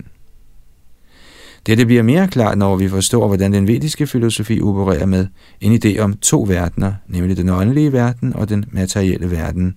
Dette 1.67 1.87
bliver 1.87 2.03
mere 2.03 2.29
klart, 2.29 2.59
når 2.59 2.77
vi 2.77 2.89
forstår, 2.89 3.27
hvordan 3.27 3.53
den 3.53 3.69
vediske 3.69 4.07
filosofi 4.07 4.61
opererer 4.61 5.07
med 5.07 5.27
en 5.61 5.81
idé 5.85 5.99
om 5.99 6.17
to 6.17 6.45
verdener, 6.49 6.93
nemlig 7.07 7.37
den 7.37 7.49
åndelige 7.49 7.93
verden 7.93 8.37
og 8.37 8.49
den 8.49 8.65
materielle 8.71 9.31
verden. 9.31 9.77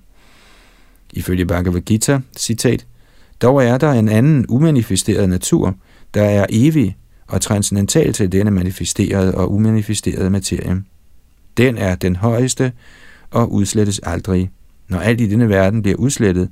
Ifølge 1.13 1.45
Bhagavad 1.45 1.81
Gita, 1.81 2.21
citat, 2.37 2.85
dog 3.41 3.65
er 3.65 3.77
der 3.77 3.91
en 3.91 4.09
anden 4.09 4.45
umanifesteret 4.49 5.29
natur, 5.29 5.75
der 6.13 6.23
er 6.23 6.45
evig 6.49 6.97
og 7.27 7.41
transcendental 7.41 8.13
til 8.13 8.31
denne 8.31 8.51
manifesterede 8.51 9.35
og 9.35 9.53
umanifesterede 9.53 10.29
materie. 10.29 10.83
Den 11.57 11.77
er 11.77 11.95
den 11.95 12.15
højeste 12.15 12.71
og 13.31 13.51
udslettes 13.51 13.99
aldrig. 14.03 14.51
Når 14.87 14.99
alt 14.99 15.21
i 15.21 15.29
denne 15.29 15.49
verden 15.49 15.81
bliver 15.81 15.97
udslettet, 15.97 16.49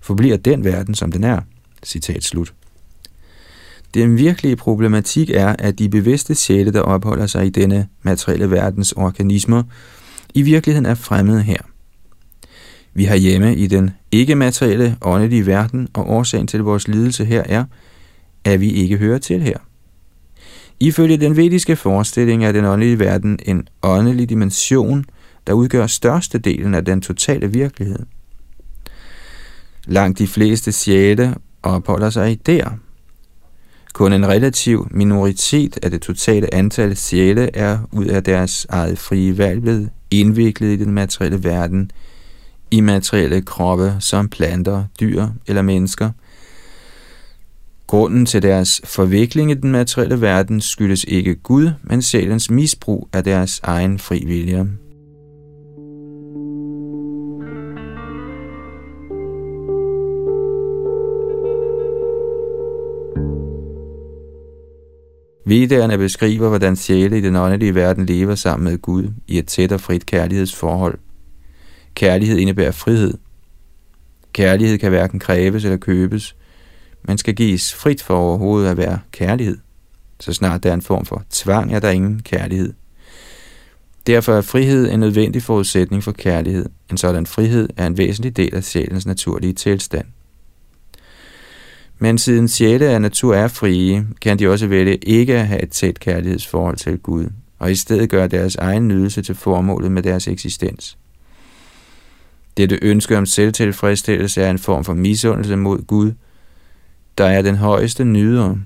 forbliver 0.00 0.36
den 0.36 0.64
verden, 0.64 0.94
som 0.94 1.12
den 1.12 1.24
er. 1.24 1.40
Citat 1.84 2.24
slut. 2.24 2.54
Den 3.94 4.16
virkelige 4.16 4.56
problematik 4.56 5.30
er, 5.30 5.56
at 5.58 5.78
de 5.78 5.88
bevidste 5.88 6.34
sjæle, 6.34 6.72
der 6.72 6.80
opholder 6.80 7.26
sig 7.26 7.46
i 7.46 7.50
denne 7.50 7.88
materielle 8.02 8.50
verdens 8.50 8.92
organismer, 8.92 9.62
i 10.34 10.42
virkeligheden 10.42 10.86
er 10.86 10.94
fremmede 10.94 11.42
her. 11.42 11.60
Vi 12.98 13.04
har 13.04 13.16
hjemme 13.16 13.56
i 13.56 13.66
den 13.66 13.90
ikke-materielle 14.12 14.96
åndelige 15.02 15.46
verden, 15.46 15.88
og 15.94 16.10
årsagen 16.10 16.46
til 16.46 16.60
vores 16.60 16.88
lidelse 16.88 17.24
her 17.24 17.42
er, 17.46 17.64
at 18.44 18.60
vi 18.60 18.70
ikke 18.70 18.96
hører 18.96 19.18
til 19.18 19.42
her. 19.42 19.58
Ifølge 20.80 21.16
den 21.16 21.36
vediske 21.36 21.76
forestilling 21.76 22.44
er 22.44 22.52
den 22.52 22.64
åndelige 22.64 22.98
verden 22.98 23.38
en 23.46 23.68
åndelig 23.82 24.28
dimension, 24.28 25.04
der 25.46 25.52
udgør 25.52 25.86
størstedelen 25.86 26.74
af 26.74 26.84
den 26.84 27.00
totale 27.00 27.52
virkelighed. 27.52 27.98
Langt 29.86 30.18
de 30.18 30.26
fleste 30.26 30.72
sjæle 30.72 31.34
opholder 31.62 32.10
sig 32.10 32.38
der, 32.46 32.70
kun 33.92 34.12
en 34.12 34.28
relativ 34.28 34.88
minoritet 34.90 35.78
af 35.82 35.90
det 35.90 36.02
totale 36.02 36.54
antal 36.54 36.96
sjæle 36.96 37.56
er 37.56 37.78
ud 37.92 38.06
af 38.06 38.24
deres 38.24 38.66
eget 38.68 38.98
frie 38.98 39.38
valg 39.38 39.62
blevet 39.62 39.90
indviklet 40.10 40.80
i 40.80 40.84
den 40.84 40.92
materielle 40.92 41.44
verden, 41.44 41.90
immaterielle 42.70 43.42
kroppe 43.42 43.96
som 44.00 44.28
planter, 44.28 44.84
dyr 45.00 45.26
eller 45.46 45.62
mennesker. 45.62 46.10
Grunden 47.86 48.26
til 48.26 48.42
deres 48.42 48.80
forvikling 48.84 49.50
i 49.50 49.54
den 49.54 49.72
materielle 49.72 50.20
verden 50.20 50.60
skyldes 50.60 51.04
ikke 51.08 51.34
Gud, 51.34 51.70
men 51.82 52.02
sjælens 52.02 52.50
misbrug 52.50 53.08
af 53.12 53.24
deres 53.24 53.60
egen 53.62 53.98
fri 53.98 54.24
vilje. 54.26 54.66
Vedderne 65.48 65.98
beskriver, 65.98 66.48
hvordan 66.48 66.76
sjæle 66.76 67.18
i 67.18 67.20
den 67.20 67.36
åndelige 67.36 67.74
verden 67.74 68.06
lever 68.06 68.34
sammen 68.34 68.64
med 68.70 68.78
Gud 68.78 69.08
i 69.26 69.38
et 69.38 69.46
tæt 69.46 69.72
og 69.72 69.80
frit 69.80 70.06
kærlighedsforhold. 70.06 70.98
Kærlighed 71.98 72.38
indebærer 72.38 72.70
frihed. 72.70 73.14
Kærlighed 74.32 74.78
kan 74.78 74.90
hverken 74.90 75.18
kræves 75.18 75.64
eller 75.64 75.76
købes, 75.76 76.36
Man 77.02 77.18
skal 77.18 77.34
gives 77.34 77.74
frit 77.74 78.02
for 78.02 78.16
overhovedet 78.16 78.70
at 78.70 78.76
være 78.76 78.98
kærlighed. 79.12 79.58
Så 80.20 80.32
snart 80.32 80.62
der 80.62 80.70
er 80.70 80.74
en 80.74 80.82
form 80.82 81.04
for 81.04 81.22
tvang, 81.30 81.74
er 81.74 81.80
der 81.80 81.90
ingen 81.90 82.22
kærlighed. 82.22 82.72
Derfor 84.06 84.32
er 84.32 84.40
frihed 84.40 84.92
en 84.92 85.00
nødvendig 85.00 85.42
forudsætning 85.42 86.04
for 86.04 86.12
kærlighed. 86.12 86.66
En 86.90 86.96
sådan 86.96 87.26
frihed 87.26 87.68
er 87.76 87.86
en 87.86 87.98
væsentlig 87.98 88.36
del 88.36 88.54
af 88.54 88.64
sjælens 88.64 89.06
naturlige 89.06 89.52
tilstand. 89.52 90.06
Men 91.98 92.18
siden 92.18 92.48
sjæle 92.48 92.88
af 92.88 93.02
natur 93.02 93.34
er 93.34 93.48
frie, 93.48 94.06
kan 94.20 94.38
de 94.38 94.48
også 94.48 94.66
vælge 94.66 94.96
ikke 94.96 95.38
at 95.38 95.46
have 95.46 95.62
et 95.62 95.70
tæt 95.70 96.00
kærlighedsforhold 96.00 96.76
til 96.76 96.98
Gud, 96.98 97.26
og 97.58 97.70
i 97.70 97.74
stedet 97.74 98.10
gøre 98.10 98.28
deres 98.28 98.56
egen 98.56 98.88
nydelse 98.88 99.22
til 99.22 99.34
formålet 99.34 99.92
med 99.92 100.02
deres 100.02 100.28
eksistens. 100.28 100.98
Dette 102.58 102.78
ønske 102.82 103.18
om 103.18 103.26
selvtilfredsstillelse 103.26 104.42
er 104.42 104.50
en 104.50 104.58
form 104.58 104.84
for 104.84 104.94
misundelse 104.94 105.56
mod 105.56 105.86
Gud, 105.86 106.12
der 107.18 107.24
er 107.24 107.42
den 107.42 107.56
højeste 107.56 108.04
nyder. 108.04 108.56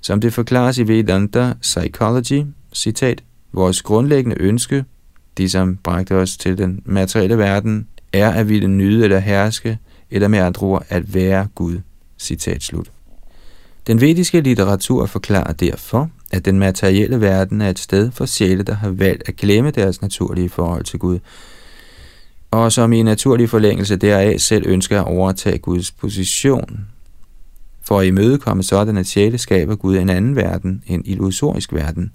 Som 0.00 0.20
det 0.20 0.32
forklares 0.32 0.78
i 0.78 0.88
Vedanta 0.88 1.54
Psychology, 1.60 2.44
citat, 2.74 3.22
vores 3.52 3.82
grundlæggende 3.82 4.36
ønske, 4.40 4.84
det 5.36 5.50
som 5.50 5.76
bragte 5.76 6.12
os 6.12 6.36
til 6.36 6.58
den 6.58 6.82
materielle 6.84 7.38
verden, 7.38 7.86
er 8.12 8.30
at 8.30 8.48
ville 8.48 8.68
nyde 8.68 9.04
eller 9.04 9.18
herske, 9.18 9.78
eller 10.10 10.28
med 10.28 10.38
andre 10.38 10.66
ord 10.66 10.86
at 10.88 11.14
være 11.14 11.48
Gud. 11.54 11.78
Citat 12.18 12.62
slut. 12.62 12.90
Den 13.86 14.00
vediske 14.00 14.40
litteratur 14.40 15.06
forklarer 15.06 15.52
derfor, 15.52 16.10
at 16.30 16.44
den 16.44 16.58
materielle 16.58 17.20
verden 17.20 17.60
er 17.60 17.70
et 17.70 17.78
sted 17.78 18.10
for 18.10 18.26
sjæle, 18.26 18.62
der 18.62 18.74
har 18.74 18.90
valgt 18.90 19.28
at 19.28 19.36
glemme 19.36 19.70
deres 19.70 20.02
naturlige 20.02 20.48
forhold 20.48 20.84
til 20.84 20.98
Gud, 20.98 21.18
og 22.52 22.72
som 22.72 22.92
i 22.92 23.02
naturlig 23.02 23.50
forlængelse 23.50 23.96
deraf 23.96 24.40
selv 24.40 24.66
ønsker 24.66 25.00
at 25.00 25.06
overtage 25.06 25.58
Guds 25.58 25.90
position. 25.92 26.86
For 27.82 28.00
at 28.00 28.06
imødekomme 28.06 28.62
sådan 28.62 28.96
at 28.96 29.06
sjæle 29.06 29.38
skaber 29.38 29.76
Gud 29.76 29.96
en 29.96 30.08
anden 30.08 30.36
verden, 30.36 30.82
en 30.86 31.02
illusorisk 31.04 31.72
verden. 31.72 32.14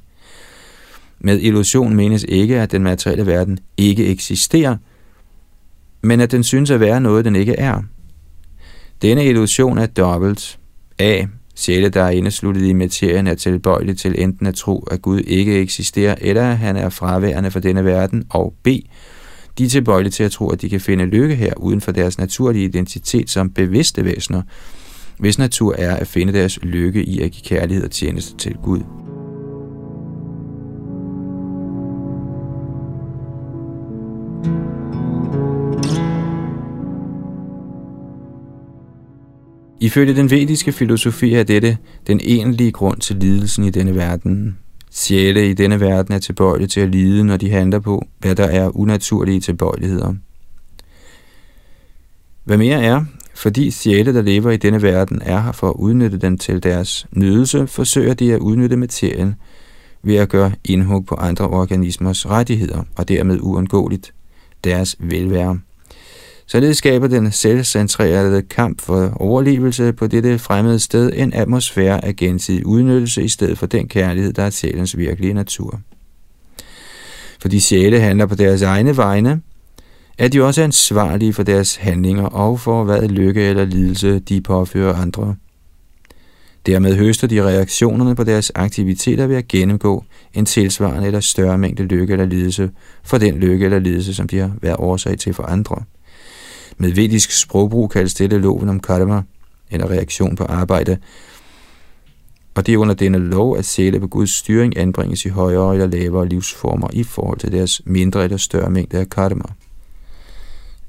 Med 1.19 1.39
illusion 1.39 1.95
menes 1.95 2.25
ikke, 2.29 2.61
at 2.61 2.71
den 2.71 2.83
materielle 2.83 3.25
verden 3.25 3.59
ikke 3.77 4.07
eksisterer, 4.07 4.77
men 6.01 6.19
at 6.19 6.31
den 6.31 6.43
synes 6.43 6.71
at 6.71 6.79
være 6.79 7.01
noget, 7.01 7.25
den 7.25 7.35
ikke 7.35 7.53
er– 7.53 7.81
denne 9.01 9.25
illusion 9.25 9.77
er 9.77 9.85
dobbelt. 9.85 10.59
A. 10.99 11.25
Sjæle, 11.55 11.89
der 11.89 12.03
er 12.03 12.09
indesluttet 12.09 12.65
i 12.65 12.73
materien, 12.73 13.27
er 13.27 13.35
tilbøjelig 13.35 13.97
til 13.97 14.15
enten 14.17 14.47
at 14.47 14.55
tro, 14.55 14.87
at 14.91 15.01
Gud 15.01 15.19
ikke 15.19 15.59
eksisterer, 15.59 16.15
eller 16.21 16.49
at 16.49 16.57
han 16.57 16.77
er 16.77 16.89
fraværende 16.89 17.51
for 17.51 17.59
denne 17.59 17.85
verden, 17.85 18.25
og 18.29 18.53
B. 18.63 18.67
De 19.57 19.65
er 19.65 19.69
tilbøjelige 19.69 20.11
til 20.11 20.23
at 20.23 20.31
tro, 20.31 20.49
at 20.49 20.61
de 20.61 20.69
kan 20.69 20.81
finde 20.81 21.05
lykke 21.05 21.35
her 21.35 21.53
uden 21.57 21.81
for 21.81 21.91
deres 21.91 22.17
naturlige 22.17 22.65
identitet 22.65 23.29
som 23.29 23.49
bevidste 23.49 24.05
væsener, 24.05 24.41
hvis 25.19 25.39
natur 25.39 25.75
er 25.77 25.95
at 25.95 26.07
finde 26.07 26.33
deres 26.33 26.59
lykke 26.63 27.03
i 27.03 27.21
at 27.21 27.31
give 27.31 27.43
kærlighed 27.43 27.83
og 27.83 27.91
tjeneste 27.91 28.37
til 28.37 28.55
Gud. 28.63 28.81
Ifølge 39.79 40.15
den 40.15 40.31
vediske 40.31 40.71
filosofi 40.71 41.33
er 41.33 41.43
dette 41.43 41.77
den 42.07 42.19
egentlige 42.23 42.71
grund 42.71 42.99
til 42.99 43.15
lidelsen 43.15 43.63
i 43.63 43.69
denne 43.69 43.95
verden. 43.95 44.57
Sjæle 44.91 45.49
i 45.49 45.53
denne 45.53 45.79
verden 45.79 46.15
er 46.15 46.19
tilbøjelige 46.19 46.67
til 46.67 46.81
at 46.81 46.89
lide, 46.89 47.23
når 47.23 47.37
de 47.37 47.49
handler 47.49 47.79
på, 47.79 48.07
hvad 48.19 48.35
der 48.35 48.45
er 48.45 48.77
unaturlige 48.77 49.39
tilbøjeligheder. 49.39 50.13
Hvad 52.43 52.57
mere 52.57 52.83
er, 52.83 53.05
fordi 53.35 53.71
sjæle, 53.71 54.13
der 54.13 54.21
lever 54.21 54.51
i 54.51 54.57
denne 54.57 54.81
verden, 54.81 55.21
er 55.21 55.41
her 55.41 55.51
for 55.51 55.69
at 55.69 55.75
udnytte 55.75 56.17
den 56.17 56.37
til 56.37 56.63
deres 56.63 57.07
nydelse, 57.11 57.67
forsøger 57.67 58.13
de 58.13 58.33
at 58.33 58.39
udnytte 58.39 58.77
materien 58.77 59.35
ved 60.03 60.15
at 60.15 60.29
gøre 60.29 60.51
indhug 60.65 61.05
på 61.05 61.15
andre 61.15 61.47
organismers 61.47 62.29
rettigheder, 62.29 62.83
og 62.95 63.07
dermed 63.07 63.39
uundgåeligt 63.41 64.13
deres 64.63 64.95
velvære. 64.99 65.59
Således 66.49 66.77
skaber 66.77 67.07
den 67.07 67.31
selvcentrerede 67.31 68.41
kamp 68.41 68.81
for 68.81 69.11
overlevelse 69.15 69.93
på 69.93 70.07
dette 70.07 70.39
fremmede 70.39 70.79
sted 70.79 71.11
en 71.15 71.33
atmosfære 71.33 72.05
af 72.05 72.15
gensidig 72.15 72.65
udnyttelse 72.65 73.23
i 73.23 73.27
stedet 73.27 73.57
for 73.57 73.65
den 73.65 73.87
kærlighed, 73.87 74.33
der 74.33 74.43
er 74.43 74.49
sjælens 74.49 74.97
virkelige 74.97 75.33
natur. 75.33 75.79
Fordi 77.41 77.59
sjæle 77.59 77.99
handler 77.99 78.25
på 78.25 78.35
deres 78.35 78.61
egne 78.61 78.97
vegne, 78.97 79.41
er 80.17 80.27
de 80.27 80.43
også 80.43 80.63
ansvarlige 80.63 81.33
for 81.33 81.43
deres 81.43 81.75
handlinger 81.75 82.25
og 82.25 82.59
for 82.59 82.83
hvad 82.83 83.07
lykke 83.07 83.41
eller 83.41 83.65
lidelse 83.65 84.19
de 84.19 84.41
påfører 84.41 84.95
andre. 84.95 85.35
Dermed 86.65 86.95
høster 86.95 87.27
de 87.27 87.43
reaktionerne 87.43 88.15
på 88.15 88.23
deres 88.23 88.51
aktiviteter 88.55 89.27
ved 89.27 89.35
at 89.35 89.47
gennemgå 89.47 90.03
en 90.33 90.45
tilsvarende 90.45 91.07
eller 91.07 91.19
større 91.19 91.57
mængde 91.57 91.83
lykke 91.83 92.13
eller 92.13 92.25
lidelse 92.25 92.71
for 93.03 93.17
den 93.17 93.35
lykke 93.35 93.65
eller 93.65 93.79
lidelse, 93.79 94.13
som 94.13 94.27
de 94.27 94.37
har 94.37 94.51
været 94.61 94.75
årsag 94.79 95.17
til 95.17 95.33
for 95.33 95.43
andre. 95.43 95.83
Med 96.77 96.91
vedisk 96.91 97.31
sprogbrug 97.31 97.89
kaldes 97.89 98.13
dette 98.13 98.37
loven 98.37 98.69
om 98.69 98.79
karma, 98.79 99.21
eller 99.71 99.89
reaktion 99.89 100.35
på 100.35 100.43
arbejde, 100.43 100.97
og 102.57 102.65
det 102.65 102.73
er 102.73 102.77
under 102.77 102.95
denne 102.95 103.17
lov, 103.17 103.57
at 103.57 103.65
sjæle 103.65 103.99
på 103.99 104.07
Guds 104.07 104.31
styring 104.31 104.77
anbringes 104.77 105.25
i 105.25 105.29
højere 105.29 105.73
eller 105.73 105.87
lavere 105.87 106.27
livsformer 106.27 106.87
i 106.93 107.03
forhold 107.03 107.39
til 107.39 107.51
deres 107.51 107.81
mindre 107.85 108.23
eller 108.23 108.37
større 108.37 108.69
mængde 108.69 108.97
af 108.97 109.09
karma. 109.09 109.43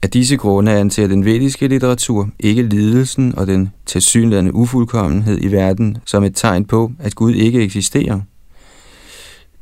Af 0.02 0.10
disse 0.10 0.36
grunde 0.36 0.72
anser 0.72 1.06
den 1.06 1.24
vediske 1.24 1.68
litteratur 1.68 2.28
ikke 2.38 2.62
lidelsen 2.62 3.38
og 3.38 3.46
den 3.46 3.70
tilsyneladende 3.86 4.54
ufuldkommenhed 4.54 5.38
i 5.40 5.52
verden 5.52 5.98
som 6.04 6.24
et 6.24 6.36
tegn 6.36 6.64
på, 6.64 6.92
at 6.98 7.14
Gud 7.14 7.34
ikke 7.34 7.62
eksisterer. 7.62 8.20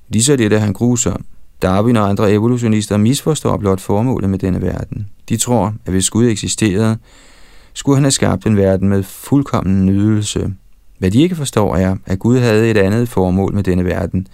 Ligeså 0.09 0.37
det 0.37 0.53
er 0.53 0.59
han 0.59 0.73
grusom. 0.73 1.25
Darwin 1.63 1.97
og 1.97 2.09
andre 2.09 2.33
evolutionister 2.33 2.97
misforstår 2.97 3.57
blot 3.57 3.81
formålet 3.81 4.31
med 4.31 4.39
denne 4.39 4.63
verden. 4.63 5.07
De 5.29 5.37
tror, 5.37 5.75
at 5.87 5.93
hvis 5.93 6.11
Gud 6.11 6.27
eksisterede, 6.27 6.99
skulle 7.73 7.97
han 7.97 8.05
have 8.05 8.11
skabt 8.11 8.47
en 8.47 8.57
verden 8.57 8.89
med 8.89 9.03
fuldkommen 9.03 9.87
nydelse. 9.87 10.55
Hvad 10.99 11.11
de 11.11 11.23
ikke 11.23 11.37
forstår 11.37 11.77
er, 11.77 11.97
at 12.07 12.19
Gud 12.19 12.39
havde 12.39 12.71
et 12.71 12.77
andet 12.77 13.09
formål 13.09 13.55
med 13.55 13.63
denne 13.63 13.85
verden, 13.85 14.27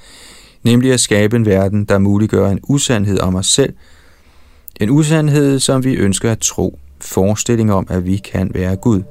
nemlig 0.62 0.92
at 0.92 1.00
skabe 1.00 1.36
en 1.36 1.46
verden, 1.46 1.84
der 1.84 1.98
muliggør 1.98 2.50
en 2.50 2.60
usandhed 2.62 3.20
om 3.20 3.34
os 3.34 3.46
selv, 3.46 3.74
en 4.80 4.90
usandhed, 4.90 5.58
som 5.58 5.84
vi 5.84 5.94
ønsker 5.94 6.32
at 6.32 6.38
tro, 6.38 6.78
forestilling 7.00 7.72
om, 7.72 7.86
at 7.90 8.06
vi 8.06 8.16
kan 8.16 8.50
være 8.54 8.76
Gud. 8.76 9.02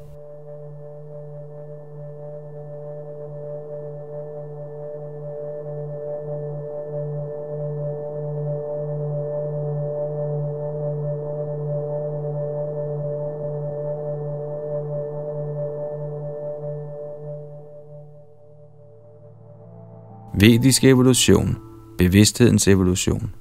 Vedisk 20.42 20.84
evolution. 20.84 21.58
Bevidsthedens 21.98 22.68
evolution. 22.68 23.34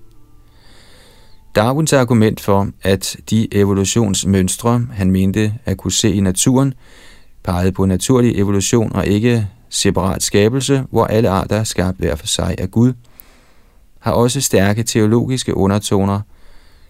Darwins 1.55 1.93
argument 1.93 2.41
for, 2.41 2.69
at 2.83 3.17
de 3.31 3.55
evolutionsmønstre, 3.55 4.87
han 4.93 5.11
mente 5.11 5.55
at 5.65 5.77
kunne 5.77 5.93
se 5.93 6.13
i 6.13 6.21
naturen, 6.21 6.75
pegede 7.45 7.73
på 7.73 7.87
naturlig 7.87 8.39
evolution 8.39 8.97
og 8.97 9.07
ikke 9.07 9.49
separat 9.69 10.23
skabelse, 10.23 10.85
hvor 10.91 11.05
alle 11.05 11.29
arter 11.29 11.57
er 11.57 11.65
skabt 11.65 11.99
hver 11.99 12.15
for 12.15 12.27
sig 12.27 12.55
af 12.59 12.71
Gud, 12.71 12.93
har 13.99 14.13
også 14.13 14.41
stærke 14.41 14.83
teologiske 14.83 15.57
undertoner, 15.57 16.21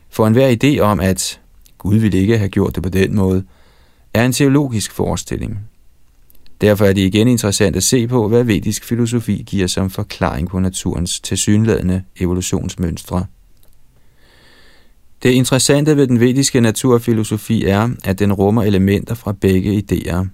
for 0.09 0.27
enhver 0.27 0.57
idé 0.65 0.81
om, 0.81 1.01
at 1.01 1.41
Gud 1.79 1.97
ville 1.97 2.19
ikke 2.19 2.39
have 2.39 2.49
gjort 2.49 2.75
det 2.75 2.83
på 2.83 2.89
den 2.89 3.15
måde, 3.17 3.45
er 4.15 4.25
en 4.25 4.33
teologisk 4.33 4.93
forestilling. 4.93 5.70
Derfor 6.61 6.85
er 6.85 6.93
det 6.93 7.01
igen 7.01 7.29
interessant 7.29 7.77
at 7.77 7.83
se 7.83 8.09
på, 8.09 8.29
hvad 8.29 8.45
vedisk 8.45 8.85
filosofi 8.85 9.45
giver 9.47 9.67
som 9.67 9.91
forklaring 9.91 10.49
på 10.49 10.59
naturens 10.59 11.21
tilsyneladende 11.21 12.03
evolutionsmønstre. 12.21 13.27
Det 15.23 15.31
interessante 15.31 15.97
ved 15.97 16.07
den 16.07 16.21
vediske 16.21 16.61
naturfilosofi 16.61 17.65
er, 17.65 17.89
at 18.05 18.19
den 18.19 18.33
rummer 18.33 18.63
elementer 18.63 19.15
fra 19.15 19.33
begge 19.33 19.83
idéer. 19.83 20.27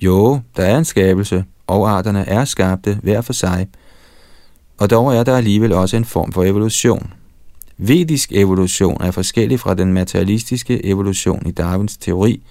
Jo, 0.00 0.40
der 0.56 0.64
er 0.64 0.78
en 0.78 0.84
skabelse, 0.84 1.44
og 1.66 1.90
arterne 1.90 2.28
er 2.28 2.44
skabte 2.44 2.98
hver 3.02 3.20
for 3.20 3.32
sig, 3.32 3.68
og 4.78 4.90
dog 4.90 5.14
er 5.14 5.22
der 5.24 5.36
alligevel 5.36 5.72
også 5.72 5.96
en 5.96 6.04
form 6.04 6.32
for 6.32 6.44
evolution. 6.44 7.12
Vedisk 7.78 8.32
evolution 8.32 9.02
er 9.02 9.10
forskellig 9.10 9.60
fra 9.60 9.74
den 9.74 9.92
materialistiske 9.92 10.86
evolution 10.86 11.46
i 11.46 11.50
Darwins 11.50 11.96
teori, 11.96 12.42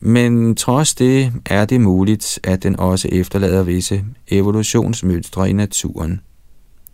men 0.00 0.54
trods 0.54 0.94
det 0.94 1.32
er 1.46 1.64
det 1.64 1.80
muligt, 1.80 2.38
at 2.44 2.62
den 2.62 2.80
også 2.80 3.08
efterlader 3.12 3.62
visse 3.62 4.04
evolutionsmønstre 4.28 5.50
i 5.50 5.52
naturen. 5.52 6.20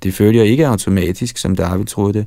Det 0.02 0.14
følger 0.14 0.42
ikke 0.42 0.66
automatisk, 0.66 1.38
som 1.38 1.56
Darwin 1.56 1.86
troede, 1.86 2.26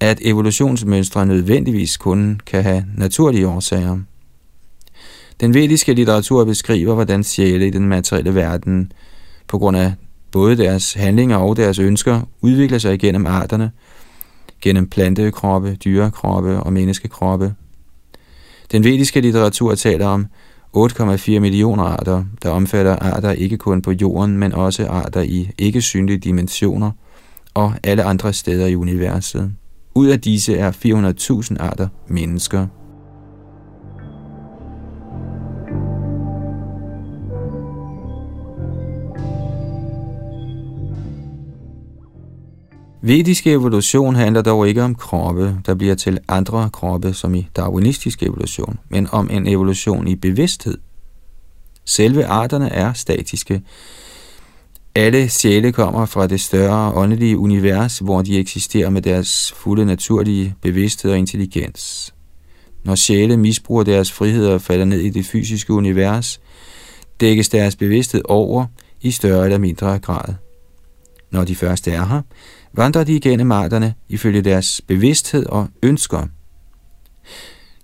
at 0.00 0.18
evolutionsmønstre 0.22 1.26
nødvendigvis 1.26 1.96
kun 1.96 2.40
kan 2.46 2.62
have 2.62 2.84
naturlige 2.96 3.48
årsager. 3.48 3.98
Den 5.40 5.54
vediske 5.54 5.94
litteratur 5.94 6.44
beskriver, 6.44 6.94
hvordan 6.94 7.24
sjæle 7.24 7.66
i 7.66 7.70
den 7.70 7.88
materielle 7.88 8.34
verden, 8.34 8.92
på 9.48 9.58
grund 9.58 9.76
af 9.76 9.94
både 10.30 10.56
deres 10.56 10.92
handlinger 10.92 11.36
og 11.36 11.56
deres 11.56 11.78
ønsker, 11.78 12.20
udvikler 12.40 12.78
sig 12.78 12.94
igennem 12.94 13.26
arterne, 13.26 13.70
gennem 14.60 14.88
plantekroppe, 14.88 15.74
dyrekroppe 15.74 16.60
og 16.60 16.72
menneskekroppe. 16.72 17.54
Den 18.74 18.84
vediske 18.84 19.20
litteratur 19.20 19.74
taler 19.74 20.06
om 20.06 20.26
8,4 20.76 21.38
millioner 21.38 21.84
arter, 21.84 22.24
der 22.42 22.50
omfatter 22.50 22.96
arter 22.96 23.30
ikke 23.30 23.56
kun 23.56 23.82
på 23.82 23.92
jorden, 23.92 24.38
men 24.38 24.52
også 24.52 24.86
arter 24.86 25.20
i 25.20 25.50
ikke 25.58 25.82
synlige 25.82 26.18
dimensioner 26.18 26.90
og 27.54 27.72
alle 27.82 28.02
andre 28.02 28.32
steder 28.32 28.66
i 28.66 28.76
universet. 28.76 29.52
Ud 29.94 30.06
af 30.06 30.20
disse 30.20 30.56
er 30.56 30.72
400.000 31.50 31.56
arter 31.58 31.88
mennesker. 32.08 32.66
Vedisk 43.06 43.46
evolution 43.46 44.14
handler 44.14 44.42
dog 44.42 44.68
ikke 44.68 44.82
om 44.82 44.94
kroppe, 44.94 45.56
der 45.66 45.74
bliver 45.74 45.94
til 45.94 46.18
andre 46.28 46.70
kroppe, 46.72 47.12
som 47.12 47.34
i 47.34 47.48
darwinistisk 47.56 48.22
evolution, 48.22 48.78
men 48.88 49.08
om 49.12 49.30
en 49.30 49.46
evolution 49.46 50.08
i 50.08 50.16
bevidsthed. 50.16 50.78
Selve 51.84 52.26
arterne 52.26 52.68
er 52.68 52.92
statiske, 52.92 53.62
alle 54.94 55.28
sjæle 55.28 55.72
kommer 55.72 56.06
fra 56.06 56.26
det 56.26 56.40
større 56.40 56.92
åndelige 56.94 57.38
univers, 57.38 57.98
hvor 57.98 58.22
de 58.22 58.38
eksisterer 58.38 58.90
med 58.90 59.02
deres 59.02 59.52
fulde 59.56 59.86
naturlige 59.86 60.54
bevidsthed 60.62 61.10
og 61.10 61.18
intelligens. 61.18 62.14
Når 62.84 62.94
sjæle 62.94 63.36
misbruger 63.36 63.82
deres 63.82 64.12
frihed 64.12 64.46
og 64.46 64.62
falder 64.62 64.84
ned 64.84 65.00
i 65.00 65.10
det 65.10 65.26
fysiske 65.26 65.72
univers, 65.72 66.40
dækkes 67.20 67.48
deres 67.48 67.76
bevidsthed 67.76 68.22
over 68.24 68.66
i 69.00 69.10
større 69.10 69.44
eller 69.44 69.58
mindre 69.58 69.98
grad. 69.98 70.34
Når 71.30 71.44
de 71.44 71.56
først 71.56 71.88
er 71.88 72.04
her, 72.06 72.22
vandrer 72.76 73.04
de 73.04 73.16
igennem 73.16 73.52
arterne 73.52 73.94
ifølge 74.08 74.42
deres 74.42 74.80
bevidsthed 74.86 75.46
og 75.46 75.68
ønsker. 75.82 76.26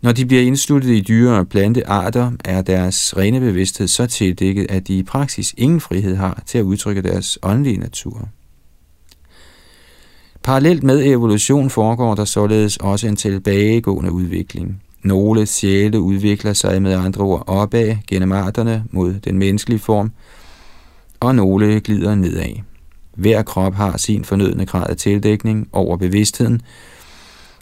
Når 0.02 0.12
de 0.12 0.26
bliver 0.26 0.42
indsluttet 0.42 0.90
i 0.90 1.00
dyre- 1.00 1.38
og 1.38 1.48
plantearter, 1.48 2.32
er 2.44 2.62
deres 2.62 3.16
rene 3.16 3.40
bevidsthed 3.40 3.88
så 3.88 4.06
tildækket, 4.06 4.66
at 4.70 4.88
de 4.88 4.98
i 4.98 5.02
praksis 5.02 5.54
ingen 5.58 5.80
frihed 5.80 6.16
har 6.16 6.42
til 6.46 6.58
at 6.58 6.62
udtrykke 6.62 7.02
deres 7.02 7.38
åndelige 7.42 7.76
natur. 7.76 8.28
Parallelt 10.42 10.82
med 10.82 11.04
evolution 11.04 11.70
foregår 11.70 12.14
der 12.14 12.24
således 12.24 12.76
også 12.76 13.08
en 13.08 13.16
tilbagegående 13.16 14.12
udvikling. 14.12 14.82
Nogle 15.02 15.46
sjæle 15.46 16.00
udvikler 16.00 16.52
sig 16.52 16.82
med 16.82 16.92
andre 16.92 17.24
ord 17.24 17.44
opad 17.46 17.96
gennem 18.06 18.32
arterne 18.32 18.84
mod 18.90 19.14
den 19.14 19.38
menneskelige 19.38 19.78
form, 19.78 20.12
og 21.20 21.34
nogle 21.34 21.80
glider 21.80 22.14
nedad. 22.14 22.69
Hver 23.20 23.42
krop 23.42 23.74
har 23.74 23.96
sin 23.96 24.24
fornødne 24.24 24.66
grad 24.66 24.90
af 24.90 24.96
tildækning 24.96 25.68
over 25.72 25.96
bevidstheden, 25.96 26.60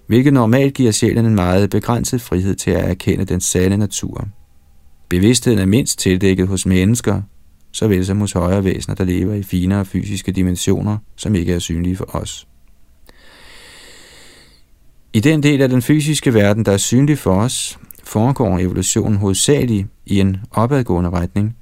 hvilket 0.06 0.32
normalt 0.32 0.74
giver 0.74 0.92
sjælen 0.92 1.26
en 1.26 1.34
meget 1.34 1.70
begrænset 1.70 2.20
frihed 2.20 2.54
til 2.54 2.70
at 2.70 2.90
erkende 2.90 3.24
den 3.24 3.40
sande 3.40 3.76
natur. 3.76 4.28
Bevidstheden 5.08 5.58
er 5.58 5.66
mindst 5.66 5.98
tildækket 5.98 6.48
hos 6.48 6.66
mennesker, 6.66 7.22
såvel 7.72 8.06
som 8.06 8.20
hos 8.20 8.32
højere 8.32 8.64
væsener, 8.64 8.94
der 8.94 9.04
lever 9.04 9.34
i 9.34 9.42
finere 9.42 9.84
fysiske 9.84 10.32
dimensioner, 10.32 10.98
som 11.16 11.34
ikke 11.34 11.54
er 11.54 11.58
synlige 11.58 11.96
for 11.96 12.16
os. 12.16 12.48
I 15.12 15.20
den 15.20 15.42
del 15.42 15.62
af 15.62 15.68
den 15.68 15.82
fysiske 15.82 16.34
verden, 16.34 16.64
der 16.64 16.72
er 16.72 16.76
synlig 16.76 17.18
for 17.18 17.40
os, 17.40 17.78
foregår 18.04 18.58
evolutionen 18.58 19.18
hovedsageligt 19.18 19.86
i 20.06 20.20
en 20.20 20.36
opadgående 20.50 21.10
retning. 21.10 21.56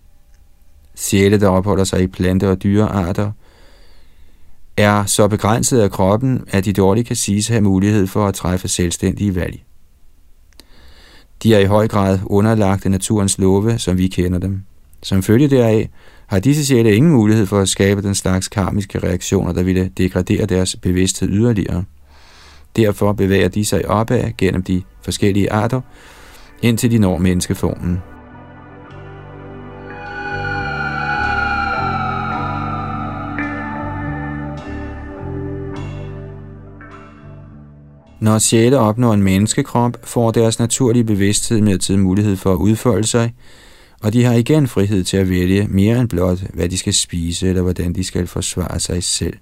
Sjæle, 0.95 1.41
der 1.41 1.49
opholder 1.49 1.85
sig 1.85 2.03
i 2.03 2.07
plante- 2.07 2.51
og 2.51 2.63
dyrearter, 2.63 3.33
er 4.77 5.05
så 5.05 5.29
begrænset 5.29 5.81
af 5.81 5.91
kroppen, 5.91 6.45
at 6.49 6.65
de 6.65 6.73
dårligt 6.73 7.07
kan 7.07 7.17
siges 7.17 7.51
at 7.51 7.55
have 7.55 7.63
mulighed 7.63 8.07
for 8.07 8.27
at 8.27 8.35
træffe 8.35 8.69
selvstændige 8.69 9.35
valg. 9.35 9.63
De 11.43 11.55
er 11.55 11.59
i 11.59 11.65
høj 11.65 11.89
grad 11.89 12.19
underlagt 12.27 12.85
naturens 12.85 13.39
love, 13.39 13.79
som 13.79 13.99
vi 13.99 14.09
kender 14.09 14.39
dem. 14.39 14.61
Som 15.03 15.23
følge 15.23 15.49
deraf 15.49 15.91
har 16.27 16.39
disse 16.39 16.67
sjæle 16.67 16.97
ingen 16.97 17.13
mulighed 17.13 17.47
for 17.47 17.61
at 17.61 17.69
skabe 17.69 18.03
den 18.03 18.15
slags 18.15 18.49
karmiske 18.49 18.99
reaktioner, 18.99 19.53
der 19.53 19.63
ville 19.63 19.91
degradere 19.99 20.47
deres 20.47 20.77
bevidsthed 20.77 21.29
yderligere. 21.29 21.85
Derfor 22.77 23.13
bevæger 23.13 23.49
de 23.49 23.65
sig 23.65 23.89
opad 23.89 24.31
gennem 24.39 24.63
de 24.63 24.83
forskellige 25.03 25.53
arter, 25.53 25.81
indtil 26.63 26.91
de 26.91 26.99
når 26.99 27.19
menneskeformen. 27.19 28.03
Når 38.21 38.39
sjæle 38.39 38.79
opnår 38.79 39.15
en 39.15 39.23
menneskekrop, 39.23 39.97
får 40.05 40.31
deres 40.31 40.59
naturlige 40.59 41.05
bevidsthed 41.05 41.61
med 41.61 41.79
tid 41.79 41.97
mulighed 41.97 42.37
for 42.37 42.53
at 42.53 42.57
udfolde 42.57 43.07
sig, 43.07 43.35
og 44.03 44.13
de 44.13 44.25
har 44.25 44.35
igen 44.35 44.69
frihed 44.69 45.05
til 45.05 45.17
at 45.17 45.31
vælge 45.31 45.67
mere 45.69 46.01
end 46.01 46.09
blot, 46.09 46.39
hvad 46.55 46.69
de 46.69 46.79
skal 46.79 46.95
spise 46.95 47.49
eller 47.49 47.63
hvordan 47.63 47.93
de 47.93 48.05
skal 48.05 48.27
forsvare 48.27 48.81
sig 48.81 49.05
selv. 49.05 49.35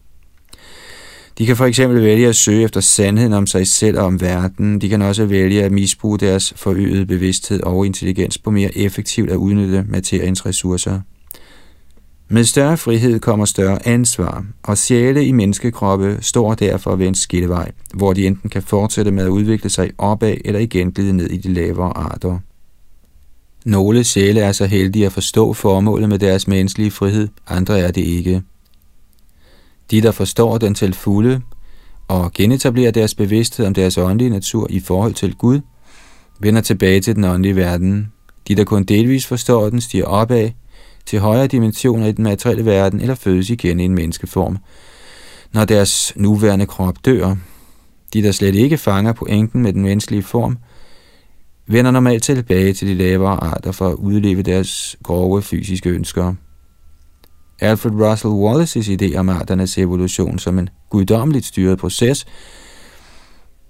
De 1.38 1.46
kan 1.46 1.56
for 1.56 1.64
eksempel 1.64 2.02
vælge 2.02 2.28
at 2.28 2.36
søge 2.36 2.64
efter 2.64 2.80
sandheden 2.80 3.32
om 3.32 3.46
sig 3.46 3.66
selv 3.66 3.98
og 3.98 4.04
om 4.04 4.20
verden. 4.20 4.80
De 4.80 4.88
kan 4.88 5.02
også 5.02 5.24
vælge 5.24 5.64
at 5.64 5.72
misbruge 5.72 6.18
deres 6.18 6.52
forøgede 6.56 7.06
bevidsthed 7.06 7.62
og 7.62 7.86
intelligens 7.86 8.38
på 8.38 8.50
mere 8.50 8.78
effektivt 8.78 9.30
at 9.30 9.36
udnytte 9.36 9.84
materiens 9.88 10.46
ressourcer. 10.46 11.00
Med 12.28 12.44
større 12.44 12.76
frihed 12.76 13.20
kommer 13.20 13.44
større 13.44 13.86
ansvar, 13.86 14.44
og 14.62 14.78
sjæle 14.78 15.26
i 15.26 15.32
menneskekroppe 15.32 16.18
står 16.20 16.54
derfor 16.54 16.96
ved 16.96 17.06
en 17.06 17.14
skillevej, 17.14 17.72
hvor 17.94 18.12
de 18.12 18.26
enten 18.26 18.50
kan 18.50 18.62
fortsætte 18.62 19.10
med 19.10 19.24
at 19.24 19.28
udvikle 19.28 19.70
sig 19.70 19.90
opad 19.98 20.36
eller 20.44 20.60
igen 20.60 20.92
glide 20.92 21.12
ned 21.12 21.30
i 21.30 21.36
de 21.36 21.52
lavere 21.52 21.96
arter. 21.96 22.38
Nogle 23.64 24.04
sjæle 24.04 24.40
er 24.40 24.52
så 24.52 24.66
heldige 24.66 25.06
at 25.06 25.12
forstå 25.12 25.52
formålet 25.52 26.08
med 26.08 26.18
deres 26.18 26.48
menneskelige 26.48 26.90
frihed, 26.90 27.28
andre 27.48 27.78
er 27.78 27.90
det 27.90 28.00
ikke. 28.00 28.42
De, 29.90 30.00
der 30.00 30.10
forstår 30.10 30.58
den 30.58 30.74
til 30.74 30.94
fulde 30.94 31.40
og 32.08 32.32
genetablerer 32.32 32.90
deres 32.90 33.14
bevidsthed 33.14 33.66
om 33.66 33.74
deres 33.74 33.98
åndelige 33.98 34.30
natur 34.30 34.66
i 34.70 34.80
forhold 34.80 35.14
til 35.14 35.34
Gud, 35.34 35.60
vender 36.40 36.60
tilbage 36.60 37.00
til 37.00 37.16
den 37.16 37.24
åndelige 37.24 37.56
verden. 37.56 38.12
De, 38.48 38.54
der 38.54 38.64
kun 38.64 38.84
delvis 38.84 39.26
forstår 39.26 39.70
den, 39.70 39.80
stiger 39.80 40.04
opad 40.04 40.50
til 41.06 41.18
højere 41.18 41.46
dimensioner 41.46 42.06
i 42.06 42.12
den 42.12 42.24
materielle 42.24 42.64
verden 42.64 43.00
eller 43.00 43.14
fødes 43.14 43.50
igen 43.50 43.80
i 43.80 43.84
en 43.84 43.94
menneskeform, 43.94 44.58
når 45.52 45.64
deres 45.64 46.12
nuværende 46.16 46.66
krop 46.66 47.04
dør. 47.04 47.36
De, 48.12 48.22
der 48.22 48.32
slet 48.32 48.54
ikke 48.54 48.78
fanger 48.78 49.12
pointen 49.12 49.62
med 49.62 49.72
den 49.72 49.82
menneskelige 49.82 50.22
form, 50.22 50.58
vender 51.66 51.90
normalt 51.90 52.22
tilbage 52.22 52.72
til 52.72 52.88
de 52.88 52.94
lavere 52.94 53.44
arter 53.44 53.72
for 53.72 53.88
at 53.88 53.94
udleve 53.94 54.42
deres 54.42 54.96
grove 55.02 55.42
fysiske 55.42 55.90
ønsker. 55.90 56.34
Alfred 57.60 57.92
Russel 57.92 58.30
Wallaces 58.30 58.88
idé 58.88 59.16
om 59.16 59.28
arternes 59.28 59.78
evolution 59.78 60.38
som 60.38 60.58
en 60.58 60.68
guddommeligt 60.90 61.46
styret 61.46 61.78
proces, 61.78 62.26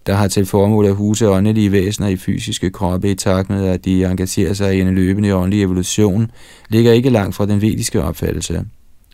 der 0.06 0.14
har 0.14 0.28
til 0.28 0.46
formål 0.46 0.86
at 0.86 0.94
huse 0.94 1.28
åndelige 1.28 1.72
væsener 1.72 2.08
i 2.08 2.16
fysiske 2.16 2.70
kroppe 2.70 3.10
i 3.10 3.14
takt 3.14 3.50
med, 3.50 3.66
at 3.66 3.84
de 3.84 4.04
engagerer 4.04 4.52
sig 4.52 4.76
i 4.76 4.80
en 4.80 4.94
løbende 4.94 5.34
åndelig 5.34 5.62
evolution, 5.62 6.30
ligger 6.68 6.92
ikke 6.92 7.10
langt 7.10 7.34
fra 7.34 7.46
den 7.46 7.62
vediske 7.62 8.02
opfattelse. 8.02 8.64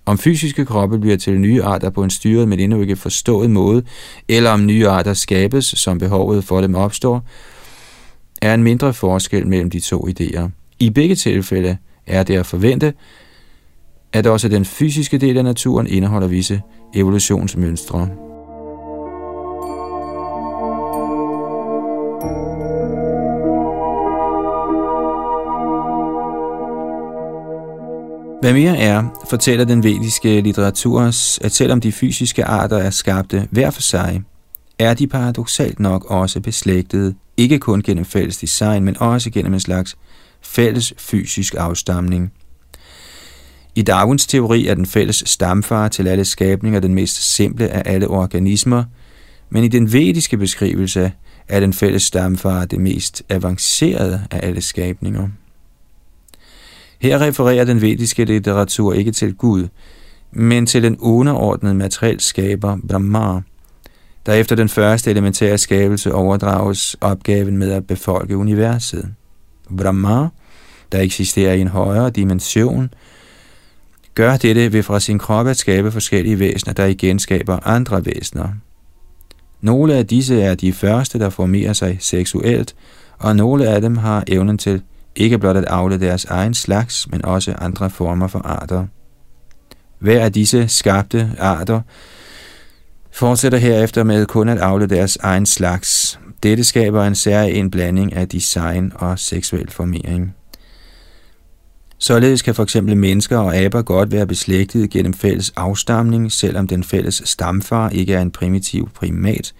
Om 0.06 0.18
fysiske 0.18 0.64
kroppe 0.64 0.98
bliver 0.98 1.16
til 1.16 1.40
nye 1.40 1.62
arter 1.62 1.90
på 1.90 2.04
en 2.04 2.10
styret, 2.10 2.48
men 2.48 2.60
endnu 2.60 2.80
ikke 2.80 2.96
forstået 2.96 3.50
måde, 3.50 3.82
eller 4.28 4.50
om 4.50 4.66
nye 4.66 4.88
arter 4.88 5.14
skabes, 5.14 5.64
som 5.64 5.98
behovet 5.98 6.44
for 6.44 6.60
dem 6.60 6.74
opstår, 6.74 7.24
er 8.42 8.54
en 8.54 8.62
mindre 8.62 8.94
forskel 8.94 9.46
mellem 9.46 9.70
de 9.70 9.80
to 9.80 10.08
idéer. 10.08 10.48
I 10.78 10.90
begge 10.90 11.14
tilfælde 11.14 11.76
er 12.06 12.22
det 12.22 12.36
at 12.36 12.46
forvente, 12.46 12.92
at 14.12 14.26
også 14.26 14.48
den 14.48 14.64
fysiske 14.64 15.18
del 15.18 15.38
af 15.38 15.44
naturen 15.44 15.86
indeholder 15.86 16.28
visse 16.28 16.62
evolutionsmønstre. 16.94 18.29
Hvad 28.40 28.52
mere 28.52 28.78
er, 28.78 29.26
fortæller 29.30 29.64
den 29.64 29.82
vediske 29.82 30.40
litteratur 30.40 31.02
os, 31.02 31.38
at 31.42 31.52
selvom 31.52 31.80
de 31.80 31.92
fysiske 31.92 32.44
arter 32.44 32.76
er 32.76 32.90
skabte 32.90 33.48
hver 33.50 33.70
for 33.70 33.82
sig, 33.82 34.22
er 34.78 34.94
de 34.94 35.06
paradoxalt 35.06 35.80
nok 35.80 36.04
også 36.10 36.40
beslægtede, 36.40 37.14
ikke 37.36 37.58
kun 37.58 37.82
gennem 37.82 38.04
fælles 38.04 38.36
design, 38.36 38.84
men 38.84 38.96
også 39.00 39.30
gennem 39.30 39.54
en 39.54 39.60
slags 39.60 39.96
fælles 40.42 40.94
fysisk 40.98 41.54
afstamning. 41.58 42.32
I 43.74 43.82
Darwins 43.82 44.26
teori 44.26 44.66
er 44.66 44.74
den 44.74 44.86
fælles 44.86 45.22
stamfar 45.26 45.88
til 45.88 46.08
alle 46.08 46.24
skabninger 46.24 46.80
den 46.80 46.94
mest 46.94 47.34
simple 47.34 47.68
af 47.68 47.82
alle 47.94 48.08
organismer, 48.08 48.84
men 49.50 49.64
i 49.64 49.68
den 49.68 49.92
vediske 49.92 50.36
beskrivelse 50.36 51.12
er 51.48 51.60
den 51.60 51.72
fælles 51.72 52.02
stamfar 52.02 52.64
det 52.64 52.80
mest 52.80 53.22
avancerede 53.28 54.26
af 54.30 54.40
alle 54.42 54.60
skabninger. 54.60 55.28
Her 57.00 57.20
refererer 57.20 57.64
den 57.64 57.80
vediske 57.80 58.24
litteratur 58.24 58.92
ikke 58.92 59.12
til 59.12 59.34
Gud, 59.34 59.68
men 60.32 60.66
til 60.66 60.82
den 60.82 60.96
underordnede 60.98 61.74
materiel 61.74 62.20
skaber 62.20 62.78
Brahma, 62.88 63.40
der 64.26 64.32
efter 64.32 64.56
den 64.56 64.68
første 64.68 65.10
elementære 65.10 65.58
skabelse 65.58 66.14
overdrages 66.14 66.96
opgaven 67.00 67.56
med 67.56 67.72
at 67.72 67.86
befolke 67.86 68.36
universet. 68.36 69.08
Brahma, 69.78 70.28
der 70.92 71.00
eksisterer 71.00 71.54
i 71.54 71.60
en 71.60 71.68
højere 71.68 72.10
dimension, 72.10 72.94
gør 74.14 74.36
dette 74.36 74.72
ved 74.72 74.82
fra 74.82 75.00
sin 75.00 75.18
krop 75.18 75.46
at 75.46 75.56
skabe 75.56 75.92
forskellige 75.92 76.38
væsener, 76.38 76.74
der 76.74 76.86
igen 76.86 77.18
skaber 77.18 77.66
andre 77.66 78.06
væsener. 78.06 78.48
Nogle 79.60 79.94
af 79.94 80.06
disse 80.06 80.42
er 80.42 80.54
de 80.54 80.72
første, 80.72 81.18
der 81.18 81.30
formerer 81.30 81.72
sig 81.72 81.96
seksuelt, 82.00 82.74
og 83.18 83.36
nogle 83.36 83.68
af 83.68 83.80
dem 83.80 83.96
har 83.96 84.24
evnen 84.28 84.58
til 84.58 84.82
ikke 85.16 85.38
blot 85.38 85.56
at 85.56 85.64
afle 85.64 86.00
deres 86.00 86.24
egen 86.24 86.54
slags, 86.54 87.10
men 87.10 87.24
også 87.24 87.54
andre 87.58 87.90
former 87.90 88.26
for 88.26 88.38
arter. 88.38 88.86
Hver 89.98 90.24
af 90.24 90.32
disse 90.32 90.68
skabte 90.68 91.30
arter 91.38 91.80
fortsætter 93.12 93.58
herefter 93.58 94.04
med 94.04 94.26
kun 94.26 94.48
at 94.48 94.58
afle 94.58 94.86
deres 94.86 95.16
egen 95.16 95.46
slags. 95.46 96.20
Dette 96.42 96.64
skaber 96.64 97.04
en 97.04 97.14
særlig 97.14 97.70
blanding 97.70 98.12
af 98.12 98.28
design 98.28 98.92
og 98.94 99.18
seksuel 99.18 99.70
formering. 99.70 100.34
Således 101.98 102.42
kan 102.42 102.54
for 102.54 102.62
eksempel 102.62 102.96
mennesker 102.96 103.38
og 103.38 103.56
aber 103.56 103.82
godt 103.82 104.12
være 104.12 104.26
beslægtet 104.26 104.90
gennem 104.90 105.14
fælles 105.14 105.52
afstamning, 105.56 106.32
selvom 106.32 106.66
den 106.66 106.84
fælles 106.84 107.22
stamfar 107.24 107.88
ikke 107.88 108.14
er 108.14 108.22
en 108.22 108.30
primitiv 108.30 108.90
primat, 108.94 109.52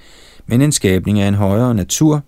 men 0.47 0.63
en 0.63 0.73
skabning 0.73 1.21
af 1.21 1.29
en 1.29 1.35
højere 1.35 1.75
natur, 1.75 2.23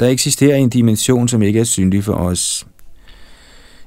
der 0.00 0.08
eksisterer 0.08 0.56
en 0.56 0.68
dimension, 0.68 1.28
som 1.28 1.42
ikke 1.42 1.60
er 1.60 1.64
synlig 1.64 2.04
for 2.04 2.12
os. 2.12 2.66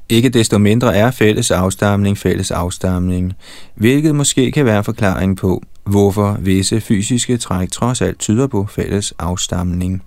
Ikke 0.09 0.29
desto 0.29 0.57
mindre 0.57 0.95
er 0.95 1.11
fælles 1.11 1.51
afstamning 1.51 2.17
fælles 2.17 2.51
afstamning, 2.51 3.33
hvilket 3.75 4.15
måske 4.15 4.51
kan 4.51 4.65
være 4.65 4.83
forklaring 4.83 5.37
på, 5.37 5.63
hvorfor 5.85 6.37
visse 6.39 6.81
fysiske 6.81 7.37
træk 7.37 7.71
trods 7.71 8.01
alt 8.01 8.19
tyder 8.19 8.47
på 8.47 8.65
fælles 8.65 9.13
afstamning. 9.19 10.03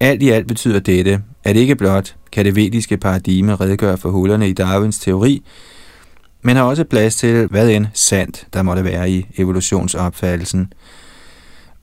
Alt 0.00 0.22
i 0.22 0.30
alt 0.30 0.48
betyder 0.48 0.80
dette, 0.80 1.22
at 1.44 1.56
ikke 1.56 1.76
blot 1.76 2.14
kan 2.32 2.44
det 2.44 2.56
vediske 2.56 2.96
paradigme 2.96 3.54
redegøre 3.54 3.98
for 3.98 4.10
hullerne 4.10 4.48
i 4.48 4.52
Darwins 4.52 4.98
teori, 4.98 5.42
men 6.42 6.56
har 6.56 6.62
også 6.62 6.84
plads 6.84 7.16
til, 7.16 7.46
hvad 7.46 7.70
end 7.70 7.86
sandt 7.94 8.46
der 8.52 8.62
måtte 8.62 8.84
være 8.84 9.10
i 9.10 9.26
evolutionsopfattelsen 9.36 10.72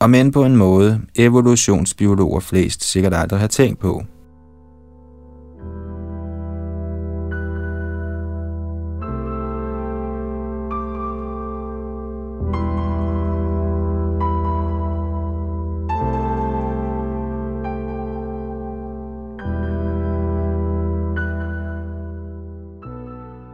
og 0.02 0.10
men 0.10 0.32
på 0.32 0.46
en 0.46 0.56
måde 0.56 1.02
evolutionsbiologer 1.16 2.40
flest 2.40 2.84
sikkert 2.84 3.14
aldrig 3.14 3.40
har 3.40 3.48
tænkt 3.48 3.80
på. 3.80 4.04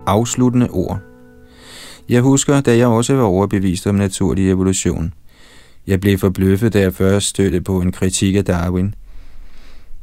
Afsluttende 0.06 0.70
ord 0.70 1.00
Jeg 2.10 2.22
husker, 2.22 2.62
da 2.62 2.78
jeg 2.78 2.88
også 2.88 3.16
var 3.16 3.24
overbevist 3.24 3.88
om 3.88 3.96
naturlig 3.96 4.50
evolution– 4.50 5.14
jeg 5.88 6.00
blev 6.00 6.18
forbløffet, 6.18 6.74
da 6.74 6.80
jeg 6.80 6.94
først 6.94 7.28
stødte 7.28 7.62
på 7.62 7.82
en 7.82 7.92
kritik 7.92 8.36
af 8.36 8.46
Darwin. 8.46 8.94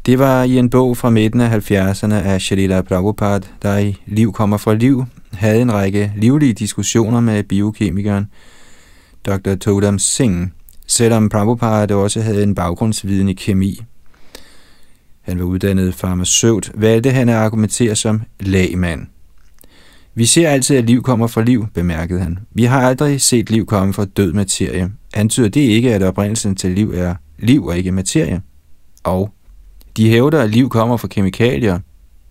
Det 0.06 0.18
var 0.18 0.42
i 0.42 0.58
en 0.58 0.70
bog 0.70 0.96
fra 0.96 1.10
midten 1.10 1.40
af 1.40 1.70
70'erne 1.70 2.14
af 2.14 2.40
Shalila 2.40 2.82
Prabhupada, 2.82 3.46
der 3.62 3.78
i 3.78 3.96
Liv 4.06 4.32
kommer 4.32 4.56
fra 4.56 4.74
liv, 4.74 5.04
havde 5.32 5.62
en 5.62 5.72
række 5.72 6.12
livlige 6.16 6.52
diskussioner 6.52 7.20
med 7.20 7.42
biokemikeren 7.42 8.26
Dr. 9.26 9.54
Todam 9.54 9.98
Singh, 9.98 10.48
selvom 10.86 11.28
Prabhupada 11.28 11.94
også 11.94 12.20
havde 12.20 12.42
en 12.42 12.54
baggrundsviden 12.54 13.28
i 13.28 13.32
kemi. 13.32 13.80
Han 15.22 15.38
var 15.38 15.44
uddannet 15.44 15.94
farmaceut, 15.94 16.72
valgte 16.74 17.10
han 17.10 17.28
at 17.28 17.34
argumentere 17.34 17.96
som 17.96 18.22
lægmand. 18.40 19.06
Vi 20.14 20.24
ser 20.24 20.48
altid, 20.48 20.76
at 20.76 20.84
liv 20.84 21.02
kommer 21.02 21.26
fra 21.26 21.42
liv, 21.42 21.66
bemærkede 21.74 22.20
han. 22.20 22.38
Vi 22.50 22.64
har 22.64 22.80
aldrig 22.88 23.20
set 23.20 23.50
liv 23.50 23.66
komme 23.66 23.92
fra 23.92 24.04
død 24.04 24.32
materie. 24.32 24.90
Antyder 25.14 25.48
det 25.48 25.60
ikke, 25.60 25.94
at 25.94 26.02
oprindelsen 26.02 26.56
til 26.56 26.70
liv 26.70 26.92
er 26.94 27.14
liv 27.38 27.66
og 27.66 27.76
ikke 27.76 27.92
materie? 27.92 28.42
Og 29.04 29.30
de 29.96 30.10
hævder, 30.10 30.42
at 30.42 30.50
liv 30.50 30.68
kommer 30.68 30.96
fra 30.96 31.08
kemikalier, 31.08 31.78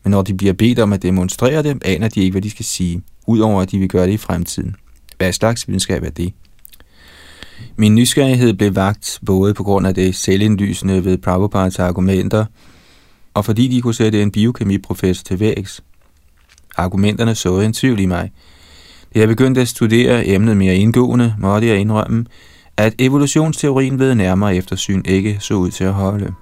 men 0.04 0.12
når 0.12 0.22
de 0.22 0.34
bliver 0.34 0.54
bedt 0.54 0.80
om 0.80 0.94
at 0.94 1.02
demonstrere 1.02 1.64
det, 1.64 1.84
aner 1.86 2.08
de 2.08 2.20
ikke, 2.20 2.32
hvad 2.32 2.42
de 2.42 2.50
skal 2.50 2.66
sige, 2.66 3.02
udover 3.28 3.62
at 3.62 3.72
de 3.72 3.80
vil 3.80 3.90
gøre 3.90 4.08
det 4.08 4.14
i 4.14 4.18
fremtiden. 4.18 4.76
Hvad 5.18 5.34
slags 5.34 5.68
videnskab 5.68 6.04
er 6.04 6.10
det? 6.10 6.34
Min 7.76 7.96
nysgerrighed 7.96 8.54
blev 8.54 8.76
vagt 8.76 9.20
både 9.26 9.54
på 9.54 9.64
grund 9.64 9.88
af 9.88 9.96
det 9.96 10.16
selvindlysende 10.16 11.06
ved 11.06 11.18
Prabhupads 11.18 11.80
argumenter, 11.80 12.46
og 13.34 13.46
fordi 13.46 13.68
de 13.68 13.82
kunne 13.82 13.94
sætte 13.94 14.22
en 14.22 14.32
biokemiprofessor 14.32 15.24
til 15.24 15.40
vægs. 15.40 15.84
Argumenterne 16.78 17.36
så 17.36 17.60
en 17.60 17.74
tvivl 17.74 18.00
i 18.00 18.06
mig. 18.06 18.32
Da 19.14 19.20
jeg 19.20 19.28
begyndte 19.28 19.62
at 19.62 19.68
studere 19.68 20.28
emnet 20.28 20.58
mere 20.58 20.76
indgående, 20.76 21.36
måtte 21.40 21.68
jeg 21.68 21.78
indrømme, 21.78 22.26
at 22.78 22.96
evolutionsteorien 23.00 24.00
ved 24.00 24.16
nærmere 24.16 24.56
eftersyn 24.56 25.02
ikke 25.06 25.38
så 25.40 25.54
ud 25.54 25.72
til 25.72 25.84
at 25.84 25.94
holde. 25.94 26.34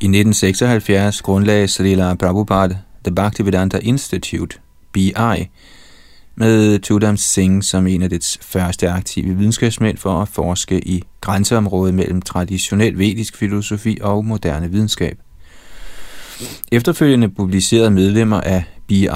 I 0.00 0.06
1976 0.06 1.22
grundlagde 1.22 1.68
Srila 1.68 2.14
Prabhupada 2.14 2.78
The 3.04 3.14
Bhaktivedanta 3.14 3.78
Institute, 3.82 4.58
BI, 4.92 5.12
med 6.36 6.78
Tudam 6.78 7.16
Singh 7.16 7.62
som 7.62 7.86
en 7.86 8.02
af 8.02 8.10
dets 8.10 8.38
første 8.42 8.90
aktive 8.90 9.36
videnskabsmænd 9.36 9.98
for 9.98 10.22
at 10.22 10.28
forske 10.28 10.88
i 10.88 11.02
grænseområdet 11.20 11.94
mellem 11.94 12.22
traditionel 12.22 12.98
vedisk 12.98 13.36
filosofi 13.36 13.98
og 14.02 14.24
moderne 14.24 14.70
videnskab. 14.70 15.18
Efterfølgende 16.72 17.28
publicerede 17.28 17.90
medlemmer 17.90 18.40
af 18.40 18.64
BI 18.86 19.08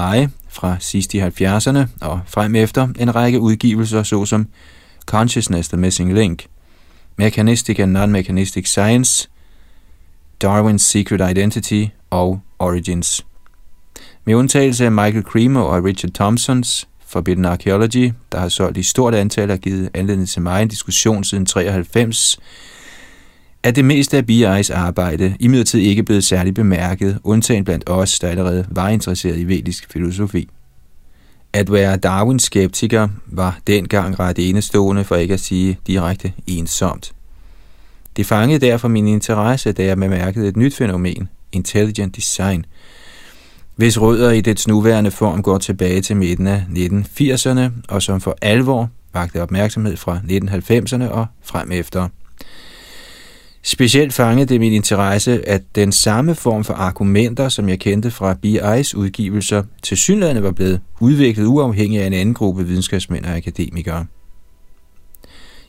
fra 0.49 0.77
sidst 0.79 1.13
i 1.13 1.21
70'erne 1.21 1.79
og 2.01 2.19
frem 2.27 2.55
efter 2.55 2.87
en 2.99 3.15
række 3.15 3.39
udgivelser 3.39 4.03
såsom 4.03 4.47
Consciousness 5.05 5.69
the 5.69 5.77
Missing 5.77 6.13
Link, 6.13 6.45
Mechanistic 7.17 7.79
and 7.79 7.97
Non-Mechanistic 7.97 8.65
Science, 8.65 9.29
Darwin's 10.43 10.77
Secret 10.77 11.31
Identity 11.31 11.85
og 12.09 12.41
Origins. 12.59 13.25
Med 14.25 14.35
undtagelse 14.35 14.85
af 14.85 14.91
Michael 14.91 15.23
Cremo 15.23 15.65
og 15.65 15.83
Richard 15.83 16.11
Thompsons 16.11 16.88
Forbidden 17.09 17.45
Archaeology, 17.45 18.11
der 18.31 18.39
har 18.39 18.49
solgt 18.49 18.77
i 18.77 18.83
stort 18.83 19.15
antal 19.15 19.51
og 19.51 19.59
givet 19.59 19.89
anledning 19.93 20.29
til 20.29 20.41
mig 20.41 20.61
en 20.61 20.67
diskussion 20.67 21.23
siden 21.23 21.45
93, 21.45 22.39
er 23.63 23.71
det 23.71 23.85
meste 23.85 24.17
af 24.17 24.23
BI's 24.31 24.73
arbejde 24.73 25.35
imidlertid 25.39 25.79
ikke 25.79 26.03
blevet 26.03 26.23
særligt 26.23 26.55
bemærket, 26.55 27.19
undtagen 27.23 27.65
blandt 27.65 27.89
os, 27.89 28.19
der 28.19 28.27
allerede 28.27 28.65
var 28.71 28.89
interesseret 28.89 29.37
i 29.37 29.43
vedisk 29.43 29.93
filosofi. 29.93 30.49
At 31.53 31.71
være 31.71 31.97
Darwins 31.97 32.43
skeptiker 32.43 33.07
var 33.25 33.59
dengang 33.67 34.19
ret 34.19 34.39
enestående, 34.39 35.03
for 35.03 35.15
ikke 35.15 35.33
at 35.33 35.39
sige 35.39 35.79
direkte 35.87 36.33
ensomt. 36.47 37.11
Det 38.17 38.25
fangede 38.25 38.65
derfor 38.65 38.87
min 38.87 39.07
interesse, 39.07 39.71
da 39.71 39.83
jeg 39.83 39.97
bemærkede 39.97 40.47
et 40.47 40.57
nyt 40.57 40.75
fænomen, 40.75 41.29
intelligent 41.51 42.15
design– 42.15 42.65
hvis 43.79 44.01
rødder 44.01 44.31
i 44.31 44.41
dets 44.41 44.67
nuværende 44.67 45.11
form 45.11 45.43
går 45.43 45.57
tilbage 45.57 46.01
til 46.01 46.17
midten 46.17 46.47
af 46.47 46.63
1980'erne, 46.75 47.61
og 47.89 48.01
som 48.01 48.21
for 48.21 48.37
alvor 48.41 48.89
vagte 49.13 49.41
opmærksomhed 49.41 49.97
fra 49.97 50.19
1990'erne 50.29 51.09
og 51.09 51.25
frem 51.43 51.71
efter. 51.71 52.07
Specielt 53.63 54.13
fangede 54.13 54.45
det 54.45 54.59
min 54.59 54.73
interesse, 54.73 55.49
at 55.49 55.61
den 55.75 55.91
samme 55.91 56.35
form 56.35 56.63
for 56.63 56.73
argumenter, 56.73 57.49
som 57.49 57.69
jeg 57.69 57.79
kendte 57.79 58.11
fra 58.11 58.35
BI's 58.45 58.97
udgivelser, 58.97 59.63
til 59.83 59.97
synligheden 59.97 60.43
var 60.43 60.51
blevet 60.51 60.81
udviklet 60.99 61.45
uafhængig 61.45 62.01
af 62.01 62.07
en 62.07 62.13
anden 62.13 62.33
gruppe 62.33 62.67
videnskabsmænd 62.67 63.25
og 63.25 63.31
akademikere. 63.31 64.05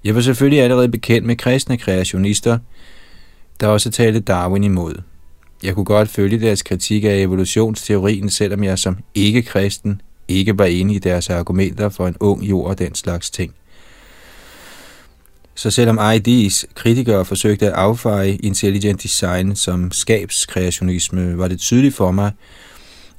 Jeg 0.05 0.15
var 0.15 0.21
selvfølgelig 0.21 0.63
allerede 0.63 0.89
bekendt 0.89 1.27
med 1.27 1.37
kristne 1.37 1.77
kreationister, 1.77 2.59
der 3.61 3.67
også 3.67 3.91
talte 3.91 4.21
Darwin 4.21 4.65
imod. 4.65 4.95
Jeg 5.63 5.75
kunne 5.75 5.85
godt 5.85 6.09
følge 6.09 6.41
deres 6.41 6.63
kritik 6.63 7.05
af 7.05 7.17
evolutionsteorien, 7.17 8.31
selvom 8.31 8.65
jeg 8.65 8.79
som 8.79 8.99
ikke-kristen 9.15 10.01
ikke 10.29 10.59
var 10.59 10.65
enig 10.65 10.97
i 10.97 10.99
deres 10.99 11.31
argumenter 11.31 11.89
for 11.89 12.07
en 12.09 12.17
ung 12.21 12.43
jord 12.43 12.71
og 12.71 12.79
den 12.79 12.95
slags 12.95 13.31
ting. 13.31 13.55
Så 15.55 15.71
selvom 15.71 15.99
ID's 15.99 16.65
kritikere 16.75 17.25
forsøgte 17.25 17.67
at 17.67 17.73
affeje 17.73 18.31
intelligent 18.31 19.03
design 19.03 19.57
som 19.57 19.93
skabskreationisme, 19.93 21.39
var 21.39 21.49
det 21.49 21.59
tydeligt 21.59 21.95
for 21.95 22.11
mig, 22.11 22.33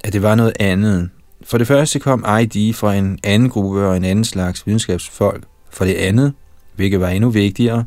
at 0.03 0.13
det 0.13 0.21
var 0.21 0.35
noget 0.35 0.53
andet. 0.59 1.09
For 1.43 1.57
det 1.57 1.67
første 1.67 1.99
kom 1.99 2.25
ID 2.41 2.73
fra 2.73 2.95
en 2.95 3.19
anden 3.23 3.49
gruppe 3.49 3.85
og 3.85 3.97
en 3.97 4.03
anden 4.03 4.25
slags 4.25 4.67
videnskabsfolk. 4.67 5.43
For 5.69 5.85
det 5.85 5.93
andet, 5.93 6.33
hvilket 6.75 6.99
var 6.99 7.09
endnu 7.09 7.29
vigtigere, 7.29 7.85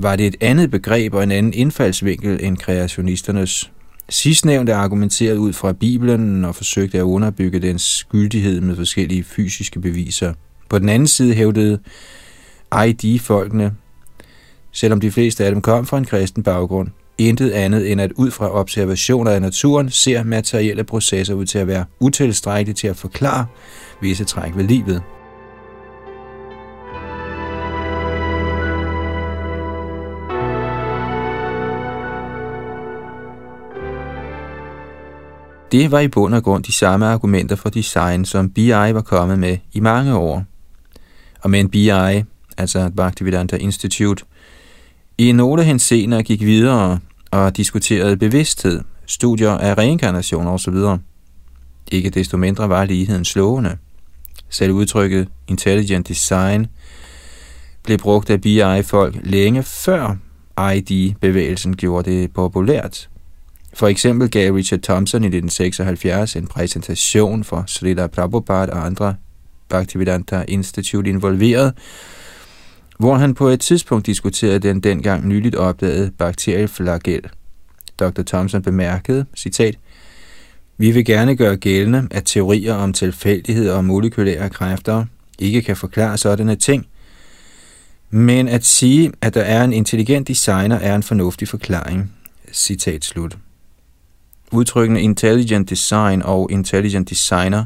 var 0.00 0.16
det 0.16 0.26
et 0.26 0.36
andet 0.40 0.70
begreb 0.70 1.14
og 1.14 1.22
en 1.22 1.30
anden 1.30 1.54
indfaldsvinkel 1.54 2.38
end 2.42 2.56
kreationisternes. 2.56 3.70
Sidstnævnte 4.08 4.74
argumenterede 4.74 5.40
ud 5.40 5.52
fra 5.52 5.72
Bibelen 5.72 6.44
og 6.44 6.54
forsøgte 6.54 6.98
at 6.98 7.02
underbygge 7.02 7.58
dens 7.58 7.82
skyldighed 7.82 8.60
med 8.60 8.76
forskellige 8.76 9.24
fysiske 9.24 9.80
beviser. 9.80 10.32
På 10.68 10.78
den 10.78 10.88
anden 10.88 11.08
side 11.08 11.34
hævdede 11.34 11.78
ID-folkene, 12.86 13.74
selvom 14.72 15.00
de 15.00 15.10
fleste 15.10 15.44
af 15.44 15.50
dem 15.52 15.62
kom 15.62 15.86
fra 15.86 15.98
en 15.98 16.04
kristen 16.04 16.42
baggrund, 16.42 16.88
intet 17.18 17.50
andet 17.50 17.92
end 17.92 18.00
at 18.00 18.12
ud 18.12 18.30
fra 18.30 18.50
observationer 18.50 19.30
af 19.30 19.42
naturen 19.42 19.90
ser 19.90 20.22
materielle 20.22 20.84
processer 20.84 21.34
ud 21.34 21.46
til 21.46 21.58
at 21.58 21.66
være 21.66 21.84
utilstrækkelige 22.00 22.74
til 22.74 22.88
at 22.88 22.96
forklare 22.96 23.46
visse 24.00 24.24
træk 24.24 24.56
ved 24.56 24.64
livet. 24.64 25.02
Det 35.72 35.90
var 35.90 36.00
i 36.00 36.08
bund 36.08 36.34
og 36.34 36.42
grund 36.42 36.64
de 36.64 36.72
samme 36.72 37.06
argumenter 37.06 37.56
for 37.56 37.68
design, 37.68 38.24
som 38.24 38.50
BI 38.50 38.70
var 38.70 39.00
kommet 39.00 39.38
med 39.38 39.58
i 39.72 39.80
mange 39.80 40.16
år. 40.16 40.44
Og 41.40 41.50
med 41.50 41.68
BI, 41.68 42.24
altså 42.58 42.90
Bhaktivedanta 42.96 43.56
Institute, 43.56 44.24
i 45.18 45.32
nogle 45.32 45.64
henseender 45.64 46.22
gik 46.22 46.40
videre 46.40 46.98
og 47.30 47.56
diskuterede 47.56 48.16
bevidsthed, 48.16 48.80
studier 49.06 49.50
af 49.50 49.78
reinkarnation 49.78 50.46
osv. 50.46 50.74
Ikke 51.92 52.10
desto 52.10 52.36
mindre 52.36 52.68
var 52.68 52.84
ligheden 52.84 53.24
slående. 53.24 53.76
Selv 54.48 54.72
udtrykket 54.72 55.28
intelligent 55.48 56.08
design 56.08 56.66
blev 57.84 57.98
brugt 57.98 58.30
af 58.30 58.40
BI-folk 58.40 59.16
længe 59.22 59.62
før 59.62 60.16
ID-bevægelsen 60.74 61.76
gjorde 61.76 62.10
det 62.10 62.32
populært. 62.32 63.08
For 63.74 63.88
eksempel 63.88 64.30
gav 64.30 64.54
Richard 64.54 64.80
Thompson 64.80 65.22
i 65.22 65.26
1976 65.26 66.36
en 66.36 66.46
præsentation 66.46 67.44
for 67.44 67.64
Srila 67.66 68.06
Prabhupada 68.06 68.72
og 68.72 68.86
andre 68.86 69.14
Bhaktivedanta 69.68 70.44
Institute 70.48 71.10
involveret, 71.10 71.74
hvor 72.98 73.14
han 73.14 73.34
på 73.34 73.48
et 73.48 73.60
tidspunkt 73.60 74.06
diskuterede 74.06 74.58
den 74.58 74.80
dengang 74.80 75.28
nyligt 75.28 75.54
opdagede 75.54 76.10
bakterieflagel, 76.18 77.22
Dr. 77.98 78.22
Thomson 78.22 78.62
bemærkede, 78.62 79.26
citat, 79.36 79.78
Vi 80.80 80.90
vil 80.90 81.04
gerne 81.04 81.36
gøre 81.36 81.56
gældende, 81.56 82.08
at 82.10 82.24
teorier 82.24 82.74
om 82.74 82.92
tilfældighed 82.92 83.70
og 83.70 83.84
molekylære 83.84 84.50
kræfter 84.50 85.04
ikke 85.38 85.62
kan 85.62 85.76
forklare 85.76 86.18
sådanne 86.18 86.56
ting, 86.56 86.86
men 88.10 88.48
at 88.48 88.66
sige, 88.66 89.12
at 89.20 89.34
der 89.34 89.42
er 89.42 89.64
en 89.64 89.72
intelligent 89.72 90.28
designer, 90.28 90.76
er 90.76 90.94
en 90.94 91.02
fornuftig 91.02 91.48
forklaring. 91.48 92.12
Citat 92.52 93.04
slut. 93.04 93.36
Udtrykkene 94.52 95.02
intelligent 95.02 95.70
design 95.70 96.22
og 96.22 96.48
intelligent 96.50 97.10
designer 97.10 97.64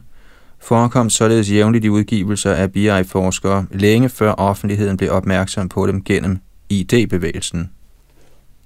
forekom 0.61 1.11
således 1.11 1.51
jævnligt 1.51 1.85
i 1.85 1.89
udgivelser 1.89 2.53
af 2.53 2.73
BI-forskere, 2.73 3.67
længe 3.71 4.09
før 4.09 4.33
offentligheden 4.33 4.97
blev 4.97 5.13
opmærksom 5.13 5.69
på 5.69 5.87
dem 5.87 6.05
gennem 6.05 6.39
ID-bevægelsen. 6.69 7.71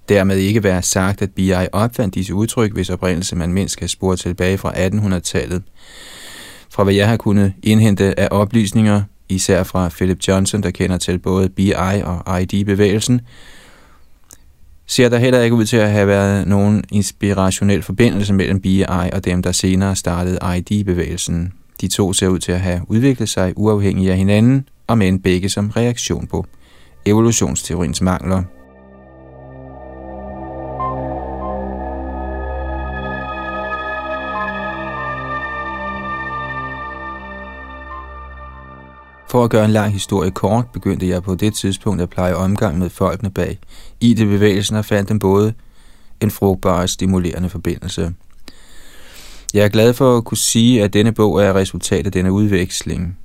Dermed 0.09 0.37
ikke 0.37 0.63
være 0.63 0.83
sagt, 0.83 1.23
at 1.23 1.31
BI 1.33 1.53
opfandt 1.73 2.15
disse 2.15 2.35
udtryk, 2.35 2.73
hvis 2.73 2.91
oprindelse 2.91 3.37
man 3.37 3.53
mindst 3.53 3.77
kan 3.77 3.89
spore 3.89 4.17
tilbage 4.17 4.59
fra 4.59 4.73
1800-tallet. 4.73 5.63
Fra 6.71 6.85
hvad 6.85 6.95
jeg 6.95 7.09
har 7.09 7.17
kunnet 7.17 7.53
indhente 7.63 8.21
af 8.21 8.29
oplysninger, 8.31 9.03
især 9.29 9.63
fra 9.63 9.89
Philip 9.89 10.29
Johnson, 10.29 10.63
der 10.63 10.71
kender 10.71 10.99
til 10.99 11.19
både 11.19 11.49
BI 11.49 11.73
og 12.27 12.43
ID-bevægelsen, 12.43 13.21
ser 14.87 15.09
der 15.09 15.19
heller 15.19 15.41
ikke 15.41 15.57
ud 15.57 15.65
til 15.65 15.77
at 15.77 15.91
have 15.91 16.07
været 16.07 16.49
nogen 16.49 16.85
inspirationel 16.93 17.83
forbindelse 17.83 18.33
mellem 18.35 18.61
BI 18.61 18.85
og 18.89 19.25
dem, 19.25 19.43
der 19.43 19.53
senere 19.53 19.97
startede 19.97 20.39
ID-bevægelsen. 20.57 21.53
De 21.81 21.89
to 21.89 22.13
ser 22.13 22.29
ud 22.29 22.39
til 22.39 22.53
at 22.53 22.61
have 22.61 22.81
udviklet 22.89 23.29
sig 23.29 23.53
uafhængigt 23.57 24.11
af 24.11 24.17
hinanden, 24.17 24.69
og 24.87 24.99
men 24.99 25.21
begge 25.21 25.49
som 25.49 25.71
reaktion 25.71 26.27
på 26.27 26.47
evolutionsteoriens 27.07 28.01
mangler. 28.01 28.43
For 39.37 39.45
at 39.45 39.51
gøre 39.51 39.65
en 39.65 39.71
lang 39.71 39.93
historie 39.93 40.31
kort, 40.31 40.65
begyndte 40.73 41.09
jeg 41.09 41.23
på 41.23 41.35
det 41.35 41.55
tidspunkt 41.55 42.03
at 42.03 42.11
pleje 42.11 42.35
omgang 42.35 42.79
med 42.79 42.91
folkene 42.91 43.31
bag 43.31 43.59
i 44.01 44.15
det 44.15 44.27
bevægelsen 44.27 44.77
og 44.77 44.85
fandt 44.85 45.09
dem 45.09 45.19
både 45.19 45.55
en 46.21 46.31
frugtbar 46.31 46.81
og 46.81 46.89
stimulerende 46.89 47.49
forbindelse. 47.49 48.15
Jeg 49.55 49.65
er 49.65 49.69
glad 49.69 49.95
for 49.95 50.17
at 50.17 50.25
kunne 50.25 50.39
sige, 50.39 50.83
at 50.83 50.93
denne 50.93 51.13
bog 51.13 51.43
er 51.43 51.55
resultat 51.55 52.07
af 52.07 52.13
denne 52.13 52.33
udveksling. 52.33 53.19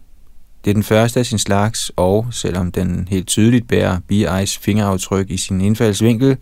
Det 0.65 0.71
er 0.71 0.73
den 0.73 0.83
første 0.83 1.19
af 1.19 1.25
sin 1.25 1.37
slags, 1.37 1.91
og 1.95 2.27
selvom 2.31 2.71
den 2.71 3.07
helt 3.09 3.27
tydeligt 3.27 3.67
bærer 3.67 3.99
B.I.'s 4.07 4.57
fingeraftryk 4.57 5.29
i 5.29 5.37
sin 5.37 5.61
indfaldsvinkel, 5.61 6.37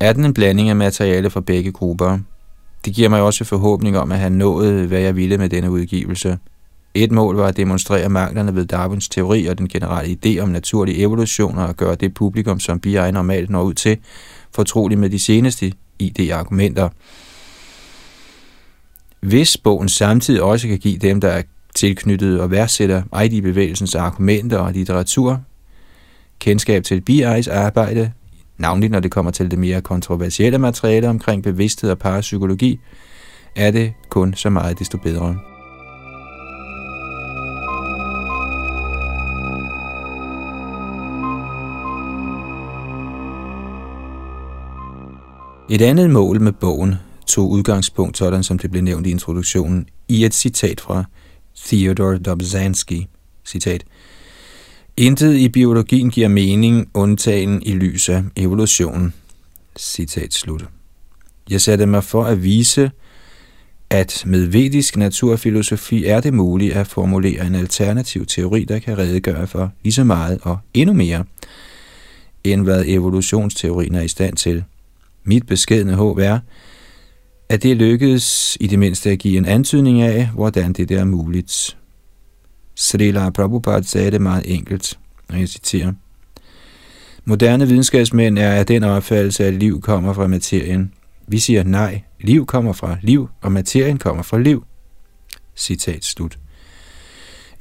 er 0.00 0.12
den 0.12 0.24
en 0.24 0.34
blanding 0.34 0.68
af 0.68 0.76
materiale 0.76 1.30
fra 1.30 1.40
begge 1.40 1.72
grupper. 1.72 2.18
Det 2.84 2.94
giver 2.94 3.08
mig 3.08 3.22
også 3.22 3.44
forhåbning 3.44 3.98
om 3.98 4.12
at 4.12 4.18
have 4.18 4.30
nået, 4.30 4.86
hvad 4.88 5.00
jeg 5.00 5.16
ville 5.16 5.38
med 5.38 5.48
denne 5.48 5.70
udgivelse– 5.70 6.38
et 6.94 7.12
mål 7.12 7.36
var 7.36 7.46
at 7.46 7.56
demonstrere 7.56 8.08
manglerne 8.08 8.54
ved 8.54 8.66
Darwins 8.66 9.08
teori 9.08 9.46
og 9.46 9.58
den 9.58 9.68
generelle 9.68 10.18
idé 10.24 10.40
om 10.40 10.48
naturlig 10.48 11.02
evolution 11.02 11.58
og 11.58 11.68
at 11.68 11.76
gøre 11.76 11.94
det 11.94 12.14
publikum, 12.14 12.60
som 12.60 12.80
BI 12.80 13.10
normalt 13.10 13.50
når 13.50 13.62
ud 13.62 13.74
til, 13.74 13.98
fortrolig 14.54 14.98
med 14.98 15.10
de 15.10 15.18
seneste 15.18 15.72
ID-argumenter. 15.98 16.88
Hvis 19.20 19.56
bogen 19.56 19.88
samtidig 19.88 20.42
også 20.42 20.68
kan 20.68 20.78
give 20.78 20.98
dem, 20.98 21.20
der 21.20 21.28
er 21.28 21.42
tilknyttet 21.74 22.40
og 22.40 22.50
værdsætter 22.50 23.22
ID-bevægelsens 23.24 23.94
argumenter 23.94 24.58
og 24.58 24.72
litteratur, 24.72 25.40
kendskab 26.38 26.84
til 26.84 27.02
BI's 27.10 27.52
arbejde, 27.52 28.12
navnligt 28.58 28.90
når 28.90 29.00
det 29.00 29.10
kommer 29.10 29.30
til 29.30 29.50
det 29.50 29.58
mere 29.58 29.80
kontroversielle 29.80 30.58
materiale 30.58 31.08
omkring 31.08 31.42
bevidsthed 31.42 31.90
og 31.90 31.98
parapsykologi, 31.98 32.80
er 33.56 33.70
det 33.70 33.92
kun 34.08 34.34
så 34.34 34.50
meget 34.50 34.78
desto 34.78 34.98
bedre. 34.98 35.49
Et 45.72 45.82
andet 45.82 46.10
mål 46.10 46.40
med 46.40 46.52
bogen 46.52 46.94
tog 47.26 47.50
udgangspunkt, 47.50 48.18
sådan 48.18 48.42
som 48.42 48.58
det 48.58 48.70
blev 48.70 48.82
nævnt 48.82 49.06
i 49.06 49.10
introduktionen, 49.10 49.86
i 50.08 50.24
et 50.24 50.34
citat 50.34 50.80
fra 50.80 51.04
Theodor 51.66 52.16
Dobzhansky. 52.16 53.02
Citat. 53.46 53.84
Intet 54.96 55.34
i 55.34 55.48
biologien 55.48 56.10
giver 56.10 56.28
mening, 56.28 56.90
undtagen 56.94 57.62
i 57.62 57.72
lys 57.72 58.08
af 58.08 58.22
evolutionen. 58.36 59.14
Citat 59.78 60.34
slut. 60.34 60.64
Jeg 61.50 61.60
satte 61.60 61.86
mig 61.86 62.04
for 62.04 62.24
at 62.24 62.42
vise, 62.42 62.90
at 63.90 64.22
med 64.26 64.46
vedisk 64.46 64.96
naturfilosofi 64.96 66.04
er 66.04 66.20
det 66.20 66.34
muligt 66.34 66.74
at 66.74 66.86
formulere 66.86 67.46
en 67.46 67.54
alternativ 67.54 68.26
teori, 68.26 68.64
der 68.64 68.78
kan 68.78 68.98
redegøre 68.98 69.46
for 69.46 69.72
lige 69.82 69.92
så 69.92 70.04
meget 70.04 70.38
og 70.42 70.58
endnu 70.74 70.94
mere, 70.94 71.24
end 72.44 72.62
hvad 72.62 72.84
evolutionsteorien 72.86 73.94
er 73.94 74.02
i 74.02 74.08
stand 74.08 74.36
til. 74.36 74.64
Mit 75.24 75.46
beskedne 75.46 75.94
håb 75.94 76.18
er, 76.18 76.38
at 77.48 77.62
det 77.62 77.76
lykkedes 77.76 78.56
i 78.60 78.66
det 78.66 78.78
mindste 78.78 79.10
at 79.10 79.18
give 79.18 79.38
en 79.38 79.44
antydning 79.44 80.02
af, 80.02 80.28
hvordan 80.34 80.72
det 80.72 80.90
er 80.90 81.04
muligt. 81.04 81.76
Srila 82.74 83.30
Prabhupada 83.30 83.82
sagde 83.82 84.10
det 84.10 84.20
meget 84.20 84.42
enkelt, 84.54 84.98
og 85.28 85.40
jeg 85.40 85.48
citerer. 85.48 85.92
Moderne 87.24 87.68
videnskabsmænd 87.68 88.38
er 88.38 88.50
af 88.50 88.66
den 88.66 88.84
opfattelse, 88.84 89.44
at 89.44 89.54
liv 89.54 89.80
kommer 89.80 90.12
fra 90.12 90.26
materien. 90.26 90.92
Vi 91.26 91.38
siger 91.38 91.64
nej, 91.64 92.02
liv 92.20 92.46
kommer 92.46 92.72
fra 92.72 92.96
liv, 93.02 93.28
og 93.40 93.52
materien 93.52 93.98
kommer 93.98 94.22
fra 94.22 94.38
liv. 94.38 94.64
Citat 95.56 96.04
slut. 96.04 96.39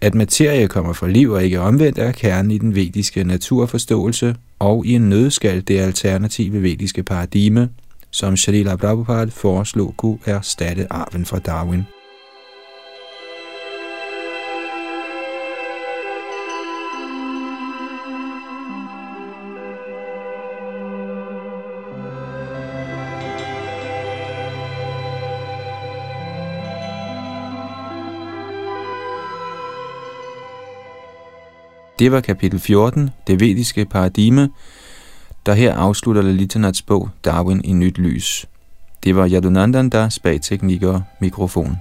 At 0.02 0.16
materie 0.16 0.68
kommer 0.68 0.94
fra 0.94 1.08
liv 1.08 1.32
og 1.32 1.44
ikke 1.44 1.60
omvendt 1.60 1.98
er 1.98 2.12
kernen 2.12 2.52
i 2.52 2.58
den 2.58 2.76
vediske 2.76 3.24
naturforståelse 3.24 4.36
og 4.60 4.86
i 4.86 4.94
en 4.94 5.10
nødskal 5.10 5.62
det 5.68 5.80
alternative 5.80 6.64
vediske 6.64 7.04
paradigme, 7.04 7.70
som 8.12 8.38
Shalila 8.38 8.76
Prabhupada 8.76 9.30
foreslog 9.30 9.94
kunne 9.98 10.18
erstatte 10.26 10.94
arven 10.94 11.26
fra 11.26 11.40
Darwin. 11.40 11.84
Det 32.00 32.12
var 32.12 32.22
kapitel 32.22 32.60
14, 32.60 33.10
det 33.28 33.40
vediske 33.40 33.86
paradigme, 33.86 34.50
der 35.46 35.54
her 35.54 35.76
afslutter 35.76 36.22
Lalitanats 36.22 36.82
bog 36.82 37.10
Darwin 37.26 37.62
i 37.64 37.74
nyt 37.74 37.98
lys. 37.98 38.46
Det 39.04 39.16
var 39.16 39.30
Yadunandan, 39.30 39.90
der 39.90 40.10
spag 40.10 40.42
teknik 40.42 40.84
og 40.84 41.04
mikrofon. 41.22 41.78